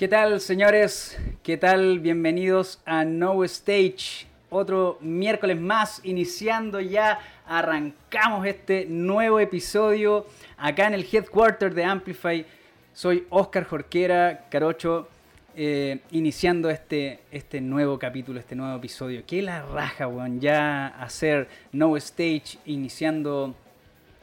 [0.00, 1.18] ¿Qué tal, señores?
[1.42, 1.98] ¿Qué tal?
[1.98, 4.26] Bienvenidos a No Stage.
[4.48, 10.24] Otro miércoles más, iniciando ya, arrancamos este nuevo episodio
[10.56, 12.46] acá en el headquarter de Amplify.
[12.94, 15.06] Soy Oscar Jorquera, Carocho,
[15.54, 19.24] eh, iniciando este, este nuevo capítulo, este nuevo episodio.
[19.26, 23.54] Qué la raja, weón, ya hacer No Stage, iniciando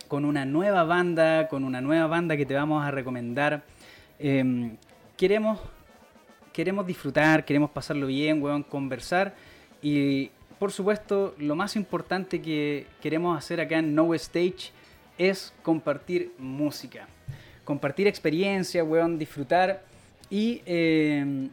[0.08, 3.62] con una nueva banda, con una nueva banda que te vamos a recomendar.
[4.18, 4.76] Em,
[5.18, 5.60] queremos,
[6.54, 9.36] queremos disfrutar, queremos pasarlo bien, weón, conversar
[9.82, 14.72] y por supuesto lo más importante que queremos hacer acá en No Stage
[15.18, 17.08] es compartir música,
[17.66, 19.84] compartir experiencia, weón, disfrutar
[20.30, 21.50] y em,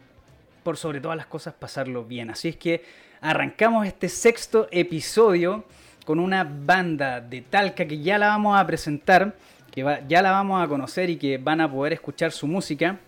[0.63, 2.31] por sobre todas las cosas pasarlo bien.
[2.31, 2.85] Así es que
[3.21, 5.65] arrancamos este sexto episodio
[6.05, 9.35] con una banda de Talca que ya la vamos a presentar,
[9.71, 12.99] que ya la vamos a conocer y que van a poder escuchar su música.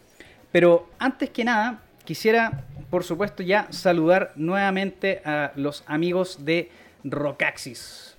[0.52, 6.70] Pero antes que nada, quisiera, por supuesto, ya saludar nuevamente a los amigos de
[7.04, 8.16] Rockaxis,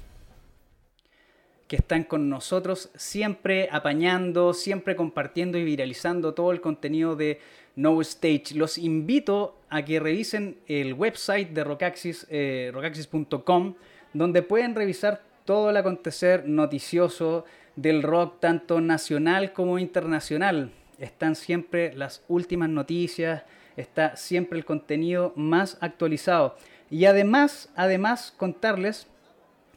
[1.67, 7.41] que están con nosotros siempre apañando, siempre compartiendo y viralizando todo el contenido de
[7.75, 8.55] No Stage.
[8.55, 13.75] Los invito a que revisen el website de Rockaxis, eh, rockaxis.com,
[14.13, 21.93] donde pueden revisar todo el acontecer noticioso del rock, tanto nacional como internacional están siempre
[21.93, 23.43] las últimas noticias,
[23.75, 26.55] está siempre el contenido más actualizado.
[26.89, 29.07] Y además, además contarles,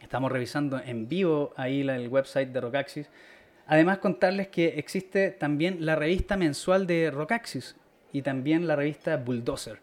[0.01, 3.09] estamos revisando en vivo ahí el website de Rockaxis,
[3.67, 7.75] además contarles que existe también la revista mensual de Rockaxis
[8.11, 9.79] y también la revista Bulldozer,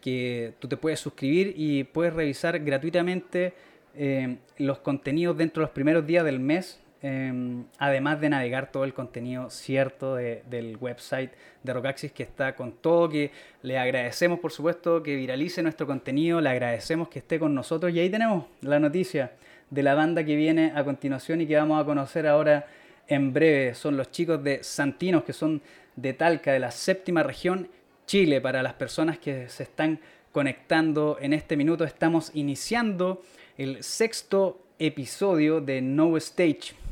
[0.00, 3.54] que tú te puedes suscribir y puedes revisar gratuitamente
[3.94, 8.82] eh, los contenidos dentro de los primeros días del mes Em, además de navegar todo
[8.82, 11.30] el contenido cierto del website
[11.62, 13.30] de Rockaxis que está con todo, que
[13.62, 18.00] le agradecemos por supuesto que viralice nuestro contenido, le agradecemos que esté con nosotros y
[18.00, 19.30] ahí tenemos la noticia
[19.70, 22.66] de la banda que viene a continuación y que vamos a conocer ahora
[23.06, 23.74] en breve.
[23.74, 25.62] Son los chicos de Santinos que son
[25.94, 27.68] de Talca, de la séptima región
[28.06, 30.00] Chile, para las personas que se están
[30.32, 31.84] conectando en este minuto.
[31.84, 33.22] Estamos iniciando
[33.56, 36.87] el sexto episodio de No Stage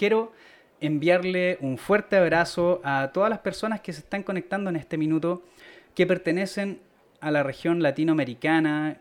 [0.00, 0.32] quiero
[0.80, 5.42] enviarle un fuerte abrazo a todas las personas que se están conectando en este minuto,
[5.94, 6.80] que pertenecen
[7.20, 8.96] a la región latinoamericana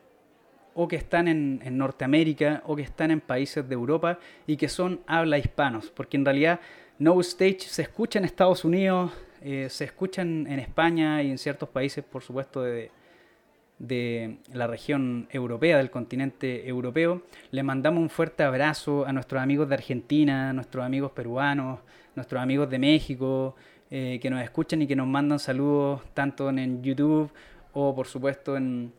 [0.74, 5.00] o que están en, Norteamérica o que están en países de Europa y que son
[5.08, 6.60] habla hispanos, porque en realidad
[6.98, 11.38] No Stage se escucha en Estados Unidos, eh, se escucha en, en España y en
[11.38, 12.92] ciertos países, por supuesto, de,
[13.80, 17.24] de la región europea, del continente europeo.
[17.52, 21.80] Le mandamos un fuerte abrazo a nuestros amigos de Argentina, a nuestros amigos peruanos,
[22.16, 23.56] nuestros amigos de México,
[23.90, 27.32] eh, que nos escuchan y que nos mandan saludos tanto en YouTube
[27.74, 28.94] o por supuesto en,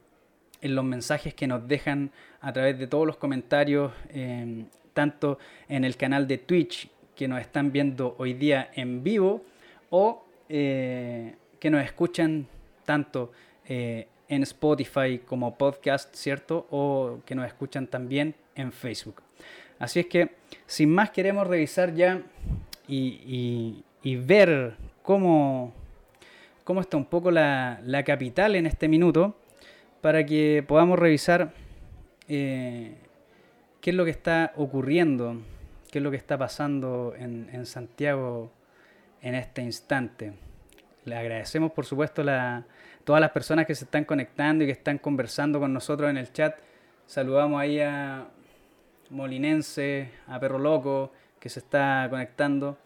[0.62, 2.10] los mensajes que nos dejan
[2.40, 7.40] a través de todos los comentarios, eh, tanto en el canal de Twitch que nos
[7.40, 9.42] están viendo hoy día en vivo
[9.88, 12.46] o eh, que nos escuchan
[12.84, 13.32] tanto
[14.30, 16.66] en Spotify como podcast, ¿cierto?
[16.70, 19.22] O que nos escuchan también en Facebook.
[19.80, 20.30] Así es que,
[20.66, 22.22] sin más, queremos revisar ya
[22.86, 25.74] y, ver cómo,
[26.64, 29.36] cómo está un poco la, capital en este minuto
[30.00, 31.52] para que podamos revisar
[32.28, 32.94] eh,
[33.80, 35.42] qué es lo que está ocurriendo,
[35.90, 38.52] qué es lo que está pasando en, en Santiago
[39.22, 40.34] en este instante.
[41.04, 42.64] Le agradecemos, por supuesto, la,
[43.04, 46.32] todas las personas que se están conectando y que están conversando con nosotros en el
[46.32, 46.56] chat.
[47.06, 48.28] Saludamos ahí a
[49.10, 52.78] Molinense, a Perro Loco, que se está conectando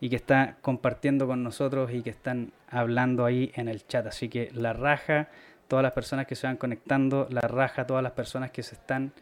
[0.00, 4.06] y que está compartiendo con nosotros y que están hablando ahí en el chat.
[4.06, 5.28] Así que la raja,
[5.68, 9.12] todas las personas que se van conectando, la raja, todas las personas que se están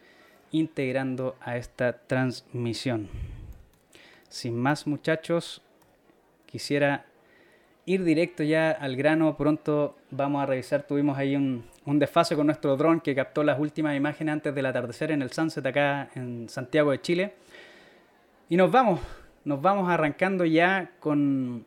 [0.51, 3.09] integrando a esta transmisión.
[4.29, 5.61] Sin más muchachos,
[6.45, 7.05] quisiera
[7.89, 11.63] ir directo ya al grano, pronto vamos a revisar, tuvimos ahí un,
[11.97, 15.65] desfase con nuestro dron que captó las últimas imágenes antes del atardecer en el sunset
[15.65, 17.33] acá en Santiago de Chile.
[18.47, 18.99] Y nos vamos,
[19.43, 21.65] nos vamos arrancando ya con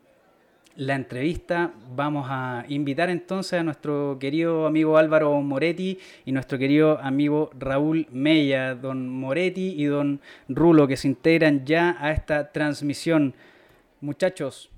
[0.77, 1.73] la entrevista.
[1.93, 8.07] Vamos a invitar entonces a nuestro querido amigo Álvaro Moretti y nuestro querido amigo Raúl
[8.13, 13.33] Mella, don Moretti y don Rulo, que se integran ya a esta transmisión.
[13.99, 14.69] Muchachos,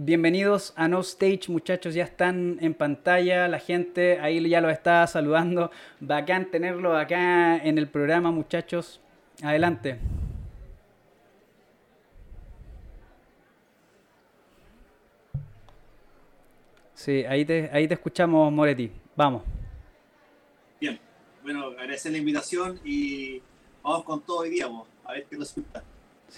[0.00, 5.04] Bienvenidos a No Stage, muchachos, ya están en pantalla, la gente ahí ya lo está
[5.08, 5.72] saludando.
[5.98, 9.00] Bacán tenerlo acá en el programa, muchachos.
[9.42, 9.98] Adelante.
[16.94, 18.92] Sí, ahí te, ahí te escuchamos, Moretti.
[19.16, 19.42] Vamos.
[20.80, 21.00] Bien,
[21.42, 23.42] bueno, agradecer la invitación y
[23.82, 24.68] vamos con todo hoy día,
[25.04, 25.82] a ver qué resulta.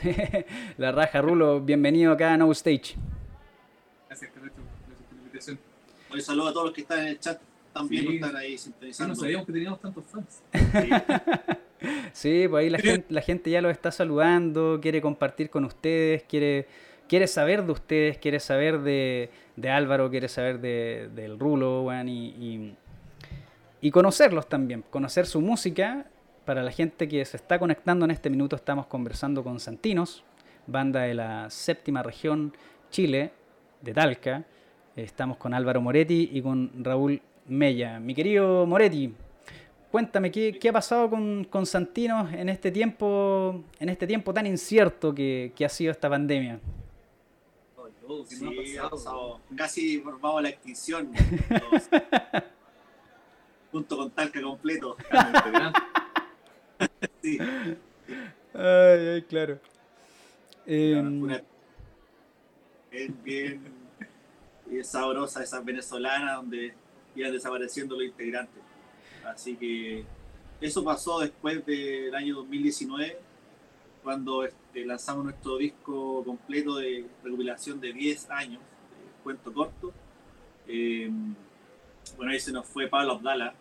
[0.79, 2.97] la raja, Rulo, bienvenido acá a No Stage.
[6.13, 7.41] Un saludo a todos los que están en el chat
[7.73, 8.15] también sí.
[8.17, 9.15] están ahí sintonizando.
[9.15, 10.43] no sabíamos que teníamos tantos fans.
[12.13, 16.25] Sí, pues ahí la gente, la gente ya los está saludando, quiere compartir con ustedes,
[16.25, 16.67] quiere
[17.11, 19.31] quiere saber de ustedes, quiere saber de,
[19.69, 22.77] Álvaro, quiere saber de, del Rulo, y,
[23.81, 26.07] y, conocerlos también, conocer su música.
[26.45, 30.23] Para la gente que se está conectando en este minuto, estamos conversando con Santinos,
[30.69, 32.57] banda de la séptima región
[32.91, 33.33] Chile,
[33.83, 34.45] de Talca.
[35.03, 38.01] Estamos con Álvaro Moretti y con Raúl Mella.
[38.01, 39.13] Mi querido Moretti,
[39.91, 44.47] cuéntame ¿qué, qué, ha pasado con, con, Santinos en este tiempo, en este tiempo tan
[44.47, 46.61] incierto que, que ha sido esta pandemia
[48.27, 49.41] sí, ha pasado.
[49.57, 51.13] Casi formamos la extinción.
[53.73, 54.97] junto con Talca completo.
[57.23, 57.39] sí.
[58.55, 59.59] Ay, ay, claro.
[60.67, 61.03] Eh,
[62.91, 63.80] bien, bien
[64.71, 66.75] y sabrosa esa venezolana donde
[67.15, 68.63] iban desapareciendo los integrantes.
[69.25, 70.05] Así que
[70.61, 73.19] eso pasó después del año 2019
[74.03, 79.93] cuando este, lanzamos nuestro disco completo de recopilación de 10 años, de cuento corto.
[80.67, 81.35] Em,
[82.17, 83.55] bueno, ahí se nos fue Pablo Abdala,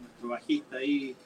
[0.00, 1.16] nuestro bajista ahí,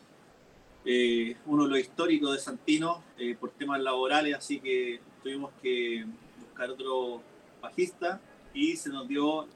[0.84, 6.06] eh, uno de los históricos de Santino eh, por temas laborales, así que tuvimos que
[6.40, 7.22] buscar otro
[7.60, 8.20] bajista
[8.54, 9.46] y se nos dio,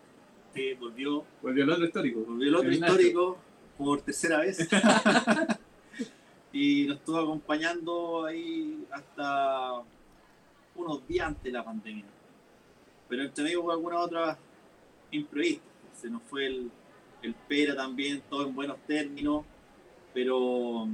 [0.79, 2.21] volvió, volvió el otro histórico.
[2.21, 3.39] Volvió el otro histórico
[3.77, 4.69] por tercera vez.
[6.53, 9.83] y nos estuvo acompañando ahí hasta
[10.77, 12.05] unos días antes de la pandemia.
[13.09, 14.39] Pero entre medio hubo alguna otra
[15.11, 15.65] imprevista.
[15.93, 16.71] Se nos fue el,
[17.23, 19.45] el Pera también, todo en buenos términos,
[20.13, 20.87] pero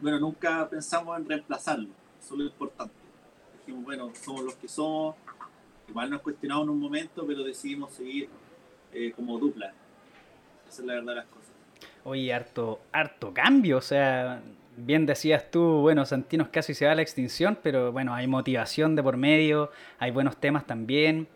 [0.00, 1.88] bueno, nunca pensamos en reemplazarlo,
[2.18, 2.94] eso es lo importante.
[3.58, 5.14] Dijimos, bueno, somos los que somos,
[5.90, 8.28] igual nos cuestionamos en un momento, pero decidimos seguir
[8.92, 9.72] eh, como dupla.
[10.68, 11.50] Esa es la verdad de las cosas.
[12.04, 14.40] Oye, harto, harto cambio, o sea,
[14.76, 18.96] bien decías tú, bueno, Santinos casi se va a la extinción, pero bueno, hay motivación
[18.96, 21.28] de por medio, hay buenos temas también.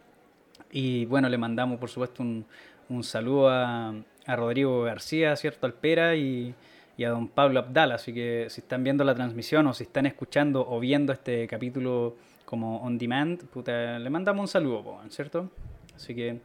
[0.70, 2.46] Y bueno, le mandamos por supuesto un,
[2.88, 3.94] un saludo a,
[4.26, 5.66] a, Rodrigo García, ¿cierto?
[5.66, 6.54] Alpera y,
[6.96, 7.96] y, a don Pablo Abdala.
[7.96, 12.16] Así que si están viendo la transmisión o si están escuchando o viendo este capítulo
[12.54, 15.50] como on demand, puta, le mandamos un saludo, ¿cierto?
[15.96, 16.38] Así que...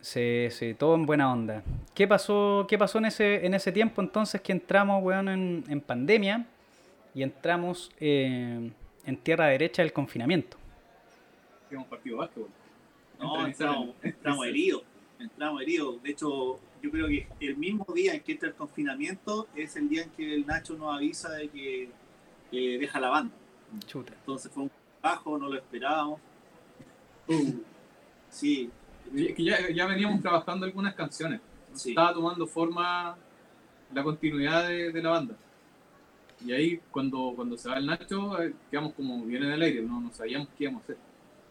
[0.00, 1.62] Sí, sí, todo en buena onda.
[1.94, 5.80] ¿Qué pasó, qué pasó en, ese, en ese tiempo entonces que entramos, weón, en, en
[5.80, 6.44] pandemia
[7.14, 8.68] y entramos eh,
[9.06, 10.56] en tierra derecha del confinamiento?
[11.70, 12.48] Hemos partido básquetbol.
[13.20, 14.82] No, entramos, entramos heridos.
[15.20, 16.02] Entramos heridos.
[16.02, 19.88] De hecho, yo creo que el mismo día en que entra el confinamiento es el
[19.88, 21.88] día en que el Nacho nos avisa de que
[22.50, 23.34] deja la banda.
[23.80, 24.12] Chuta.
[24.14, 24.70] Entonces fue un
[25.02, 26.20] bajo, no lo esperábamos.
[27.28, 27.60] Uh.
[28.30, 28.70] Sí,
[29.12, 31.40] que ya, ya veníamos trabajando algunas canciones.
[31.74, 33.16] Estaba tomando forma
[33.92, 35.36] la continuidad de, de, la banda.
[36.44, 39.82] Y ahí, cuando, cuando se va el Nacho, eh, quedamos como bien en el aire,
[39.82, 40.96] no, no sabíamos qué íbamos a hacer.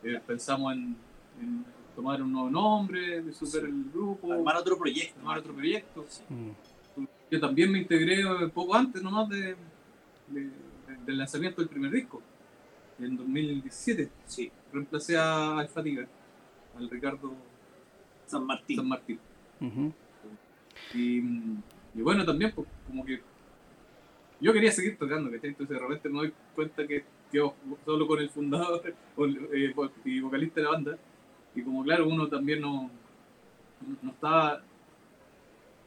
[0.03, 0.95] Eh, pensamos en,
[1.41, 1.65] en,
[1.95, 4.31] tomar un nuevo nombre, disolver el grupo.
[4.31, 5.19] Armar otro proyecto.
[5.19, 6.05] Armar otro proyecto.
[6.29, 6.49] Mm.
[7.31, 9.55] Yo también me integré poco antes nomás de,
[10.27, 10.49] de,
[11.05, 12.21] del lanzamiento del primer disco,
[12.99, 14.09] en 2017.
[14.25, 14.51] Sí.
[14.71, 16.07] Reemplacé a Alfatiga
[16.77, 17.33] al Ricardo
[18.25, 18.77] San Martín.
[18.77, 19.19] San Martín.
[20.93, 23.21] y, bueno, también, pues, como que
[24.39, 25.51] yo quería seguir tocando, ¿cachai?
[25.51, 27.55] Entonces de repente me doy cuenta que quedo
[27.85, 28.81] solo con el fundador
[29.53, 29.73] eh,
[30.05, 30.97] y vocalista de la banda.
[31.55, 32.89] Y como claro, uno también no,
[34.01, 34.61] no estaba...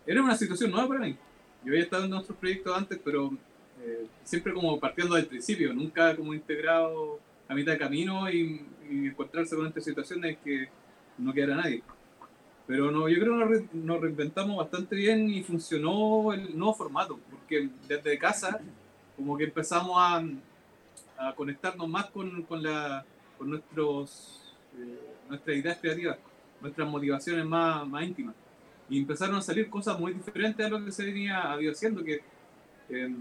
[0.06, 1.16] Era una situación nueva para mí.
[1.64, 3.36] Yo había estado en otros proyectos antes, pero
[3.82, 7.18] eh, siempre como partiendo del principio, nunca como integrado
[7.48, 10.68] a mitad de camino y, encontrarse con esta situación es que
[11.18, 11.82] no quedara nadie.
[12.68, 17.68] Pero no, yo creo que nos, reinventamos bastante bien y funcionó el nuevo formato, porque
[17.88, 18.60] desde casa
[19.16, 20.22] como que empezamos a,
[21.18, 23.04] a conectarnos más con, con, la,
[23.38, 26.18] con nuestros, eh, nuestras ideas creativas,
[26.60, 28.34] nuestras motivaciones más, más íntimas.
[28.88, 32.20] Y empezaron a salir cosas muy diferentes a lo que se venía haciendo, que,
[32.88, 33.14] eh,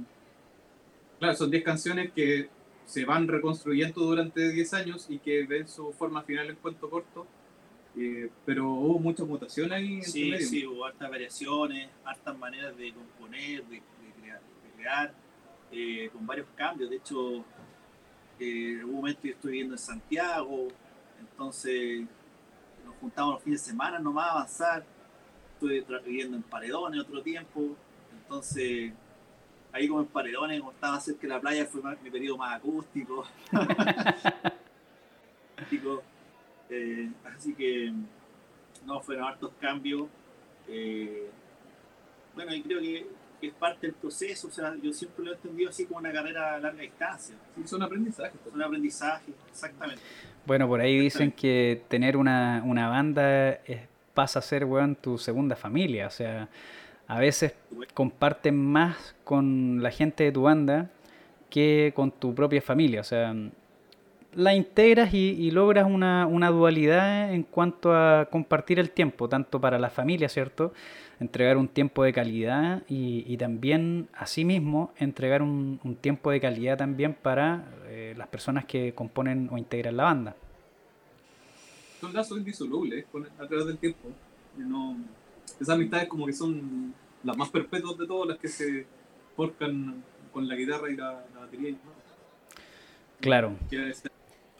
[1.19, 2.50] claro, son 10 canciones que
[2.86, 7.27] se van reconstruyendo durante 10 años y que ven su forma final en cuento corto.
[7.98, 10.01] Eh, pero hubo muchas mutaciones ahí.
[10.03, 10.45] Sí, medio.
[10.45, 13.81] sí, hubo hartas variaciones, hartas maneras de componer, de,
[14.75, 15.13] crear,
[15.72, 16.89] eh, con varios cambios.
[16.89, 17.38] De hecho,
[18.39, 20.67] eh, en un momento yo estoy viviendo en Santiago,
[21.19, 22.05] entonces
[22.86, 24.86] nos juntábamos los fines de semana nomás a avanzar.
[25.53, 27.77] Estuve viviendo en Paredones otro tiempo,
[28.12, 28.91] entonces
[29.75, 33.25] ahí como en Paredones, como estaba cerca de la playa, fue mi periodo más acústico.
[36.67, 37.94] Eh, así que
[38.86, 40.08] no fueron hartos cambios.
[40.67, 41.29] Eh,
[42.34, 43.08] bueno, y creo que,
[43.41, 46.55] es parte del proceso, o sea, yo siempre lo he entendido así como una carrera
[46.55, 47.36] a larga distancia.
[47.55, 48.39] Sí, son aprendizajes.
[48.50, 50.01] Son aprendizajes, exactamente.
[50.46, 53.60] Bueno, por ahí dicen que tener una, una banda
[54.15, 56.50] pasa a ser, weón, tu segunda familia, o sea,
[57.07, 57.53] a veces
[57.93, 60.89] comparten más con la gente de tu banda
[61.50, 63.33] que con tu propia familia, o sea,
[64.35, 69.89] la integras y, logras una, dualidad en cuanto a compartir el tiempo, tanto para la
[69.89, 70.74] familia, ¿cierto?
[71.19, 77.65] Entregar un tiempo de calidad y, también, asimismo, entregar un, tiempo de calidad también para
[77.88, 80.35] eh, las personas que componen o integran la banda.
[82.01, 83.05] Son lazos indisolubles
[83.39, 84.09] a través del tiempo.
[85.59, 88.85] Esas amistades como que son las más perpetuas de todas las que se
[89.35, 91.75] forjan con la guitarra y la, batería.
[93.19, 93.55] Claro.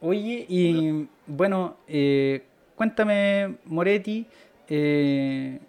[0.02, 2.44] Oye, y bueno, eh,
[2.76, 4.26] cuéntame, Moretti,
[4.68, 5.60] eh,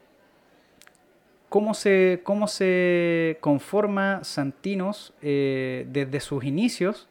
[1.49, 7.09] ¿cómo, se, ¿cómo se conforma Santinos eh, desde sus inicios,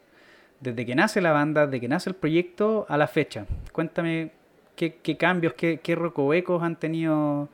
[0.60, 3.46] desde que nace la banda, desde que nace el proyecto a la fecha?
[3.72, 4.30] Cuéntame
[4.74, 7.48] qué, cambios, qué, qué recovecos han tenido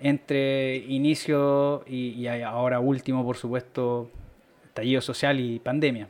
[0.00, 4.10] entre inicio y, ahora último, por supuesto,
[4.64, 6.08] estallido social y pandemia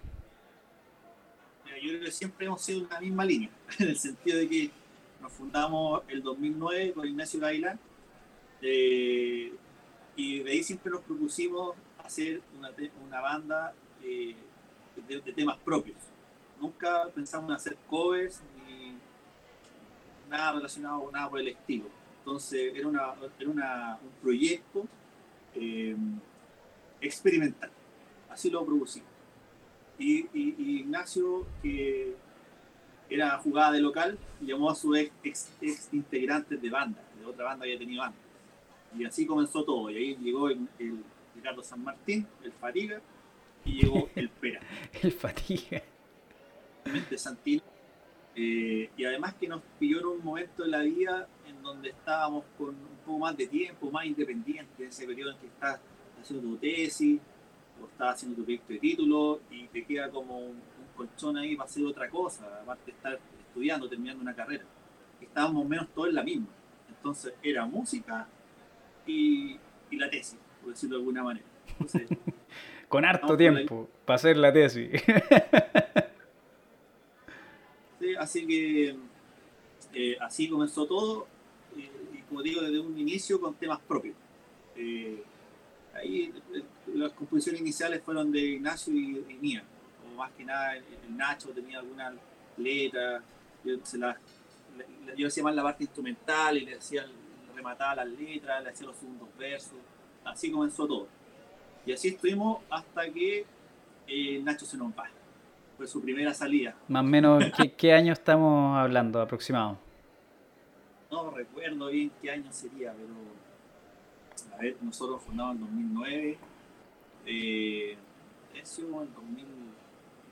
[1.80, 4.70] yo creo que siempre hemos sido una misma línea, en el sentido de que
[5.20, 7.78] nos fundamos el 2009 con Ignacio Gailán
[8.62, 9.52] eh,
[10.16, 14.34] y de ahí siempre nos propusimos hacer una, banda eh,
[15.08, 15.96] de, temas propios.
[16.60, 18.94] Nunca pensamos en hacer covers ni
[20.28, 21.86] nada relacionado con nada por el estilo.
[22.20, 24.86] Entonces era, una, era una, un proyecto
[25.54, 25.96] eh,
[27.00, 27.70] experimental.
[28.28, 29.08] Así lo propusimos.
[29.98, 30.26] Y,
[30.80, 32.14] Ignacio, que
[33.08, 37.64] era jugada de local, llamó a su ex, ex, integrantes de banda, de otra banda
[37.64, 38.22] que había tenido antes.
[38.98, 39.90] Y así comenzó todo.
[39.90, 40.66] Y ahí llegó el,
[41.34, 43.00] Ricardo San Martín, el Fatiga,
[43.64, 44.60] y llegó el Pera.
[45.02, 45.82] el Fatiga.
[47.16, 47.62] Santino.
[48.34, 51.28] Eh, y además que nos pilló en un momento de la vida
[51.62, 55.80] donde estábamos con un poco más de tiempo, más independientes, ese periodo en que estás
[56.20, 57.20] haciendo tu tesis,
[57.80, 61.66] o estás haciendo tu proyecto de título y te queda como un, colchón ahí para
[61.66, 64.64] hacer otra cosa, aparte de estar estudiando, terminando una carrera.
[65.18, 66.48] Estábamos menos todos en la misma.
[66.90, 68.26] Entonces era música
[69.06, 69.58] y,
[69.92, 71.46] la tesis, por decirlo de alguna manera.
[72.88, 74.90] Con harto tiempo para hacer la tesis.
[78.00, 78.96] sí, así que
[79.94, 81.26] eh, así comenzó todo,
[82.30, 84.14] como digo, desde un inicio con temas propios.
[84.76, 85.22] Eh,
[85.94, 86.32] ahí
[86.94, 89.64] las composiciones iniciales fueron de Ignacio y, mía,
[90.06, 90.74] o más que nada
[91.08, 92.14] Nacho tenía alguna
[92.56, 93.20] letra,
[93.64, 97.04] yo, se hacía más la parte instrumental y le hacía
[97.54, 99.78] remataba las letras, le hacía los segundos versos,
[100.24, 101.08] así comenzó todo.
[101.84, 103.44] Y así estuvimos hasta que
[104.06, 105.10] eh, Nacho se nos va.
[105.76, 106.76] Fue su primera salida.
[106.88, 109.78] Más o menos, ¿qué, ¿qué, año estamos hablando aproximado?
[111.10, 116.38] No recuerdo bien qué año sería, pero a ver, nosotros fundamos en 2009
[117.26, 117.96] eh,
[118.54, 119.14] eso en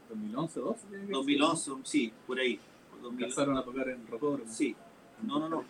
[0.09, 0.87] 2011, 12.
[1.09, 2.59] 2011, sí, por ahí.
[3.05, 4.51] Empezaron a tocar en Rocódromo.
[4.51, 4.75] Sí,
[5.23, 5.65] no, no, no.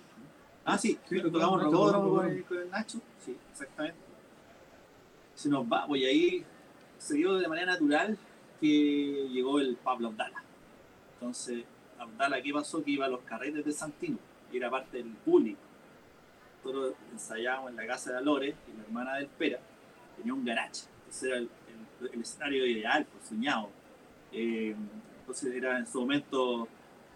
[0.65, 3.99] Ah, sí, sí tocamos en Rocódromo con el, con el Nacho, sí, exactamente.
[5.35, 6.45] Se nos va, pues ahí
[6.99, 8.19] se dio de manera natural
[8.61, 10.43] que llegó el Pablo Abdala.
[11.15, 11.65] Entonces,
[11.99, 12.83] Abdala, ¿qué pasó?
[12.83, 14.19] Que iba a los carretes de Santino
[14.52, 15.61] y era parte del público.
[16.64, 19.61] Nosotros ensayábamos en la casa de Alores y la hermana del Pera
[20.17, 21.49] tenía un garaje ese era el,
[22.21, 23.71] escenario ideal, pues, soñado.
[24.33, 24.75] Eh,
[25.21, 26.67] entonces era en su momento,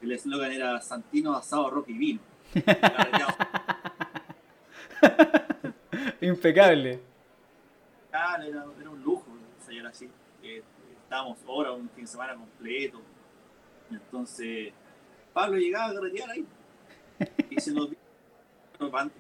[0.01, 2.21] el eslogan era Santino, asado, rock y vino.
[6.21, 7.01] Impecable.
[8.09, 9.27] Era, era, un lujo
[9.59, 10.09] ensayar así.
[10.43, 10.63] Eh,
[11.03, 13.01] estábamos horas, un fin de semana completo.
[13.91, 14.73] Entonces,
[15.33, 16.47] Pablo llegaba a carretear ahí.
[17.63, 17.73] Se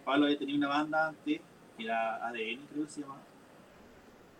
[0.04, 1.40] Pablo había tenido una banda antes,
[1.76, 3.20] que era ADN, creo que se llamaba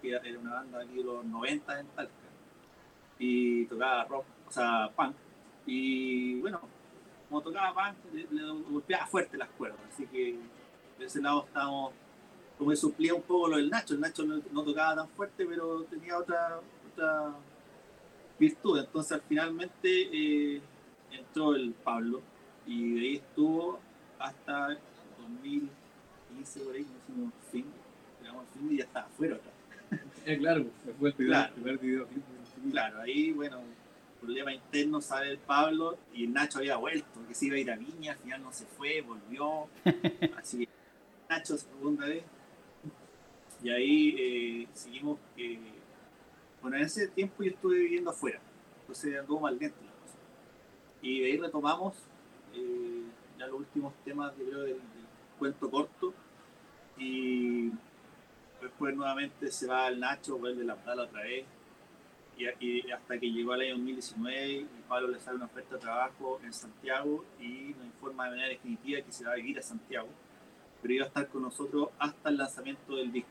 [0.00, 2.12] que era una banda aquí de los 90 en Talca,
[3.20, 5.14] y tocaba rock, o sea, punk.
[5.66, 6.60] Y bueno,
[7.28, 10.36] como tocaba punk, le, golpeaba fuerte las cuerdas, así que
[10.98, 11.92] de ese lado estábamos,
[12.58, 13.94] como que suplía un poco lo del Nacho.
[13.94, 16.60] El Nacho no, tocaba tan fuerte, pero tenía otra,
[16.92, 17.36] otra
[18.36, 18.80] virtud.
[18.80, 20.60] Entonces, finalmente eh,
[21.12, 22.20] entró el Pablo
[22.66, 23.78] y de ahí estuvo
[24.22, 24.78] hasta
[25.18, 27.66] 2015 por ahí, no hicimos fin,
[28.20, 29.50] llegamos al fin y ya estaba afuera otra.
[30.24, 30.66] Eh, claro,
[31.00, 31.54] fue el primer, Claro.
[31.54, 32.08] primer video.
[32.70, 33.60] Claro, ahí, bueno,
[34.20, 37.70] problema interno, sale el Pablo y el Nacho había vuelto, que se iba a ir
[37.72, 39.66] a Viña, al final no se fue, volvió.
[40.38, 40.68] Así que
[41.28, 42.22] Nacho segunda vez.
[43.64, 45.18] Y ahí eh, seguimos.
[45.36, 45.58] eh,
[46.62, 48.40] bueno, en ese tiempo yo estuve viviendo afuera,
[48.82, 50.16] entonces anduvo más lento la cosa.
[51.02, 51.94] Y de ahí retomamos
[52.54, 53.02] eh,
[53.42, 54.80] ya los últimos temas, del, del
[55.38, 56.14] cuento corto.
[56.98, 57.70] Y
[58.60, 61.44] después nuevamente se va el Nacho, vuelve la Abdala otra vez
[62.60, 66.40] y, hasta que llegó el año 2019 y Pablo le sale una oferta de trabajo
[66.42, 70.08] en Santiago y nos informa de manera definitiva que se va a vivir a Santiago,
[70.80, 73.30] pero iba a estar con nosotros hasta el lanzamiento del disco,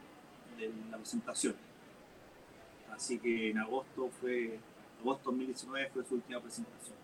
[0.57, 1.55] de la presentación.
[2.91, 4.59] Así que en agosto fue,
[4.99, 6.95] agosto 2019 fue su última presentación.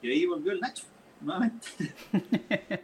[0.00, 0.84] Y ahí volvió el Nacho,
[1.22, 1.66] nuevamente.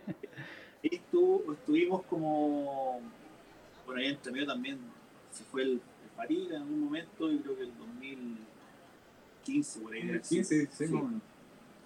[0.82, 3.00] y estuvo- estuvimos como,
[3.84, 4.78] por ahí entre medio también
[5.32, 5.80] se fue el, el
[6.16, 10.02] París en algún momento, y creo que el 2015 por ahí.
[10.06, 10.38] debe ser.
[10.38, 10.96] 15, 16, Sí.
[10.96, 11.22] o menos.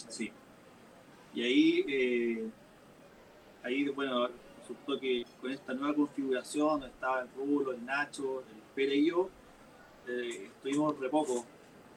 [0.09, 0.33] Sí.
[1.35, 2.51] Y ahí, eh,
[3.63, 4.29] ahí, bueno,
[4.59, 9.07] resultó que con esta nueva configuración, donde estaba el Rulo, el Nacho, el Pere y
[9.09, 9.31] yo,
[10.09, 11.45] eh, estuvimos re poco.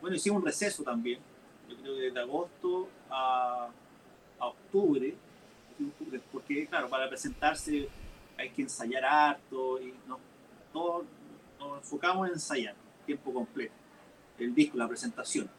[0.01, 1.19] Bueno, hicimos un receso también,
[1.69, 3.69] yo creo que desde agosto a,
[4.39, 5.15] a octubre,
[6.31, 7.89] porque, claro, para presentarse
[8.37, 10.19] hay que ensayar harto y nos,
[10.71, 11.05] todos
[11.59, 13.73] nos enfocamos en ensayar, tiempo completo,
[14.39, 15.49] el disco, la presentación.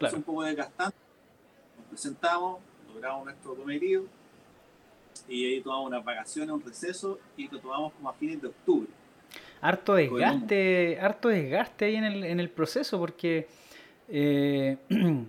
[0.00, 0.96] Es un poco desgastante.
[1.76, 2.60] Nos presentamos,
[2.92, 4.04] logramos nuestro cometido
[5.28, 8.88] y ahí tomamos unas vacaciones, un receso y lo tomamos como a fines de octubre.
[9.60, 13.46] Harto desgaste, harto desgaste ahí en el, en el proceso porque
[14.08, 14.78] eh,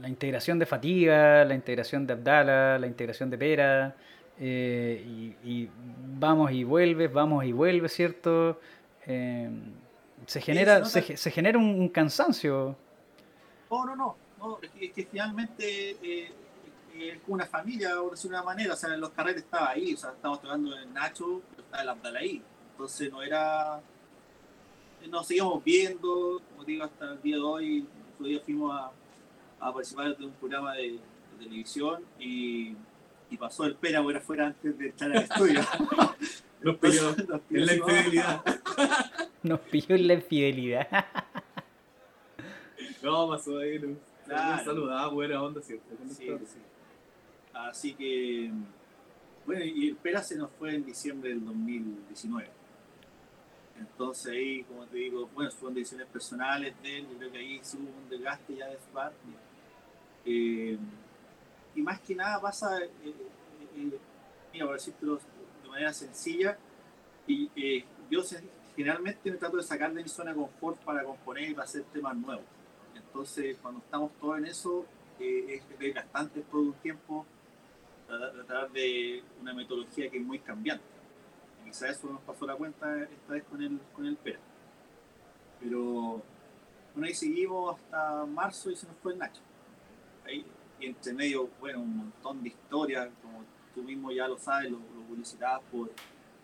[0.00, 3.96] la integración de Fatiga, la integración de Abdala, la integración de Pera,
[4.38, 5.70] eh, y, y
[6.18, 8.58] vamos y vuelves, vamos y vuelves, ¿cierto?
[9.06, 9.50] Eh,
[10.26, 12.76] se genera, se genera un, un cansancio.
[13.70, 16.32] No, no, no, no, es, que, finalmente eh,
[16.98, 19.70] es como una familia, por decirlo de una manera, o sea, en los carretes estaba
[19.70, 23.80] ahí, o sea, estábamos tocando en Nacho, pero estaba el Abdal ahí, entonces no era,
[25.08, 28.90] nos seguíamos viendo, como digo, hasta el día de hoy, otro día fuimos a,
[29.60, 32.74] a participar de un programa de, de televisión y,
[33.30, 35.60] y pasó el pera por afuera antes de entrar al estudio.
[36.60, 38.44] Los pilló nos en la infidelidad.
[39.42, 40.88] Nos pilló en la infidelidad.
[43.02, 43.78] No, pasó ahí.
[43.78, 43.96] No.
[44.26, 44.62] Claro.
[44.62, 45.96] Saludaba, buena onda siempre.
[46.10, 46.58] Sí, sí.
[47.54, 48.50] Así que,
[49.46, 52.50] bueno, y el Pera se nos fue en diciembre del 2019.
[53.78, 57.60] Entonces ahí, como te digo, bueno, fueron decisiones personales de él, yo creo que ahí
[57.72, 59.16] hubo un desgaste ya de su parte.
[60.24, 60.78] Eh,
[61.74, 63.14] y más que nada pasa, eh, eh,
[63.76, 63.98] eh,
[64.52, 65.20] mira, por decirlo
[65.62, 66.58] de manera sencilla,
[67.26, 68.22] y yo
[68.74, 71.84] generalmente me trato de sacar de mi zona de confort para componer y para hacer
[71.92, 72.44] temas nuevos.
[72.96, 74.84] Entonces, cuando estamos todos en eso,
[75.20, 77.24] es desgastante por un tiempo
[78.08, 80.84] tratar, de una metodología que es muy cambiante.
[81.64, 84.40] Quizás eso nos pasó la cuenta esta vez con el, con el PERA.
[85.60, 86.22] Pero
[86.94, 89.42] bueno, ahí seguimos hasta marzo y se nos fue el Nacho.
[90.30, 90.44] Ahí,
[90.78, 94.78] y entre medio, bueno, un montón de historias, como tú mismo ya lo sabes, lo,
[94.78, 95.90] lo publicitabas por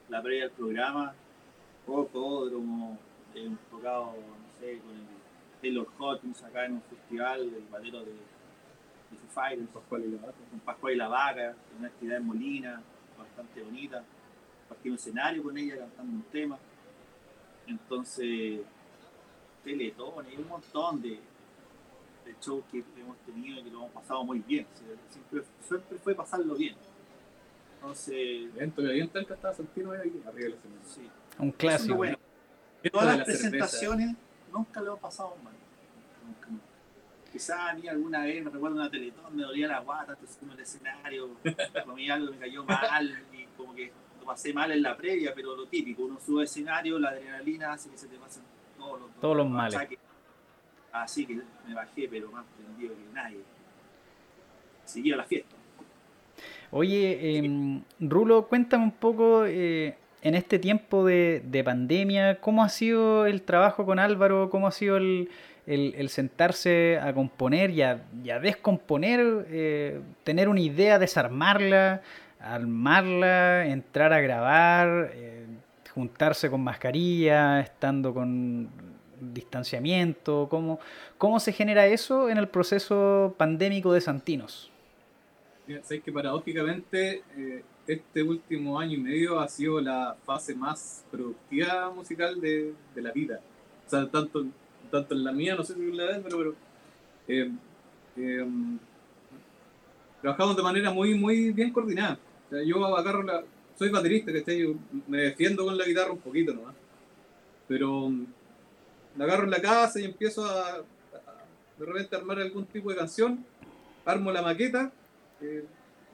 [0.08, 1.14] la previa del programa,
[1.86, 2.98] Rocódromo,
[3.34, 5.06] hemos tocado, no sé, con el
[5.60, 10.18] Taylor Hawkins acá en un festival, el batero de, de Foo Fighters, Pascual y la
[10.18, 10.38] vaca.
[10.50, 12.82] con Pascual y la Vaca, en una actividad en Molina,
[13.16, 14.02] bastante bonita.
[14.68, 16.58] Partí un escenario con ella cantando un tema.
[17.66, 18.60] Entonces,
[19.64, 21.20] Teletón, hay un montón de,
[22.26, 24.66] de shows que hemos tenido y que lo hemos pasado muy bien.
[25.08, 26.74] Siempre, siempre fue pasarlo bien.
[27.76, 28.16] Entonces,
[28.56, 28.82] Evento
[29.26, 30.84] que estaba Santino ahí arriba del escenario.
[30.84, 31.08] sí.
[31.38, 31.94] Un clásico.
[31.96, 32.18] bueno.
[32.92, 33.48] Todas de las la cerveza.
[33.50, 34.16] presentaciones
[34.52, 35.52] nunca lo he pasado mal.
[36.26, 36.64] Nunca, nunca.
[37.32, 40.50] Quizás a mí alguna vez, me recuerdo una teletón, me dolía la guata, entonces en
[40.50, 41.30] el escenario,
[41.84, 45.54] comí algo me cayó mal y como que lo pasé mal en la previa, pero
[45.56, 48.42] lo típico, uno sube al escenario, la adrenalina hace que se te pasen
[48.78, 49.74] todos los, Todos los males.
[49.76, 49.98] achaques.
[51.02, 51.34] Así que
[51.66, 53.38] me bajé, pero más prendido que nadie.
[54.84, 55.54] Seguía la fiesta.
[56.70, 62.68] Oye, em, Rulo, cuéntame un poco eh, en este tiempo de, de pandemia, ¿cómo ha
[62.68, 64.50] sido el trabajo con Álvaro?
[64.50, 65.28] ¿Cómo ha sido el,
[65.66, 72.02] el- el sentarse a componer y a, y a descomponer, eh, tener una idea, desarmarla,
[72.40, 75.46] armarla, entrar a grabar, eh,
[75.94, 78.68] juntarse con mascarilla, estando con
[79.20, 80.48] distanciamiento?
[80.50, 80.80] ¿Cómo,
[81.18, 84.70] ¿Cómo se genera eso en el proceso pandémico de Santinos?
[85.82, 91.90] Sabéis que paradójicamente eh, este último año y medio ha sido la fase más productiva
[91.90, 93.40] musical de, de la vida.
[93.86, 94.46] O sea, tanto,
[94.90, 96.54] tanto en la mía, no sé si en la de pero, pero
[97.28, 97.50] eh,
[98.16, 98.46] eh,
[100.22, 102.18] trabajamos de manera muy, muy bien coordinada.
[102.52, 103.42] O yo agarro la.
[103.78, 104.74] Soy baterista, que yo
[105.06, 106.74] me defiendo con la guitarra un poquito nomás.
[107.68, 108.10] Pero
[109.16, 110.82] la agarro en la casa y empiezo a,
[111.78, 113.44] de repente armar algún tipo de canción,
[114.04, 114.92] armo la maqueta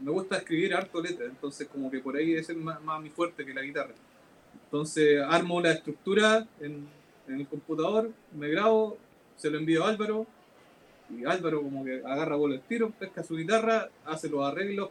[0.02, 3.44] me gusta escribir harto letras, entonces como que por ahí es más, más mi fuerte
[3.44, 3.94] que la guitarra.
[4.64, 6.88] Entonces armo la estructura en,
[7.28, 8.98] en, el computador, me grabo,
[9.36, 10.26] se lo envío a Álvaro,
[11.10, 14.90] y Álvaro como que agarra bola el tiro, pesca su guitarra, hace los arreglos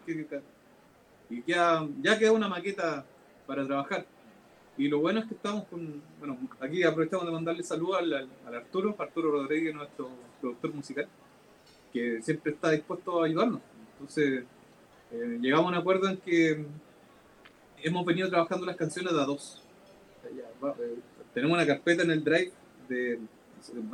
[1.30, 3.06] y queda, ya queda una maqueta
[3.48, 4.06] para trabajar.
[4.78, 8.14] Y lo bueno es que estamos con, bueno, aquí aprovechamos de mandarle saludos al,
[8.46, 11.08] al Arturo, Arturo Rodríguez, nuestro productor musical,
[11.92, 13.62] que siempre está dispuesto a ayudarnos.
[13.94, 14.46] Entonces,
[15.12, 16.66] eh, llegamos a un acuerdo en que
[17.84, 19.62] hemos venido trabajando las canciones de a dos.
[20.26, 21.00] Eh,
[21.34, 22.52] tenemos una carpeta en el drive
[22.88, 23.20] de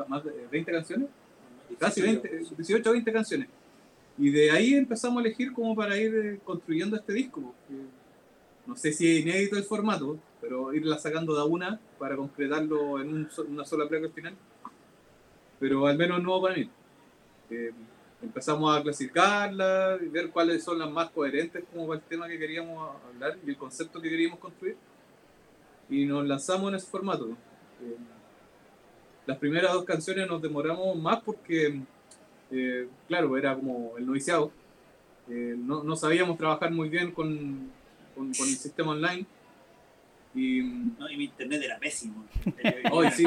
[0.07, 1.09] más de 20 canciones,
[1.79, 3.47] casi 20, 18 o 20 canciones.
[4.17, 7.53] Y de ahí empezamos a elegir como para ir eh, construyendo este disco.
[8.67, 13.30] No sé si es inédito el formato, pero irla sacando de una para concretarlo en
[13.47, 14.36] una sola placa al final.
[15.60, 16.69] Pero al menos nuevo para mí
[18.21, 22.95] empezamos a clasificarla ver cuáles son las más coherentes como para el tema que queríamos
[23.13, 24.77] hablar y el concepto que queríamos construir.
[25.89, 27.30] Y nos lanzamos en ese formato.
[27.30, 27.97] Eh,
[29.25, 31.82] las primeras dos canciones nos demoramos más porque,
[32.51, 34.51] eh, claro, era como el noviciado.
[35.30, 37.69] Eh, no, sabíamos trabajar muy bien con,
[38.17, 39.25] con, con el sistema online.
[40.36, 40.62] Y,
[40.99, 42.25] no, y mi internet era pésimo.
[42.91, 43.25] Hoy sí.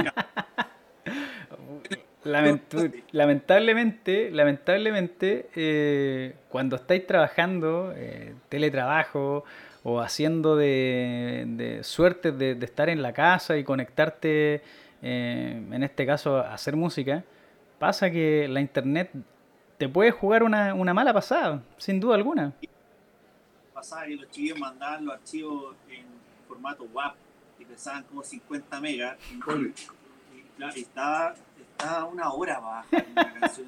[3.13, 9.45] lamentablemente, lamentablemente, eh, cuando estáis trabajando, eh, teletrabajo
[9.83, 14.63] o haciendo de, suerte de, estar en la casa y conectarte,
[15.03, 17.25] eh, en este caso, a hacer música,
[17.79, 19.11] pasa que la internet
[19.79, 22.53] te puede jugar una, mala pasada, sin duda alguna.
[23.81, 26.05] Pasaba que los chiquillos mandaban los archivos en
[26.47, 27.15] formato WAP
[27.59, 29.17] y pesaban como 50 megas.
[29.33, 31.35] Y, y estaba
[32.13, 33.67] una hora baja una canción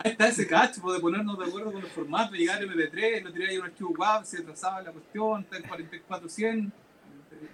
[0.00, 3.32] Ahí está ese cacho de ponernos de acuerdo con los formatos, llegar al MP3, lo
[3.32, 6.72] tirar ahí un archivo WAV, se trazaba la cuestión, está en 4400,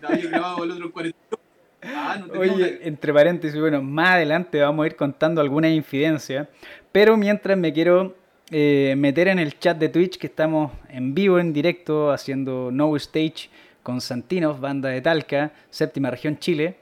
[0.01, 1.41] había grabado el otro en 42.
[1.83, 6.49] Ah, no Oye, entre paréntesis, bueno, más adelante vamos a ir contando alguna incidencia,
[6.91, 8.15] pero mientras me quiero
[8.51, 12.95] eh, meter en el chat de Twitch que estamos en vivo, en directo, haciendo No
[12.97, 13.49] Stage
[13.83, 16.77] con Santinos, banda de Talca, séptima región Chile.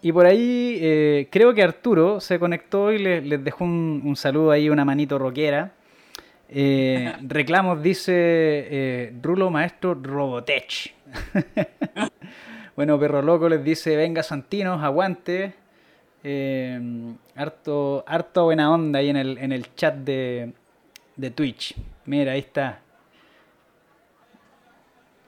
[0.00, 4.70] Y por ahí eh, creo que Arturo se conectó y les, dejó un, saludo ahí,
[4.70, 5.72] una manito rockera.
[6.48, 10.94] Eh, reclamos, dice Rulo Maestro Robotech.
[12.76, 15.52] bueno, Perro Loco les dice, venga Santinos, aguante.
[17.34, 20.52] harto, harto buena onda ahí en el, en el chat de,
[21.16, 21.74] de Twitch.
[22.04, 22.80] Mira, ahí está.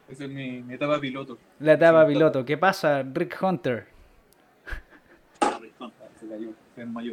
[0.09, 1.39] Esa es mi, mi etapa piloto.
[1.61, 2.45] La etapa piloto.
[2.45, 3.87] ¿Qué pasa, Rick Hunter?
[6.19, 6.27] se
[6.81, 7.13] desmayó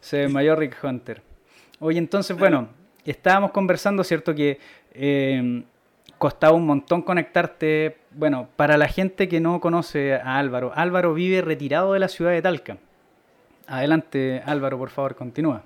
[0.00, 1.22] Se mayor Rick Hunter.
[1.80, 2.68] Oye, entonces, bueno,
[3.04, 4.34] estábamos conversando, ¿cierto?
[4.34, 4.58] Que
[4.92, 5.64] eh,
[6.18, 7.98] costaba un montón conectarte.
[8.10, 12.32] Bueno, para la gente que no conoce a Álvaro, Álvaro vive retirado de la ciudad
[12.32, 12.78] de Talca.
[13.66, 15.62] Adelante, Álvaro, por favor, continúa.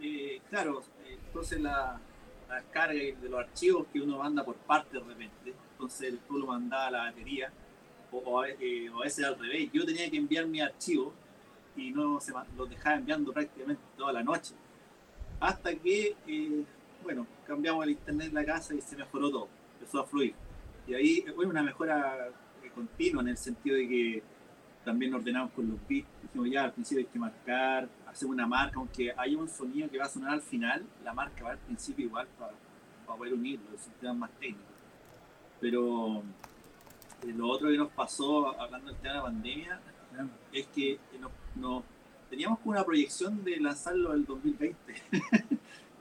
[0.00, 2.00] Eh, claro, entonces la,
[2.72, 6.88] carga de los archivos que uno manda por parte de repente, entonces tú lo mandas
[6.88, 7.52] a la batería
[8.10, 9.70] o, eh, o, a veces al revés.
[9.72, 11.12] Yo tenía que enviar mi archivo
[11.76, 14.54] y no se los dejaba enviando prácticamente toda la noche.
[15.38, 16.64] Hasta que, eh,
[17.02, 20.34] bueno, cambiamos el internet en la casa y se mejoró todo, empezó a fluir.
[20.86, 22.28] Y ahí fue una mejora
[22.62, 24.22] eh, continua en el sentido de que
[24.84, 26.08] también ordenamos con los bits.
[26.22, 29.98] Dijimos ya al principio hay que marcar, hacer una marca, aunque hay un sonido que
[29.98, 32.52] va a sonar al final, la marca va al principio igual para,
[33.06, 34.64] para poder unirlo, los sistemas más técnicos.
[35.60, 36.22] Pero
[37.22, 39.80] eh, lo otro que nos pasó, hablando del tema de la pandemia,
[40.52, 40.98] es que
[41.54, 41.84] nos,
[42.28, 44.76] teníamos una proyección de lanzarlo el 2020.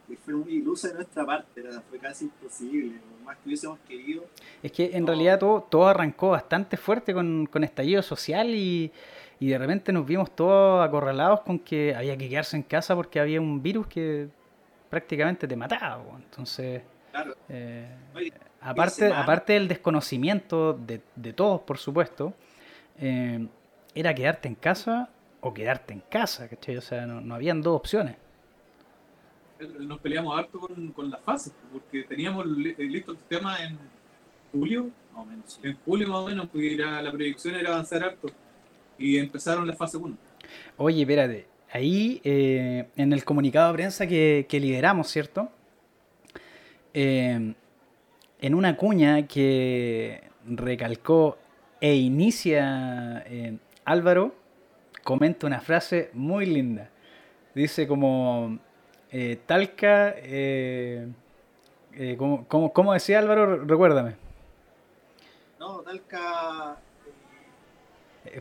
[0.08, 4.26] y fue muy ilusa de nuestra parte, fue casi imposible, más que hubiésemos querido.
[4.64, 8.92] Es que en realidad todo, todo arrancó bastante fuerte con, con estallido social y,
[9.40, 13.20] y de repente nos vimos todos acorralados con que había que quedarse en casa porque
[13.20, 14.28] había un virus que
[14.90, 16.04] prácticamente te mataba.
[16.18, 17.36] Entonces, claro.
[17.48, 17.88] eh,
[18.60, 22.34] aparte, aparte del desconocimiento de, de todos, por supuesto,
[22.98, 23.48] eh,
[23.96, 26.76] era quedarte en casa o quedarte en casa, ¿cachai?
[26.76, 28.18] O sea, no, no habían dos opciones.
[29.80, 33.80] nos peleamos harto con, con las fases, porque teníamos listo el tema en
[34.52, 35.60] julio, más o menos.
[35.64, 38.28] En julio más o menos, porque la proyección era avanzar harto.
[39.00, 40.16] Y empezaron la fase 1.
[40.78, 41.48] Oye, espérate.
[41.72, 45.50] Ahí, eh, en el comunicado de prensa que, que lideramos, ¿cierto?
[46.94, 47.54] Eh,
[48.42, 51.38] en una cuña que recalcó
[51.80, 54.36] e inicia eh, Álvaro,
[55.04, 56.90] comenta una frase muy linda.
[57.54, 58.60] Dice como
[59.46, 60.16] Talca,
[62.18, 63.64] como, ¿cómo, decía Álvaro?
[63.66, 64.16] Recuérdame.
[65.60, 66.78] No, Talca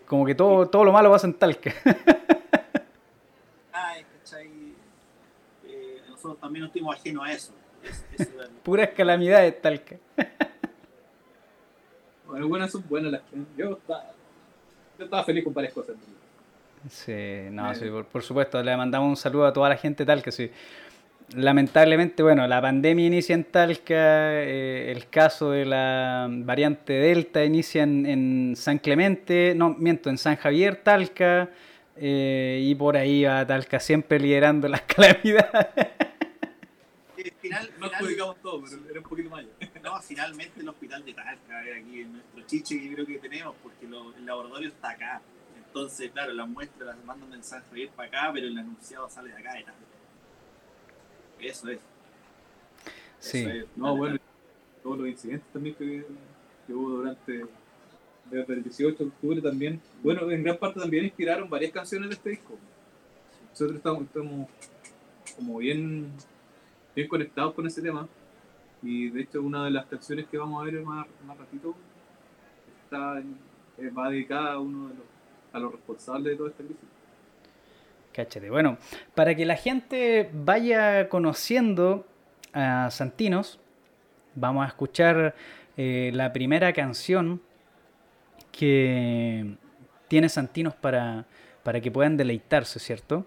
[0.07, 1.72] como que todo, todo lo malo pasa en Talca.
[3.72, 4.51] Ay, ¿cachai?
[5.66, 7.53] Eh, nosotros también no estuvimos ajenos a eso.
[8.62, 9.96] Puras calamidades Talca.
[12.27, 13.22] bueno, buenas son buenas las
[13.57, 14.12] yo estaba,
[14.98, 15.96] yo estaba feliz con varias cosas.
[16.88, 20.51] Sí, no, sí, por, supuesto, le mandamos un saludo a toda la gente Talca, sí
[21.34, 27.82] lamentablemente, bueno, la pandemia inicia en Talca, eh, el caso de la variante Delta inicia
[27.82, 31.50] en, San Clemente, no, miento, en San Javier, Talca,
[31.96, 35.88] eh, y por ahí va Talca siempre liderando las calamidades.
[37.42, 39.44] Final, no final, todo, pero era un poquito más
[39.82, 43.54] No, finalmente el hospital de Talca, eh, aquí en nuestro chiche que creo que tenemos,
[43.62, 45.20] porque el laboratorio está acá.
[45.56, 49.30] Entonces, claro, las muestras las mandan en San Javier para acá, pero el anunciado sale
[49.30, 49.97] de acá de Talca.
[51.40, 51.79] Eso es.
[53.20, 53.46] Sí.
[53.77, 54.18] No, bueno,
[54.83, 56.05] todos los incidentes también que,
[56.68, 57.44] hubo durante
[58.31, 62.14] desde el 18 de octubre también, bueno, en gran parte también inspiraron varias canciones de
[62.14, 62.59] este disco.
[63.51, 64.48] Nosotros estamos, estamos
[65.37, 66.12] como bien,
[66.94, 68.07] bien conectados con ese tema.
[68.83, 71.74] Y de hecho una de las canciones que vamos a ver más, más ratito
[72.85, 73.22] está,
[73.96, 75.05] va dedicada a uno de los,
[75.53, 76.97] a los responsables de toda esta crisis.
[78.50, 78.78] Bueno,
[79.14, 82.04] para que la gente vaya conociendo
[82.52, 83.61] a Santinos,
[84.35, 85.37] vamos a escuchar
[85.76, 87.40] eh, la primera canción
[88.50, 89.54] que
[90.09, 91.26] tiene Santinos para,
[91.62, 93.24] para que puedan deleitarse, ¿cierto?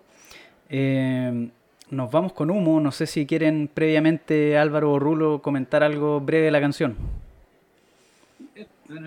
[0.70, 1.50] Eh,
[1.90, 2.82] nos vamos con Humo.
[2.82, 6.98] No sé si quieren previamente Álvaro o Rulo comentar algo breve de la canción.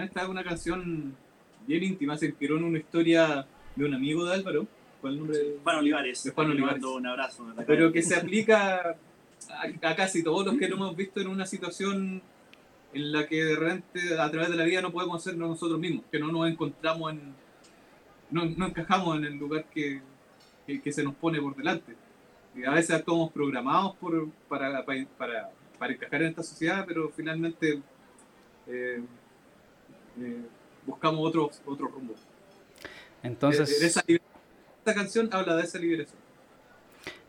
[0.00, 1.14] esta es una canción
[1.66, 4.66] bien íntima, se inspiró en una historia de un amigo de Álvaro
[5.04, 6.32] Juan Olivares.
[6.34, 6.82] Juan Olivares.
[6.82, 7.46] un abrazo.
[7.66, 8.96] Pero que se aplica
[9.82, 12.22] a, casi todos los que lo hemos visto en una situación
[12.94, 16.04] en la que de repente a través de la vida no podemos ser nosotros mismos,
[16.10, 17.34] que no nos encontramos en.
[18.30, 20.00] no, no encajamos en el lugar que,
[20.66, 21.94] que, se nos pone por delante.
[22.56, 27.82] Y a veces actuamos programados por, para, para, para, encajar en esta sociedad, pero finalmente
[28.68, 29.02] eh,
[30.20, 30.42] eh,
[30.86, 32.14] buscamos otro, otro rumbo.
[33.22, 33.96] Entonces
[34.84, 36.18] esta canción habla de esa liberación.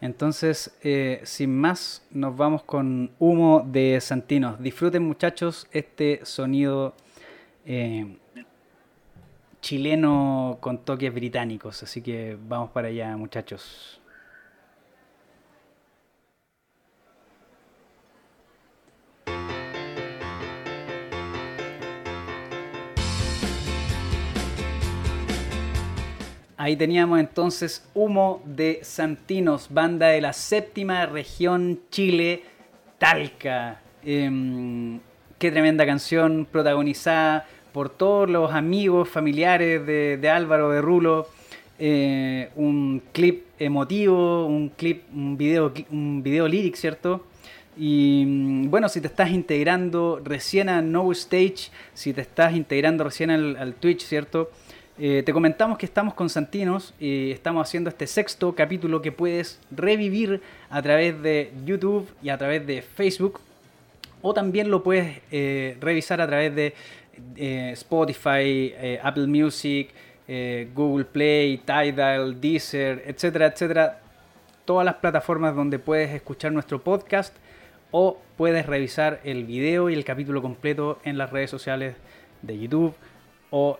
[0.01, 4.61] Entonces, eh, sin más, nos vamos con Humo de Santinos.
[4.61, 6.93] Disfruten muchachos este sonido
[7.65, 8.17] eh,
[9.61, 11.81] chileno con toques británicos.
[11.81, 14.01] Así que vamos para allá muchachos.
[26.57, 32.43] Ahí teníamos entonces Humo de Santinos, banda de la séptima región Chile,
[32.97, 33.81] Talca.
[34.05, 35.01] Em,
[35.37, 41.27] qué tremenda canción protagonizada por todos los amigos, familiares de, Álvaro de Rulo.
[41.77, 47.25] Eh, un clip emotivo, un clip, un video, un video lyric, ¿cierto?
[47.75, 53.03] Y mm, bueno, si te estás integrando recién a No Stage, si te estás integrando
[53.03, 54.51] recién al Twitch, ¿cierto?
[54.97, 59.59] Eh, te comentamos que estamos con Santinos y estamos haciendo este sexto capítulo que puedes
[59.69, 63.41] revivir a través de YouTube y a través de Facebook.
[64.21, 66.73] O también lo puedes eh, revisar a través de
[67.35, 69.89] eh, Spotify, Apple Music,
[70.73, 73.99] Google Play, Tidal, Deezer, etcétera, etcétera.
[74.63, 77.35] Todas las plataformas donde puedes escuchar nuestro podcast
[77.91, 81.95] o puedes revisar el video y el capítulo completo en las redes sociales
[82.41, 82.95] de YouTube
[83.51, 83.77] o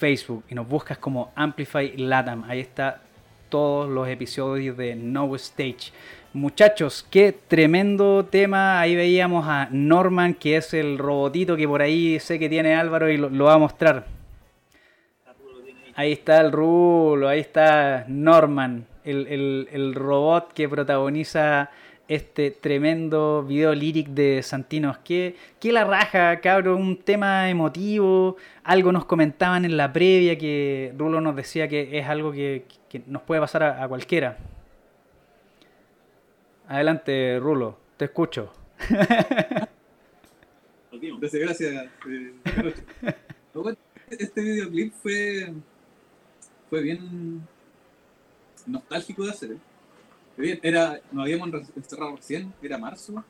[0.00, 2.44] Facebook y nos buscas como Amplify Latam.
[2.48, 3.02] Ahí está
[3.50, 5.92] todos los episodios de No Stage.
[6.32, 8.80] Muchachos, qué tremendo tema.
[8.80, 13.10] Ahí veíamos a Norman, que es el robotito que por ahí sé que tiene Álvaro
[13.10, 14.06] y lo, va a mostrar.
[15.94, 21.68] Ahí está el rulo, ahí está Norman, el, el robot que protagoniza
[22.10, 24.98] este tremendo video lyric de Santinos.
[24.98, 26.82] ¿Qué, qué la raja, cabrón?
[26.82, 28.36] Un tema emotivo.
[28.64, 32.64] Algo nos comentaban en la previa que Rulo nos decía que es algo que,
[33.06, 34.38] nos puede pasar a, cualquiera.
[36.66, 38.52] Adelante, Rulo, te escucho.
[41.32, 41.86] Gracias.
[42.08, 42.34] Eh,
[44.10, 45.52] este videoclip fue,
[46.68, 47.46] fue bien
[48.66, 49.52] nostálgico de hacer.
[49.52, 49.58] ¿eh?
[50.42, 53.24] Era, nos habíamos encerrado recién, era marzo,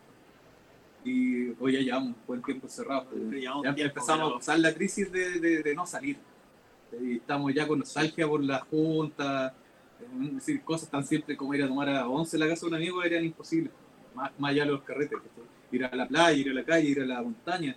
[1.05, 3.07] y hoy ya llevamos buen tiempo encerrados.
[3.41, 6.19] Ya, empezamos a pasar la crisis de, de, no salir.
[7.01, 9.55] Y estamos ya con nostalgia por la junta,
[10.01, 12.69] es decir, cosas tan simples como ir a tomar a 11 en la casa de
[12.69, 13.73] un amigo eran imposibles,
[14.15, 15.19] más, más allá de los carretes.
[15.73, 17.77] Ir a la playa, ir a la calle, ir a la montaña.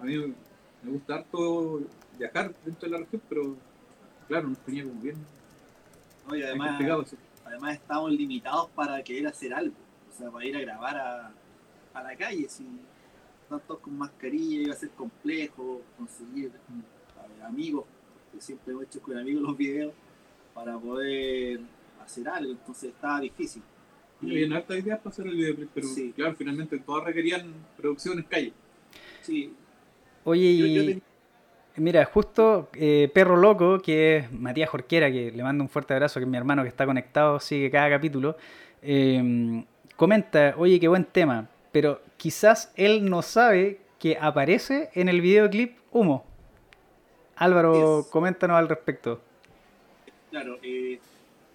[0.00, 0.34] A mí
[0.82, 1.82] me gusta harto
[2.18, 3.56] viajar dentro de la región, pero
[4.28, 5.16] claro, nos tenía como bien.
[6.28, 6.80] No, y además,
[7.44, 9.74] además estamos limitados para querer hacer algo,
[10.12, 11.32] o sea, para ir a grabar a,
[11.94, 12.66] a la calle, si
[13.42, 17.42] están todos con mascarilla, iba a ser complejo conseguir mm.
[17.44, 17.84] amigos,
[18.32, 19.92] que siempre hemos hecho con amigos los videos,
[20.54, 21.60] para poder
[22.02, 23.62] hacer algo, entonces estaba difícil.
[24.22, 28.24] Y había hartas ideas para hacer el video, pero claro, finalmente todas requerían producción en
[28.24, 28.52] calle.
[29.22, 29.52] Sí.
[30.24, 31.02] Oye, y...
[31.76, 36.20] Mira, justo eh, Perro Loco, que es Matías Jorquera, que le mando un fuerte abrazo,
[36.20, 38.36] que es mi hermano que está conectado, sigue cada capítulo,
[38.80, 39.64] eh,
[39.96, 45.78] comenta, oye, qué buen tema, pero quizás él no sabe que aparece en el videoclip
[45.90, 46.24] Humo.
[47.36, 49.20] Álvaro, coméntanos al respecto.
[50.30, 51.00] Claro, eh,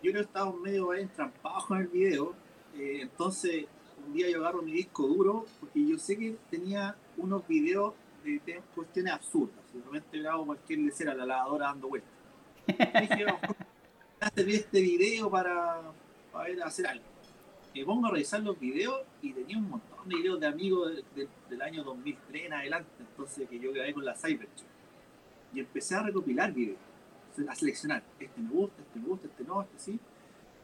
[0.01, 2.33] yo no estaba medio entrampado con el video,
[2.77, 3.65] eh, entonces
[4.05, 8.61] un día yo agarro mi disco duro, porque yo sé que tenía unos videos de,
[8.75, 12.11] cuestiones absurdas, simplemente grabo cualquier lecera a la lavadora dando vueltas.
[12.67, 13.25] Dije,
[14.35, 15.81] este video para,
[16.31, 17.09] para hacer algo
[17.73, 20.91] me pongo a revisar los videos y tenía un montón de videos de amigos
[21.49, 24.67] del año 2003 en adelante, entonces que yo grabé con la Cybertruck.
[25.53, 26.77] Y empecé a recopilar videos,
[27.47, 29.99] a seleccionar, este me gusta, este me gusta, este no, este sí.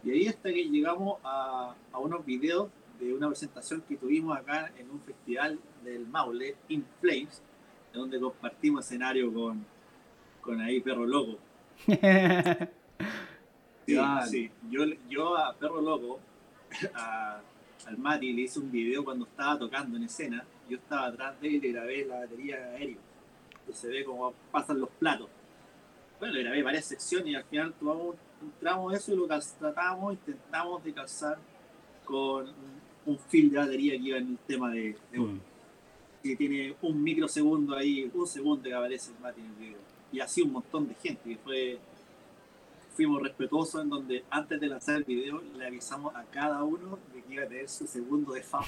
[0.04, 4.72] Y ahí hasta que llegamos a, a unos videos de una presentación que tuvimos acá
[4.78, 7.42] en un festival del Maule, In Flames,
[7.96, 9.66] donde compartimos escenario con,
[10.42, 11.38] con ahí Perro Loco.
[13.86, 13.98] sí,
[14.30, 14.52] sí.
[14.70, 16.20] Yo, yo a Perro Loco
[17.86, 20.46] al Mati le hice un video cuando estaba tocando en escena.
[20.70, 22.98] Yo estaba atrás de él y le grabé la batería aérea.
[23.72, 25.30] Se ve cómo pasan los platos.
[26.20, 29.28] Bueno, le grabé varias secciones y al final tomamos un tramo de eso y lo
[29.28, 31.38] tratamos, intentamos de calzar
[32.04, 32.52] con
[33.06, 35.40] un fil de batería que iba en el tema de, uno.
[36.26, 39.78] Que tiene un microsegundo ahí, un segundo que aparece el Mati en el video.
[40.12, 41.78] Y así un montón de gente, que fue
[42.96, 47.22] fuimos respetuosos en donde antes de lanzar el video le avisamos a cada uno de
[47.22, 48.68] que iba a tener su segundo de fama.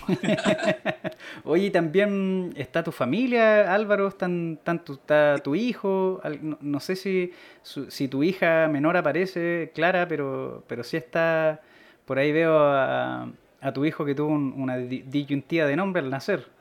[1.45, 6.21] Oye, también está tu familia, Álvaro, están, está tu hijo,
[6.61, 7.31] no, sé si,
[7.63, 11.61] si tu hija menor aparece, Clara, pero, pero sí está,
[12.05, 13.31] por ahí veo a,
[13.73, 16.56] tu hijo que tuvo una disyuntiva de nombre al nacer.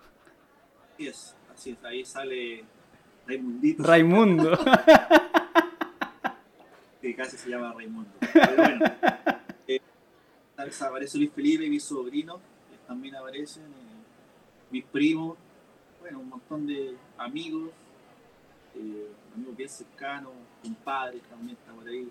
[0.96, 2.64] Así es, así es, ahí sale
[3.26, 3.82] Raimundito.
[3.82, 4.59] Raimundo.
[7.02, 8.09] que casi se llama Raimundo.
[8.32, 8.87] Pero bueno,
[9.68, 9.82] eh,
[10.56, 12.40] aparece Luis Felipe, mis sobrinos,
[12.87, 14.00] también aparecen, eh,
[14.70, 15.37] mis primos,
[16.00, 17.72] bueno, un montón de amigos,
[18.74, 20.32] eh, amigos bien cercanos,
[20.62, 22.09] compadres también está por ahí.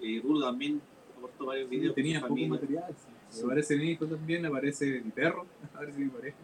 [0.00, 0.80] Eh, Rulo también
[1.16, 1.96] aportó varios videos.
[1.96, 2.94] Tenía poco material.
[3.44, 6.36] Aparece mi hijo también, aparece mi perro, aparece mi pareja.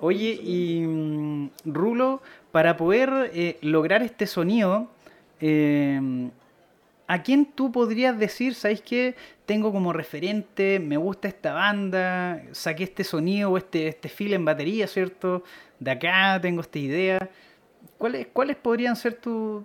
[0.00, 4.88] Oye, y mm, Rulo, para poder eh, lograr este sonido,
[5.40, 6.30] eh,
[7.06, 9.14] ¿a quién tú podrías decir, sabes qué?
[9.44, 14.44] Tengo como referente, me gusta esta banda, saqué este sonido o este, este feel en
[14.44, 15.44] batería, ¿cierto?
[15.78, 17.28] De acá tengo esta idea.
[17.98, 19.64] ¿Cuáles, cuáles podrían ser tus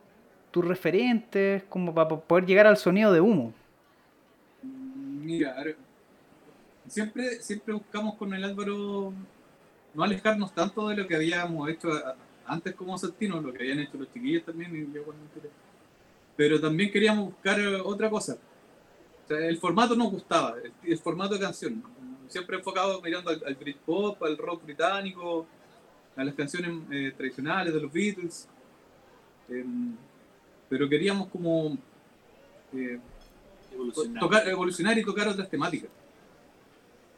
[0.53, 3.53] referentes como para poder llegar al sonido de humo?
[4.63, 5.55] Mira,
[6.87, 9.13] siempre, siempre buscamos con el Álvaro
[9.95, 11.89] no alejarnos tanto de lo que habíamos hecho
[12.45, 15.23] antes como Saltino, lo que habían hecho los chiquillos también y yo cuando
[16.35, 18.37] pero también queríamos buscar eh, otra cosa.
[19.29, 21.83] el formato nos gustaba, el, formato de canción.
[22.27, 25.47] Siempre enfocado mirando al, al Britpop, al rock británico,
[26.15, 28.47] a las canciones eh, tradicionales de los Beatles.
[29.47, 29.95] Em,
[30.67, 31.77] pero queríamos como
[32.73, 32.99] eh,
[33.71, 34.47] evolucionar.
[34.47, 35.89] evolucionar y tocar otras temáticas.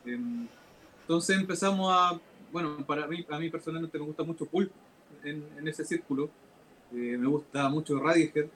[0.05, 0.47] Em,
[1.01, 2.19] entonces empezamos a,
[2.51, 4.71] bueno, para mí, a mí personalmente me gusta mucho Pulp
[5.23, 6.29] en, ese círculo.
[6.91, 8.47] me gusta mucho Radiohead.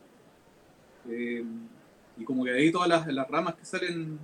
[1.09, 1.43] Eh,
[2.17, 4.19] y como que ahí todas las, ramas que salen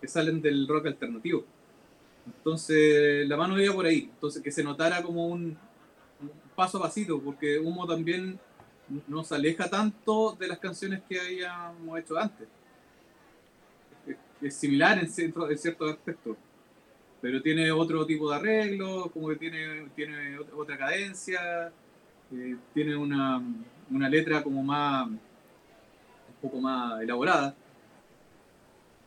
[0.00, 1.44] que salen del rock alternativo.
[2.26, 5.56] Entonces la mano iba por ahí, entonces que se notara como un,
[6.54, 8.38] paso a pasito, porque Humo también
[9.08, 12.48] nos aleja tanto de las canciones que habíamos hecho antes.
[14.40, 16.36] es similar en, cierto, en ciertos aspectos,
[17.22, 21.72] pero tiene otro tipo de arreglo, como que tiene, tiene otra cadencia,
[22.32, 23.40] eh, tiene una,
[23.88, 25.20] una letra como más, un
[26.42, 27.54] poco más elaborada.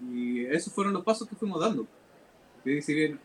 [0.01, 1.85] Y esos fueron los pasos que fuimos dando.
[2.63, 3.19] Que si bien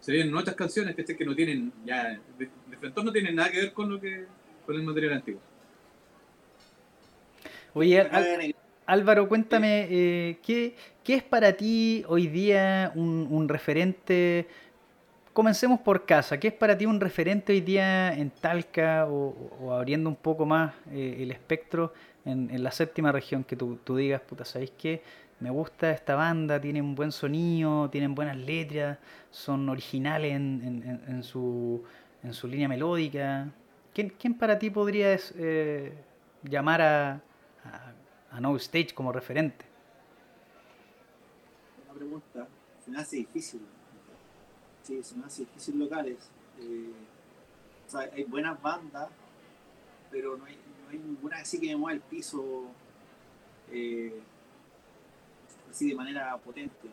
[0.00, 3.50] se vienen otras canciones que, que no tienen, ya, de, de frente no tienen nada
[3.50, 4.26] que ver con lo que
[4.66, 5.40] con el material antiguo.
[7.72, 8.54] Oye, Al,
[8.90, 10.74] Álvaro, cuéntame, eh, ¿qué,
[11.04, 14.48] ¿qué, es para ti hoy día un, un, referente?
[15.32, 16.40] Comencemos por casa.
[16.40, 20.44] ¿Qué es para ti un referente hoy día en Talca o, o abriendo un poco
[20.44, 23.44] más eh, el espectro en, en, la séptima región?
[23.44, 25.02] Que tú, tú digas, puta, ¿sabéis qué?
[25.38, 28.98] me gusta esta banda, tienen un buen sonido, tienen buenas letras,
[29.30, 31.84] son originales en, en, en su,
[32.24, 33.46] en su línea melódica.
[33.94, 35.94] ¿Quién, quién para ti podrías eh,
[36.42, 37.20] llamar a,
[37.64, 37.92] a,
[38.30, 39.64] a, No Stage como referente?
[41.84, 42.48] Una pregunta,
[42.84, 43.60] se me hace difícil.
[44.82, 46.30] Sí, se me hace difícil locales.
[46.58, 46.92] Eh,
[47.86, 49.08] o sea, hay buenas bandas,
[50.10, 52.64] pero no hay, no hay ninguna así que me mueva el piso.
[53.70, 54.20] Eh,
[55.70, 56.88] así de manera potente.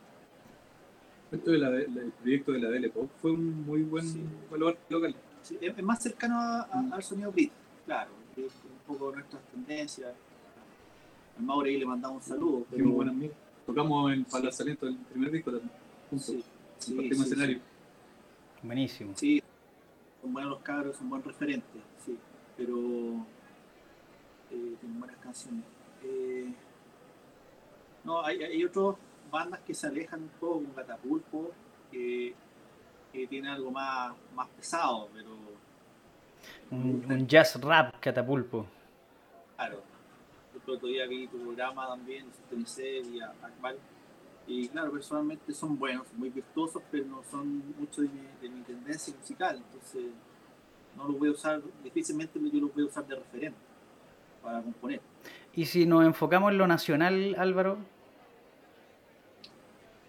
[1.32, 4.24] Esto de la, el proyecto de la DL Pop fue un muy buen sí.
[4.50, 5.16] valor local.
[5.42, 7.52] Sí, es más cercano a, a, al sonido Brit,
[7.86, 8.50] claro, un
[8.86, 10.14] poco nuestras tendencias.
[11.40, 12.66] Al ahí le mandamos un saludo.
[12.70, 12.86] Pero...
[12.86, 13.34] Sí, buen amigo.
[13.66, 15.72] Tocamos en, lanzamiento del primer disco también,
[16.10, 16.44] juntos, sí,
[16.80, 17.60] sí, sí, escenario.
[18.64, 19.12] Buenísimo.
[19.16, 19.44] Sí,
[20.22, 22.18] son buenos los cabros, son buen referentes, sí,
[22.56, 22.78] pero
[24.52, 25.66] eh, tienen buenas canciones.
[26.02, 26.54] Eh,
[28.06, 28.96] no, hay, hay otras
[29.30, 31.52] bandas que se alejan un poco, como Catapulpo,
[31.92, 32.34] que,
[33.12, 35.30] que tiene algo más, más pesado, pero...
[36.72, 38.66] Un, un, jazz rap Catapulpo.
[39.58, 39.82] Claro.
[40.68, 43.78] El otro día vi tu programa también, Sintonicé y Akbar.
[44.46, 48.62] Y claro, personalmente son buenos, muy virtuosos, pero no son mucho de mi, de mi
[48.64, 49.64] tendencia musical.
[49.66, 50.12] Entonces,
[50.98, 53.58] no los voy a usar, difícilmente yo los voy a usar de referente
[54.44, 55.00] para componer.
[55.54, 57.78] Y si nos enfocamos en lo nacional, Álvaro,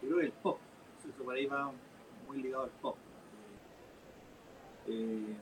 [0.01, 0.59] creo que el pop.
[1.09, 1.71] Eso por ahí va
[2.27, 2.97] muy ligado al pop.
[4.89, 5.37] Eh,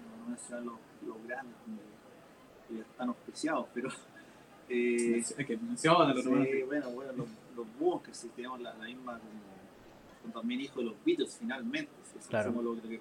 [0.00, 1.54] no mencionar los, los grandes
[2.68, 3.88] que ya están auspiciados, pero.
[4.68, 5.86] Eh, es que los sí,
[6.66, 9.40] bueno, bueno, los, los Bunkers, si tenemos la, la misma como,
[10.22, 11.92] como, también hijo de los Beatles finalmente.
[12.02, 12.50] Si claro.
[12.50, 13.00] lo que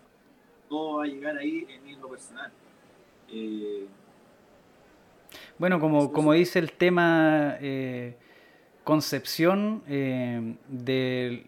[0.69, 2.51] todo va a llegar ahí en lo personal.
[3.29, 3.87] Eh,
[5.57, 8.15] bueno, como, como dice el tema, eh,
[8.83, 11.47] concepción eh, de,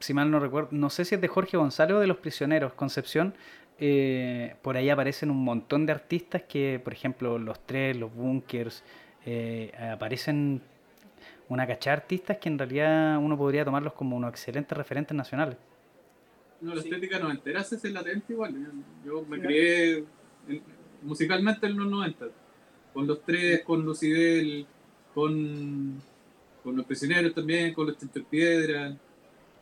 [0.00, 2.72] si mal no recuerdo, no sé si es de Jorge González o de Los Prisioneros,
[2.74, 3.34] Concepción,
[3.78, 8.82] eh, por ahí aparecen un montón de artistas que, por ejemplo, los tres, los bunkers,
[9.24, 10.62] eh, aparecen
[11.48, 15.56] una cachada de artistas que en realidad uno podría tomarlos como unos excelentes referentes nacionales.
[16.60, 16.88] No, la sí.
[16.88, 18.54] estética noventera es latente igual.
[18.54, 20.04] Yo, yo me crié
[20.48, 20.62] en,
[21.02, 22.26] musicalmente en los 90,
[22.94, 24.66] con los tres, con Lucidel,
[25.14, 26.00] con
[26.66, 27.96] con los prisioneros también, con los
[28.28, 28.92] Piedra,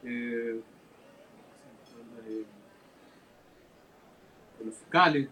[0.05, 0.59] eh,
[4.65, 5.29] con los fiscales.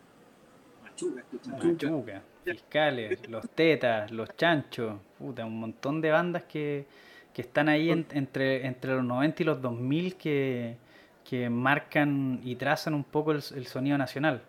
[0.83, 6.87] Machuca, Machuca, fiscales, los tetas, los chanchos, puta, un montón de bandas que,
[7.33, 10.77] que están ahí en, entre, entre los 90 y los 2000 que,
[11.25, 14.43] que marcan y trazan un poco el, el sonido nacional.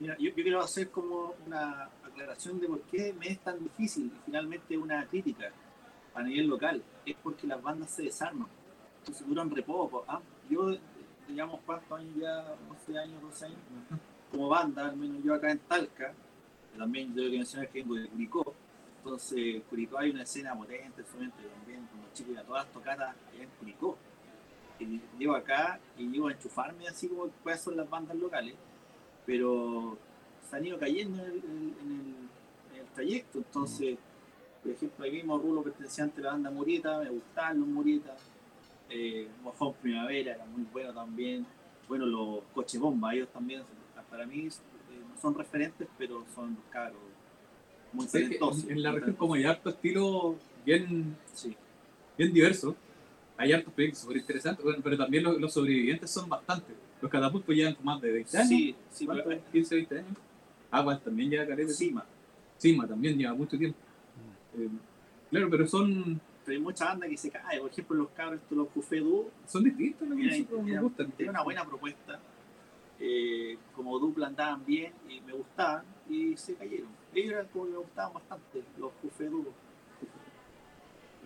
[0.00, 4.06] Mira, yo, yo, quiero hacer como una aclaración de por qué me es tan difícil
[4.06, 5.52] y finalmente una crítica
[6.14, 8.48] a nivel local, es porque las bandas se desarman,
[8.98, 10.04] entonces duran re poco.
[10.08, 10.20] ¿ah?
[10.50, 10.76] Yo,
[11.32, 13.58] digamos, cuántos años ya, 11 años, 12 años,
[14.30, 16.12] como banda, al menos yo acá en Talca,
[16.76, 18.54] también tengo que mencionar que vengo de Curicó,
[18.98, 22.72] entonces Curicó hay una escena potente, solamente también con los chicos y a todas las
[22.72, 23.98] tocadas allá en Curicó.
[24.78, 28.54] Y llego acá y llego a enchufarme así como pueden son las bandas locales,
[29.26, 29.98] pero
[30.48, 32.30] se han ido cayendo en el, en
[32.78, 33.98] en trayecto, entonces...
[34.62, 38.14] Por ejemplo, ahí mismo Rulo perteneciente a la banda Murieta, me gustaban los Murieta.
[38.94, 41.46] Eh, Mojón Primavera era muy bueno también.
[41.88, 43.62] Bueno, los Coche Bomba, ellos también,
[44.10, 44.50] para mí, eh,
[45.08, 46.98] no son referentes, pero son caros,
[47.92, 48.64] muy talentosos.
[48.64, 51.56] En, en, la región, como hay harto estilo bien, sí.
[52.16, 52.76] bien diverso,
[53.36, 56.76] hay hartos proyectos súper interesantes, bueno, pero también los, los, sobrevivientes son bastantes.
[57.00, 58.48] Los catapultos llevan más de 20 años.
[58.48, 59.08] Sí, sí,
[59.52, 60.16] 15, 20 años.
[60.70, 61.72] Aguas también lleva carete.
[61.72, 62.04] Cima.
[62.56, 63.78] Cima también lleva mucho tiempo.
[64.56, 64.68] Eh,
[65.30, 66.20] claro, pero son.
[66.44, 67.60] Pero hay mucha banda que se cae.
[67.60, 69.30] Por ejemplo, los cabros, los Cufé Dúo.
[69.46, 70.16] Son distintos, ¿no?
[70.18, 71.10] Era, me gustan.
[71.12, 72.18] Tiene una buena propuesta.
[73.00, 76.88] Eh, como dupla andaban bien y me gustaban y se cayeron.
[77.14, 79.52] Ellos eran como que me gustaban bastante, los Cufé Dúo.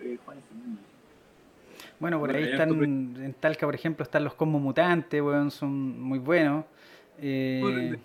[0.00, 0.80] eh, Juan Jiménez.
[1.98, 2.84] Bueno, por Bueno, ahí están, estuve-
[3.24, 6.64] en Talca, por ejemplo, están los Cosmos Mutantes, weón, son muy buenos.
[7.18, 7.98] Eh, Por el-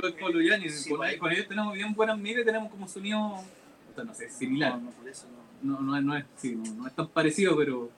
[0.00, 1.18] Yo el Polo Yanis, Sí, con, bueno.
[1.20, 3.18] con ellos tenemos bien buenas miras y tenemos como sonido,
[4.04, 4.72] no sé, similar.
[4.78, 5.43] No, no, por eso no.
[5.64, 7.90] No, no, es- no es, sí, no, no es tan parecido, pero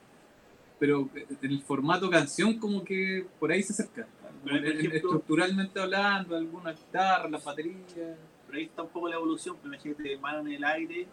[0.79, 1.09] pero
[1.41, 4.07] en el formato canción como que por ahí se acerca.
[4.43, 7.77] Pero, ejemplo- estructuralmente hablando, alguna guitarra, las baterías.
[7.93, 11.07] Pero ahí está un poco la evolución, pero imagínate Mano en el Aire,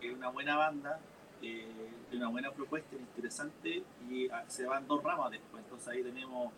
[0.00, 1.00] que es una buena banda,
[1.42, 1.66] eh,
[2.08, 5.62] tiene una buena propuesta, interesante, y ah, se van dos ramas después.
[5.64, 6.52] Entonces ahí tenemos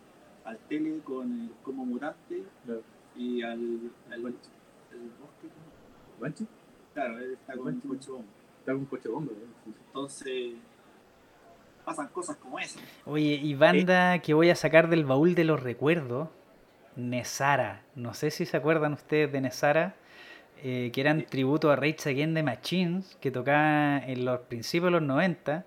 [0.45, 2.83] al Tele con el Como Mutante Claro.
[3.15, 6.21] y al, al, al Bosque, ¿no?
[6.21, 6.45] ¿Banchi?
[6.93, 7.87] claro, él está con Banchi.
[8.71, 9.31] Un coche bomba.
[9.33, 9.73] ¿no?
[9.87, 10.53] Entonces
[11.83, 12.81] pasan cosas como esas.
[13.05, 16.29] Oye, y banda que voy a sacar del baúl de los recuerdos,
[16.95, 17.81] Nesara.
[17.95, 19.95] No sé si se acuerdan ustedes de Nesara,
[20.63, 24.91] eh, que eran tributo a Rage Against the Machines, que tocaba en los principios de
[24.91, 25.65] los 90.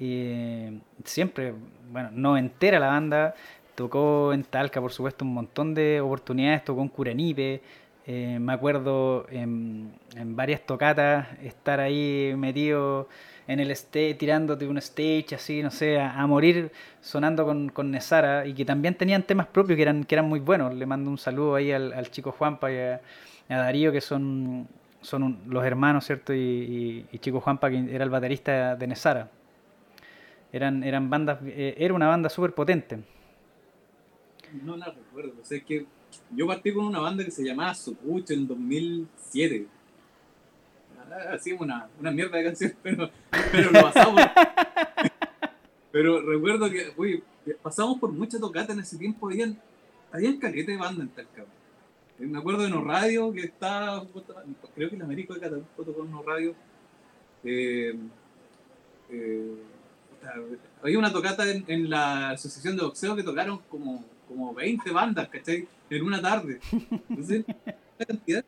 [0.00, 1.54] Y siempre,
[1.90, 3.34] bueno, no entera la banda.
[3.74, 6.64] Tocó en Talca, por supuesto, un montón de oportunidades.
[6.64, 7.62] Tocó en Curanipe.
[8.06, 13.08] Eh, me acuerdo en, varias tocatas estar ahí metido
[13.46, 18.46] en el stage, tirándote un stage así, no sé, a, morir sonando con, con Nesara
[18.46, 20.74] y que también tenían temas propios que eran, que eran muy buenos.
[20.74, 23.00] Le mando un saludo ahí al, chico Juanpa y a,
[23.48, 24.66] Darío, que son,
[25.00, 26.34] son los hermanos, ¿cierto?
[26.34, 29.28] Y, chico Juanpa, que era el baterista de Nesara.
[30.52, 32.98] Eran, eran bandas, eh, era una banda súper potente.
[34.64, 35.32] No la recuerdo.
[35.40, 35.86] Es que
[36.30, 39.66] yo partí con una banda que se llamaba Sopucho en 2007.
[41.10, 43.10] Ah, Hacíamos una, una mierda de canción, pero,
[43.50, 44.22] pero lo pasamos.
[45.90, 47.22] pero recuerdo que, uy,
[47.62, 49.28] pasamos por mucha tocata en ese tiempo.
[49.28, 49.58] Habían,
[50.10, 51.42] habían caleta de banda en Talca.
[52.18, 54.04] Eh, Me acuerdo de No Radio, que estaba,
[54.74, 56.54] creo que el Américo de Catapulto tocó en No Radio.
[57.44, 57.94] Eh,
[59.10, 59.54] eh,
[60.82, 65.28] había una tocata en, en la asociación de boxeo que tocaron como, como 20 bandas,
[65.28, 65.66] ¿cachai?
[65.96, 66.58] En una tarde.
[67.08, 67.44] Entonces,
[68.08, 68.44] cantidad.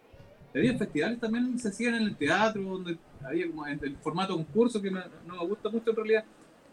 [0.55, 4.80] Había festivales también se hacían en el teatro, donde había como el, el formato concurso
[4.80, 6.24] que me- no me gusta mucho en realidad,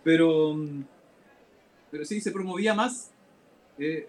[0.03, 0.83] pero, mm,
[1.89, 3.11] pero sí se promovía más
[3.79, 4.07] eh,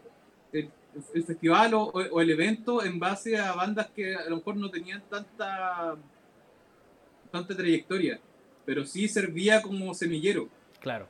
[0.53, 0.71] el,
[1.15, 4.71] el festival o, o el evento en base a bandas que a lo mejor no
[4.71, 5.97] tenían tanta
[7.31, 8.21] tanta trayectoria,
[8.67, 10.49] pero sí servía como semillero.
[10.81, 11.09] Claro.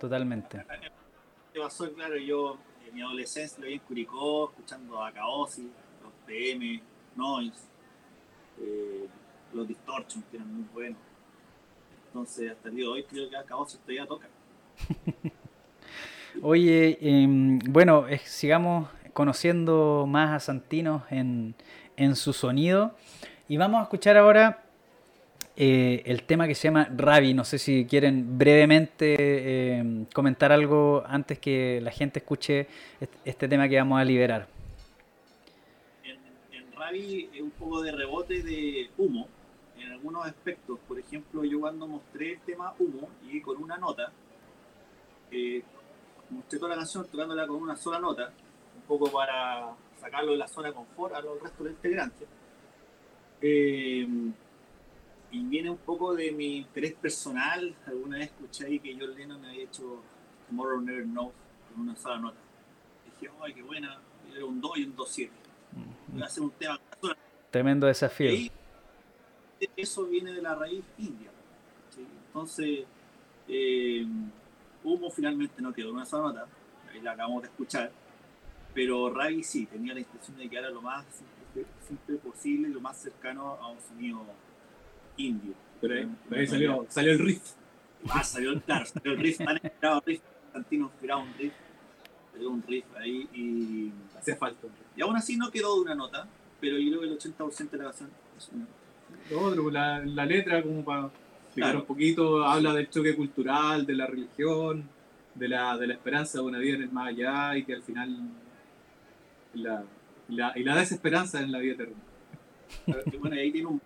[0.00, 0.64] Totalmente.
[1.52, 1.92] ¿Qué pasó?
[1.92, 2.56] Claro, yo
[2.92, 5.70] mi adolescencia lo vi en Curicó, escuchando a Caosi,
[6.02, 6.82] los PM,
[7.16, 7.60] Noise,
[8.60, 9.08] eh,
[9.52, 10.98] los Distortion, que eran muy buenos.
[12.06, 14.28] Entonces, hasta el día de hoy creo que a Caosi todavía toca.
[16.42, 21.54] Oye, em, bueno, sigamos conociendo más a Santino en,
[21.96, 22.94] en su sonido.
[23.48, 24.61] Y vamos a escuchar ahora
[25.56, 27.34] eh, el tema que se llama Ravi.
[27.34, 32.66] No sé si quieren brevemente em, comentar algo antes que la gente escuche
[33.00, 34.48] est- este tema que vamos a liberar.
[36.04, 36.18] En,
[36.58, 39.28] en Ravi es un poco de rebote de humo
[39.78, 40.78] en algunos aspectos.
[40.88, 44.10] Por ejemplo, yo cuando mostré el tema humo y con una nota,
[45.30, 45.62] eh,
[46.30, 48.32] mostré toda la canción tocándola con una sola nota,
[48.76, 52.28] un poco para sacarlo de la zona de confort a los restos de integrantes.
[53.40, 54.06] Eh,
[55.32, 57.74] y viene un poco de mi interés personal.
[57.86, 60.02] Alguna vez escuché ahí que John Lennon había hecho
[60.48, 61.32] Tomorrow Never Knows
[61.72, 62.38] con una sola nota.
[63.20, 63.98] Dije, ¡ay, qué buena!
[64.32, 65.30] Era un 2 y un 2-7.
[66.08, 66.78] Voy a hacer un tema
[67.50, 68.30] Tremendo y desafío.
[68.30, 68.50] ahí,
[69.76, 71.30] eso viene de la raíz india.
[71.90, 72.06] ¿sí?
[72.26, 72.84] Entonces,
[73.48, 74.06] eh,
[74.84, 76.46] Humo finalmente no quedó en una sola nota,
[76.90, 77.92] ahí la acabamos de escuchar,
[78.74, 81.04] pero Ravi sí, tenía la intención de que era lo más
[81.86, 84.24] simple posible, lo más cercano a un sonido
[85.16, 85.54] indio.
[85.80, 87.42] Pero ahí, pero ahí salió, salió el riff.
[88.10, 90.20] Ah, salió, claro, salió el riff, tan esperado riff,
[90.52, 91.52] Santino inspiraba un riff,
[92.32, 94.66] salió un riff ahí y, Hacía falta.
[94.96, 96.26] y aún así no quedó de una nota,
[96.60, 98.66] pero yo creo que el 80% de la canción es una
[99.30, 101.80] Lo otro, la, la letra, como para explicar Claro.
[101.80, 104.88] un poquito, habla del choque cultural, de la religión,
[105.34, 107.82] de la, de la esperanza de una vida en el más allá y que al
[107.82, 108.16] final.
[109.54, 109.84] La,
[110.28, 111.94] la- y la desesperanza en la vida eterna.
[113.20, 113.82] Bueno, ahí tiene un.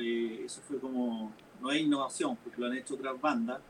[0.00, 1.32] Eh, eso fue como.
[1.60, 3.60] No es innovación, porque lo han hecho otras bandas,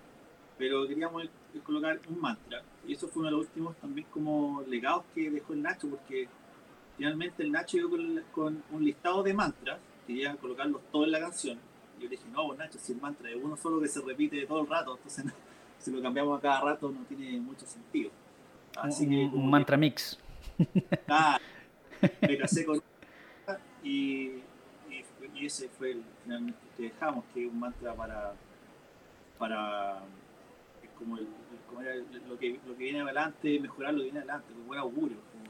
[0.57, 1.25] pero queríamos
[1.65, 2.63] colocar un mantra.
[2.87, 6.29] Y eso fue uno de los últimos también como legados que dejó el Nacho, porque
[6.97, 11.21] finalmente el Nacho llegó con, con un listado de mantras, quería colocarlos todos en la
[11.21, 11.59] canción.
[11.99, 14.47] Y yo dije, no, pues, Nacho, si el mantra es uno solo que se repite
[14.47, 15.25] todo el rato, entonces
[15.79, 18.11] si lo cambiamos a cada rato no tiene mucho sentido.
[18.77, 20.17] Así Un, que, un que- mantra mix.
[21.09, 21.41] Ah,
[22.23, 22.81] me casé con
[23.83, 24.43] y,
[25.41, 28.35] y, ese fue el finalmente que dejamos, que es un mantra para,
[29.39, 30.03] para
[30.83, 31.27] es como, el,
[31.69, 31.95] como era
[32.29, 35.45] lo, que, lo que viene adelante, mejorar lo que viene adelante, con buen augurio, como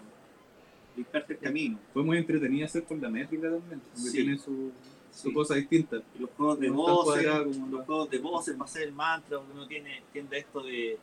[0.97, 1.79] limpiarte el camino.
[1.93, 4.13] Fue muy entretenido hacer por la métrica también, porque Sí.
[4.13, 4.73] tiene su,
[5.13, 5.33] su Sí.
[5.35, 5.97] cosa distinta.
[6.17, 8.83] Y los juegos de No voces, cuadrado como los juegos de voces va a ser
[8.83, 10.99] el mantra, donde uno tiene, entiende esto de,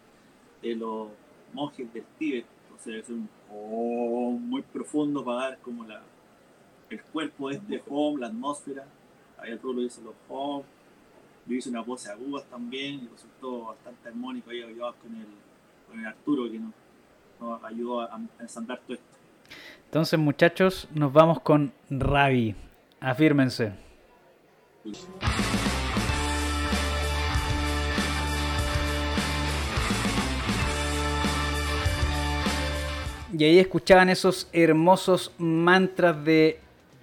[0.61, 1.09] de los
[1.53, 6.03] monjes del Tíbet, o sea, es un om muy profundo para dar como la
[6.89, 8.85] el cuerpo de este home, la atmósfera,
[9.37, 10.63] ahí todo lo hizo los home,
[11.45, 15.27] yo hice una pose agudas también y resultó bastante armónico ahí ayudados con el,
[15.87, 19.17] con el Arturo que nos, ayudó a, a todo esto.
[19.85, 22.55] Entonces, muchachos, nos vamos con Ravi.
[22.99, 23.73] Afírmense.
[33.37, 36.59] Y ahí escuchaban esos hermosos mantras de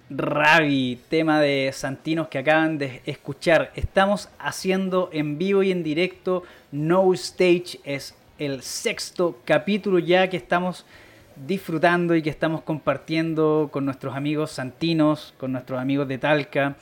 [0.09, 3.71] Ravi, tema de Santinos que acaban de escuchar.
[3.75, 7.79] Estamos haciendo en vivo y en directo No Stage.
[7.83, 10.85] Es el sexto capítulo ya que estamos
[11.47, 16.75] disfrutando y que estamos compartiendo con nuestros amigos santinos, con nuestros amigos de Talca.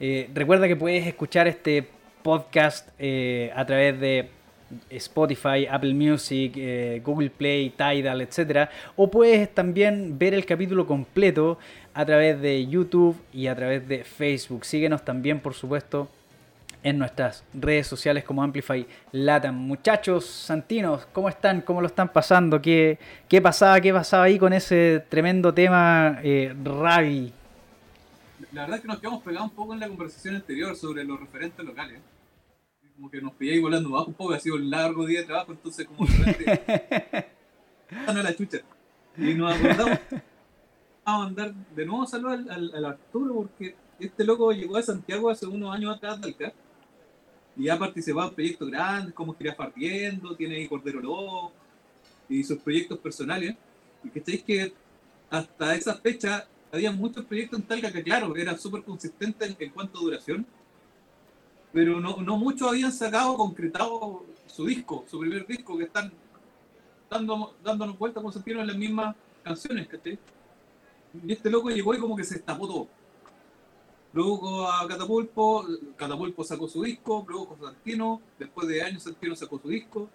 [0.00, 1.86] Eh, recuerda que puedes escuchar este
[2.22, 4.30] podcast eh, a través de
[4.90, 8.68] Spotify, Apple Music, eh, Google Play, Tidal, etc.
[8.96, 11.58] O puedes también ver el capítulo completo
[11.94, 14.64] a través de YouTube y a través de Facebook.
[14.64, 16.08] Síguenos también, por supuesto,
[16.82, 19.54] en nuestras redes sociales como Amplify Latam.
[19.54, 21.60] Muchachos santinos, ¿cómo están?
[21.60, 22.60] ¿Cómo lo están pasando?
[22.60, 23.80] ¿Qué, qué pasaba?
[23.80, 27.32] ¿Qué pasaba ahí con ese tremendo tema eh, Ravi?
[28.52, 31.20] La verdad es que nos quedamos pegados un poco en la conversación anterior sobre los
[31.20, 32.00] referentes locales.
[32.96, 35.52] Como que nos pilláis volando bajo un poco, ha sido un largo día de trabajo,
[35.52, 37.26] entonces como de repente...
[38.06, 38.58] Ah, no, la chucha.
[39.16, 39.98] Y nos acordamos
[41.14, 45.46] a mandar de nuevo saludos al, al, Arturo porque este loco llegó a Santiago hace
[45.46, 46.52] unos años atrás de Talca
[47.56, 51.52] y ha participado en proyectos grandes como Giras Partiendo, tiene ahí Cordero Lobo
[52.28, 53.54] y sus proyectos personales.
[54.02, 54.72] Y que sabéis que
[55.28, 59.70] hasta esa fecha había muchos proyectos en Talca que, claro, eran súper consistentes en, en
[59.72, 60.46] cuanto a duración,
[61.72, 66.12] pero no, no muchos habían sacado, concretado su disco, su primer disco, que están
[67.10, 70.18] dando, dándonos vuelta con sentido en las mismas canciones, ¿cachai?
[71.26, 72.88] Y este loco llegó y como que se destapó todo.
[74.12, 75.64] Produjo a Catapulpo,
[75.96, 80.08] Catapulpo sacó su disco, produjo Santino, después de años Santino sacó su disco,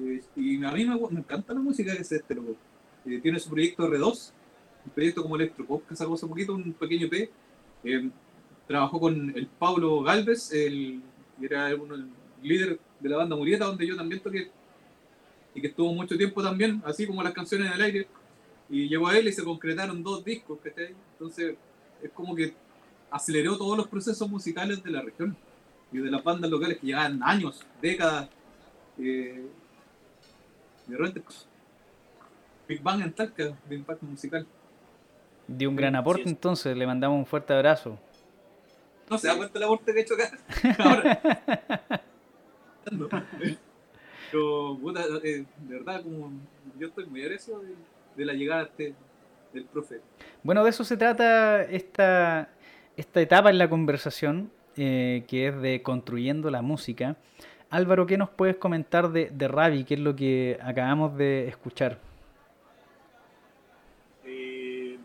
[0.00, 2.56] eh, y a mí me, encanta la música que es este loco.
[3.06, 4.32] Eh, tiene su proyecto R2,
[4.86, 7.30] un proyecto como Electropop que sacó hace poquito, un pequeño P.
[7.84, 8.10] Eh,
[8.66, 11.00] trabajó con el Pablo Galvez, el,
[11.40, 12.08] era uno, el
[12.42, 14.50] líder de la banda Murieta, donde yo también toqué,
[15.54, 18.08] y que estuvo mucho tiempo también, así como las canciones en el aire.
[18.68, 20.94] Y llegó a él y se concretaron dos discos, ¿cachai?
[21.12, 21.56] Entonces,
[22.02, 22.54] es como que
[23.10, 25.36] aceleró todos los procesos musicales de la región
[25.92, 28.28] y de las bandas locales que llevaban años, décadas.
[28.98, 29.46] Eh,
[30.86, 31.22] de repente,
[32.68, 34.46] Big Bang en Talca, de impacto musical.
[35.46, 36.30] De un gran aporte, sí.
[36.30, 37.98] entonces le mandamos un fuerte abrazo.
[39.08, 40.36] No se da cuenta el aporte que he hecho acá.
[40.82, 42.02] Ahora.
[44.30, 46.32] Pero, puta, eh, de verdad, como
[46.78, 47.74] yo estoy muy agradecido de,
[48.16, 48.94] de la llegada este,
[49.52, 50.00] del profe.
[50.42, 52.48] Bueno, de eso se trata esta,
[52.96, 57.16] esta etapa en la conversación, eh, que es de construyendo la música.
[57.70, 59.84] Álvaro, ¿qué nos puedes comentar de, de Ravi?
[59.84, 61.98] ¿Qué es lo que acabamos de escuchar?
[64.24, 64.96] Eh,